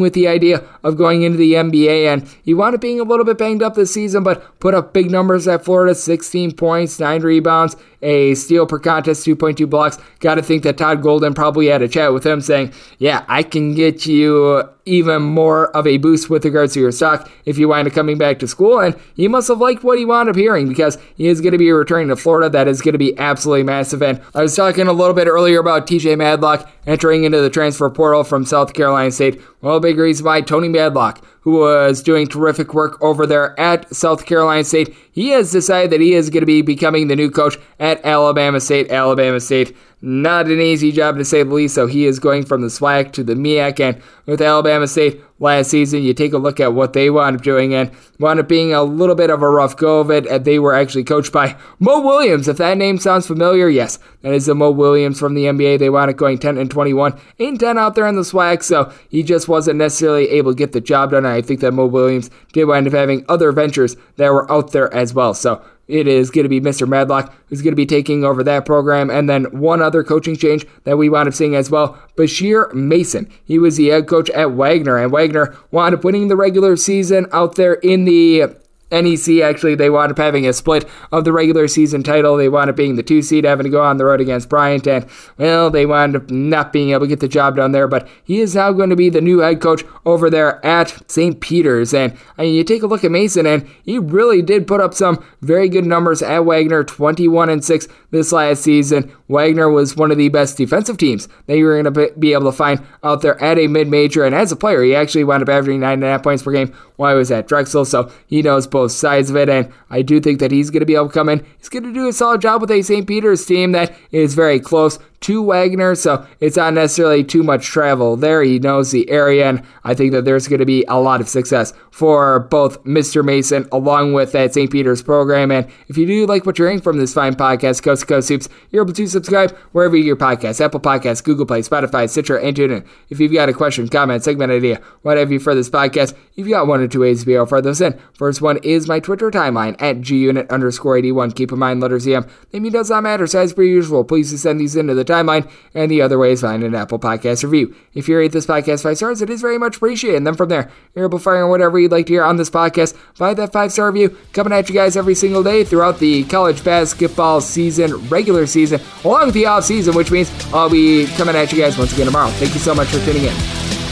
with 0.00 0.14
the 0.14 0.28
idea 0.28 0.62
of 0.82 0.96
going 0.96 1.22
into 1.22 1.36
the 1.36 1.52
NBA. 1.54 2.06
And 2.06 2.26
he 2.42 2.54
wound 2.54 2.74
up 2.74 2.80
being 2.80 3.00
a 3.00 3.04
little 3.04 3.24
bit 3.24 3.36
banged 3.36 3.62
up 3.62 3.74
this 3.74 3.92
season, 3.92 4.22
but 4.22 4.58
put 4.60 4.74
up 4.74 4.94
big 4.94 5.10
numbers 5.10 5.46
at 5.46 5.64
Florida 5.64 5.94
16 5.94 6.52
points, 6.52 6.98
9 6.98 7.22
rebounds, 7.22 7.76
a 8.02 8.34
steal 8.34 8.66
per 8.66 8.78
contest, 8.78 9.26
2.2 9.26 9.68
blocks. 9.68 9.98
Got 10.20 10.36
to 10.36 10.42
think 10.42 10.62
that 10.62 10.78
Todd 10.78 11.02
Golden 11.02 11.34
probably 11.34 11.66
had 11.66 11.82
a 11.82 11.88
chat 11.88 12.12
with 12.12 12.24
him 12.24 12.40
saying, 12.40 12.72
Yeah, 12.98 13.24
I 13.28 13.42
can 13.42 13.74
get 13.74 14.06
you 14.06 14.62
even 14.86 15.20
more 15.20 15.76
of 15.76 15.86
a 15.86 15.98
boost 15.98 16.30
with 16.30 16.44
regards 16.44 16.72
to 16.74 16.80
your 16.80 16.92
stock 16.92 17.30
if 17.44 17.58
you 17.58 17.68
wind 17.68 17.88
up 17.88 17.94
coming 17.94 18.16
back 18.16 18.38
to 18.38 18.46
school. 18.46 18.78
And 18.78 18.96
he 19.14 19.26
must 19.26 19.48
have 19.48 19.58
liked 19.58 19.82
what 19.82 19.98
he 19.98 20.04
wound 20.04 20.28
up 20.28 20.36
hearing 20.36 20.68
because 20.68 20.96
he 21.16 21.26
is 21.26 21.40
going 21.40 21.52
to 21.52 21.58
be 21.58 21.70
returning 21.72 22.08
to 22.08 22.16
Florida. 22.16 22.48
That 22.48 22.68
is 22.68 22.80
going 22.80 22.92
to 22.92 22.98
be 22.98 23.18
absolutely 23.18 23.64
massive. 23.64 24.02
And 24.02 24.20
I 24.34 24.42
was 24.42 24.54
talking 24.54 24.86
a 24.86 24.92
little 24.92 25.14
bit 25.14 25.26
earlier 25.26 25.58
about 25.58 25.86
TJ 25.86 26.16
Madlock 26.16 26.70
entering 26.86 27.24
into 27.24 27.40
the 27.40 27.50
transfer 27.50 27.90
portal 27.90 28.22
from 28.22 28.46
South 28.46 28.72
Carolina 28.74 29.10
State. 29.10 29.40
Well, 29.60 29.80
big 29.80 29.98
reason 29.98 30.24
why 30.24 30.40
Tony 30.40 30.68
Madlock 30.68 31.24
who 31.46 31.60
was 31.60 32.02
doing 32.02 32.26
terrific 32.26 32.74
work 32.74 33.00
over 33.00 33.24
there 33.24 33.58
at 33.58 33.94
South 33.94 34.26
Carolina 34.26 34.64
State. 34.64 34.92
He 35.12 35.28
has 35.28 35.52
decided 35.52 35.92
that 35.92 36.00
he 36.00 36.12
is 36.12 36.28
going 36.28 36.40
to 36.40 36.44
be 36.46 36.60
becoming 36.60 37.06
the 37.06 37.14
new 37.14 37.30
coach 37.30 37.56
at 37.78 38.04
Alabama 38.04 38.58
State. 38.58 38.90
Alabama 38.90 39.38
State, 39.38 39.76
not 40.02 40.46
an 40.46 40.60
easy 40.60 40.92
job 40.92 41.16
to 41.16 41.24
say 41.24 41.42
the 41.42 41.54
least, 41.54 41.74
so 41.74 41.86
he 41.86 42.04
is 42.04 42.18
going 42.18 42.44
from 42.44 42.60
the 42.60 42.66
SWAC 42.66 43.12
to 43.12 43.24
the 43.24 43.34
MEAC. 43.34 43.80
And 43.80 44.02
with 44.26 44.42
Alabama 44.42 44.86
State 44.86 45.22
last 45.38 45.70
season, 45.70 46.02
you 46.02 46.12
take 46.12 46.34
a 46.34 46.38
look 46.38 46.60
at 46.60 46.74
what 46.74 46.92
they 46.92 47.08
wound 47.08 47.36
up 47.36 47.42
doing 47.42 47.72
and 47.74 47.90
wound 48.18 48.38
up 48.38 48.46
being 48.46 48.74
a 48.74 48.82
little 48.82 49.14
bit 49.14 49.30
of 49.30 49.40
a 49.40 49.48
rough 49.48 49.74
go 49.74 50.00
of 50.00 50.10
it. 50.10 50.26
And 50.26 50.44
they 50.44 50.58
were 50.58 50.74
actually 50.74 51.04
coached 51.04 51.32
by 51.32 51.56
Mo 51.78 52.00
Williams. 52.00 52.46
If 52.46 52.58
that 52.58 52.76
name 52.76 52.98
sounds 52.98 53.26
familiar, 53.26 53.70
yes, 53.70 53.98
that 54.20 54.34
is 54.34 54.44
the 54.44 54.54
Mo 54.54 54.70
Williams 54.70 55.18
from 55.18 55.34
the 55.34 55.44
NBA. 55.44 55.78
They 55.78 55.88
wound 55.88 56.10
up 56.10 56.16
going 56.16 56.38
10 56.38 56.58
and 56.58 56.70
21, 56.70 57.18
8 57.38 57.48
and 57.48 57.60
10 57.60 57.78
out 57.78 57.94
there 57.94 58.06
in 58.06 58.16
the 58.16 58.22
SWAC, 58.22 58.62
so 58.62 58.92
he 59.08 59.22
just 59.22 59.48
wasn't 59.48 59.78
necessarily 59.78 60.28
able 60.28 60.52
to 60.52 60.58
get 60.58 60.72
the 60.72 60.80
job 60.80 61.12
done. 61.12 61.24
I 61.24 61.40
think 61.40 61.60
that 61.60 61.72
Mo 61.72 61.86
Williams 61.86 62.28
did 62.52 62.66
wind 62.66 62.86
up 62.86 62.92
having 62.92 63.24
other 63.30 63.50
ventures 63.50 63.96
that 64.16 64.30
were 64.30 64.50
out 64.52 64.72
there 64.72 64.92
as 64.92 65.14
well. 65.14 65.32
So 65.32 65.64
it 65.88 66.08
is 66.08 66.30
going 66.30 66.44
to 66.44 66.48
be 66.48 66.60
Mr. 66.60 66.86
Madlock 66.88 67.32
who's 67.48 67.62
going 67.62 67.72
to 67.72 67.76
be 67.76 67.86
taking 67.86 68.24
over 68.24 68.42
that 68.42 68.66
program. 68.66 69.10
And 69.10 69.28
then 69.28 69.44
one 69.58 69.82
other 69.82 70.02
coaching 70.02 70.36
change 70.36 70.66
that 70.84 70.96
we 70.96 71.08
wound 71.08 71.28
up 71.28 71.34
seeing 71.34 71.54
as 71.54 71.70
well 71.70 71.98
Bashir 72.16 72.72
Mason. 72.74 73.30
He 73.44 73.58
was 73.58 73.76
the 73.76 73.88
head 73.88 74.08
coach 74.08 74.30
at 74.30 74.52
Wagner, 74.52 74.96
and 74.96 75.12
Wagner 75.12 75.56
wound 75.70 75.94
up 75.94 76.04
winning 76.04 76.28
the 76.28 76.36
regular 76.36 76.76
season 76.76 77.26
out 77.32 77.56
there 77.56 77.74
in 77.74 78.04
the 78.04 78.56
NEC 78.90 79.40
actually 79.42 79.74
they 79.74 79.90
wound 79.90 80.12
up 80.12 80.18
having 80.18 80.46
a 80.46 80.52
split 80.52 80.88
of 81.10 81.24
the 81.24 81.32
regular 81.32 81.66
season 81.66 82.02
title. 82.02 82.36
They 82.36 82.48
wound 82.48 82.70
up 82.70 82.76
being 82.76 82.96
the 82.96 83.02
two 83.02 83.22
seed, 83.22 83.44
having 83.44 83.64
to 83.64 83.70
go 83.70 83.82
on 83.82 83.96
the 83.96 84.04
road 84.04 84.20
against 84.20 84.48
Bryant, 84.48 84.86
and 84.86 85.06
well, 85.38 85.70
they 85.70 85.86
wound 85.86 86.16
up 86.16 86.30
not 86.30 86.72
being 86.72 86.90
able 86.90 87.00
to 87.00 87.06
get 87.08 87.20
the 87.20 87.28
job 87.28 87.56
done 87.56 87.72
there. 87.72 87.88
But 87.88 88.08
he 88.24 88.40
is 88.40 88.54
now 88.54 88.72
going 88.72 88.90
to 88.90 88.96
be 88.96 89.10
the 89.10 89.20
new 89.20 89.38
head 89.38 89.60
coach 89.60 89.84
over 90.04 90.30
there 90.30 90.64
at 90.64 91.10
St. 91.10 91.40
Peter's. 91.40 91.92
And 91.92 92.16
I 92.38 92.42
mean, 92.42 92.54
you 92.54 92.64
take 92.64 92.82
a 92.82 92.86
look 92.86 93.04
at 93.04 93.10
Mason, 93.10 93.46
and 93.46 93.68
he 93.84 93.98
really 93.98 94.42
did 94.42 94.66
put 94.66 94.80
up 94.80 94.94
some 94.94 95.24
very 95.42 95.68
good 95.68 95.84
numbers 95.84 96.22
at 96.22 96.44
Wagner, 96.44 96.84
21 96.84 97.48
and 97.48 97.64
six 97.64 97.88
this 98.10 98.32
last 98.32 98.62
season. 98.62 99.12
Wagner 99.28 99.68
was 99.68 99.96
one 99.96 100.12
of 100.12 100.18
the 100.18 100.28
best 100.28 100.56
defensive 100.56 100.96
teams 100.96 101.28
that 101.46 101.56
you 101.56 101.64
were 101.64 101.82
going 101.82 101.92
to 101.92 102.12
be 102.18 102.32
able 102.32 102.50
to 102.50 102.56
find 102.56 102.84
out 103.02 103.22
there 103.22 103.42
at 103.42 103.58
a 103.58 103.66
mid 103.66 103.88
major. 103.88 104.24
And 104.24 104.34
as 104.34 104.52
a 104.52 104.56
player, 104.56 104.82
he 104.82 104.94
actually 104.94 105.24
wound 105.24 105.42
up 105.42 105.48
averaging 105.48 105.80
nine 105.80 105.94
and 105.94 106.04
a 106.04 106.08
half 106.08 106.22
points 106.22 106.42
per 106.42 106.52
game 106.52 106.72
he 106.98 107.14
was 107.14 107.30
at 107.30 107.48
Drexel. 107.48 107.84
So 107.84 108.10
he 108.26 108.42
knows 108.42 108.66
both 108.66 108.92
sides 108.92 109.30
of 109.30 109.36
it. 109.36 109.48
And 109.48 109.72
I 109.90 110.02
do 110.02 110.20
think 110.20 110.40
that 110.40 110.50
he's 110.50 110.70
going 110.70 110.80
to 110.80 110.86
be 110.86 110.94
able 110.94 111.08
to 111.08 111.12
come 111.12 111.28
in. 111.28 111.44
He's 111.58 111.68
going 111.68 111.84
to 111.84 111.92
do 111.92 112.08
a 112.08 112.12
solid 112.12 112.40
job 112.40 112.60
with 112.60 112.70
a 112.70 112.82
St. 112.82 113.06
Peter's 113.06 113.44
team 113.44 113.72
that 113.72 113.94
is 114.10 114.34
very 114.34 114.60
close 114.60 114.98
to 115.20 115.42
Wagner, 115.42 115.94
so 115.94 116.26
it's 116.40 116.56
not 116.56 116.74
necessarily 116.74 117.24
too 117.24 117.42
much 117.42 117.66
travel 117.66 118.16
there. 118.16 118.42
He 118.42 118.58
knows 118.58 118.90
the 118.90 119.08
area, 119.10 119.48
and 119.48 119.62
I 119.84 119.94
think 119.94 120.12
that 120.12 120.24
there's 120.24 120.48
going 120.48 120.60
to 120.60 120.66
be 120.66 120.84
a 120.88 121.00
lot 121.00 121.20
of 121.20 121.28
success 121.28 121.72
for 121.90 122.40
both 122.40 122.82
Mr. 122.84 123.24
Mason 123.24 123.66
along 123.72 124.12
with 124.12 124.32
that 124.32 124.52
St. 124.52 124.70
Peter's 124.70 125.02
program. 125.02 125.50
And 125.50 125.66
if 125.88 125.96
you 125.96 126.06
do 126.06 126.26
like 126.26 126.44
what 126.44 126.58
you're 126.58 126.68
hearing 126.68 126.82
from 126.82 126.98
this 126.98 127.14
fine 127.14 127.34
podcast, 127.34 127.82
Coast 127.82 128.02
to 128.02 128.06
Coast 128.06 128.28
Hoops, 128.28 128.48
you're 128.70 128.84
able 128.84 128.92
to 128.92 129.06
subscribe 129.06 129.56
wherever 129.72 129.96
you 129.96 130.02
get 130.02 130.08
your 130.08 130.16
podcasts 130.16 130.60
Apple 130.60 130.80
Podcasts, 130.80 131.24
Google 131.24 131.46
Play, 131.46 131.60
Spotify, 131.60 132.08
Stitcher, 132.08 132.36
and 132.36 132.56
TuneIn. 132.56 132.86
If 133.08 133.20
you've 133.20 133.32
got 133.32 133.48
a 133.48 133.54
question, 133.54 133.88
comment, 133.88 134.22
segment 134.22 134.52
idea, 134.52 134.80
whatever 135.02 135.32
you 135.32 135.38
for 135.38 135.54
this 135.54 135.70
podcast, 135.70 136.14
you've 136.34 136.48
got 136.48 136.66
one 136.66 136.80
or 136.80 136.88
two 136.88 137.00
ways 137.00 137.20
to 137.20 137.26
be 137.26 137.34
able 137.34 137.46
to 137.46 137.48
throw 137.48 137.60
those 137.60 137.80
in. 137.80 137.98
First 138.12 138.42
one 138.42 138.58
is 138.58 138.88
my 138.88 139.00
Twitter 139.00 139.30
timeline 139.30 139.80
at 139.80 140.00
gunit 140.00 140.50
underscore 140.50 140.98
81. 140.98 141.32
Keep 141.32 141.52
in 141.52 141.58
mind, 141.58 141.80
letters 141.80 142.06
EM. 142.06 142.26
Name 142.52 142.70
does 142.70 142.90
not 142.90 143.02
matter, 143.02 143.26
size 143.26 143.52
per 143.52 143.62
usual. 143.62 144.04
Please 144.04 144.40
send 144.40 144.60
these 144.60 144.76
into 144.76 144.94
the 144.94 145.04
timeline, 145.24 145.50
and 145.74 145.90
the 145.90 146.02
other 146.02 146.18
way 146.18 146.32
is 146.32 146.40
find 146.40 146.62
an 146.62 146.74
Apple 146.74 146.98
Podcast 146.98 147.42
review. 147.44 147.74
If 147.94 148.08
you 148.08 148.16
rate 148.16 148.32
this 148.32 148.46
podcast 148.46 148.82
five 148.82 148.96
stars, 148.96 149.22
it 149.22 149.30
is 149.30 149.40
very 149.40 149.58
much 149.58 149.76
appreciated. 149.76 150.18
And 150.18 150.26
then 150.26 150.34
from 150.34 150.48
there, 150.48 150.70
you're 150.94 151.06
able 151.06 151.18
to 151.18 151.24
fire 151.24 151.44
on 151.44 151.50
whatever 151.50 151.78
you'd 151.78 151.92
like 151.92 152.06
to 152.06 152.12
hear 152.12 152.24
on 152.24 152.36
this 152.36 152.50
podcast. 152.50 152.96
By 153.18 153.34
that 153.34 153.52
five 153.52 153.72
star 153.72 153.90
review, 153.90 154.16
coming 154.32 154.52
at 154.52 154.68
you 154.68 154.74
guys 154.74 154.96
every 154.96 155.14
single 155.14 155.42
day 155.42 155.64
throughout 155.64 155.98
the 155.98 156.24
college 156.24 156.62
basketball 156.62 157.40
season, 157.40 158.08
regular 158.08 158.46
season, 158.46 158.80
along 159.04 159.26
with 159.26 159.34
the 159.34 159.46
off 159.46 159.64
season, 159.64 159.94
which 159.94 160.10
means 160.10 160.30
I'll 160.52 160.70
be 160.70 161.06
coming 161.16 161.36
at 161.36 161.52
you 161.52 161.58
guys 161.58 161.78
once 161.78 161.92
again 161.92 162.06
tomorrow. 162.06 162.30
Thank 162.30 162.54
you 162.54 162.60
so 162.60 162.74
much 162.74 162.88
for 162.88 162.98
tuning 163.04 163.24
in. 163.24 163.85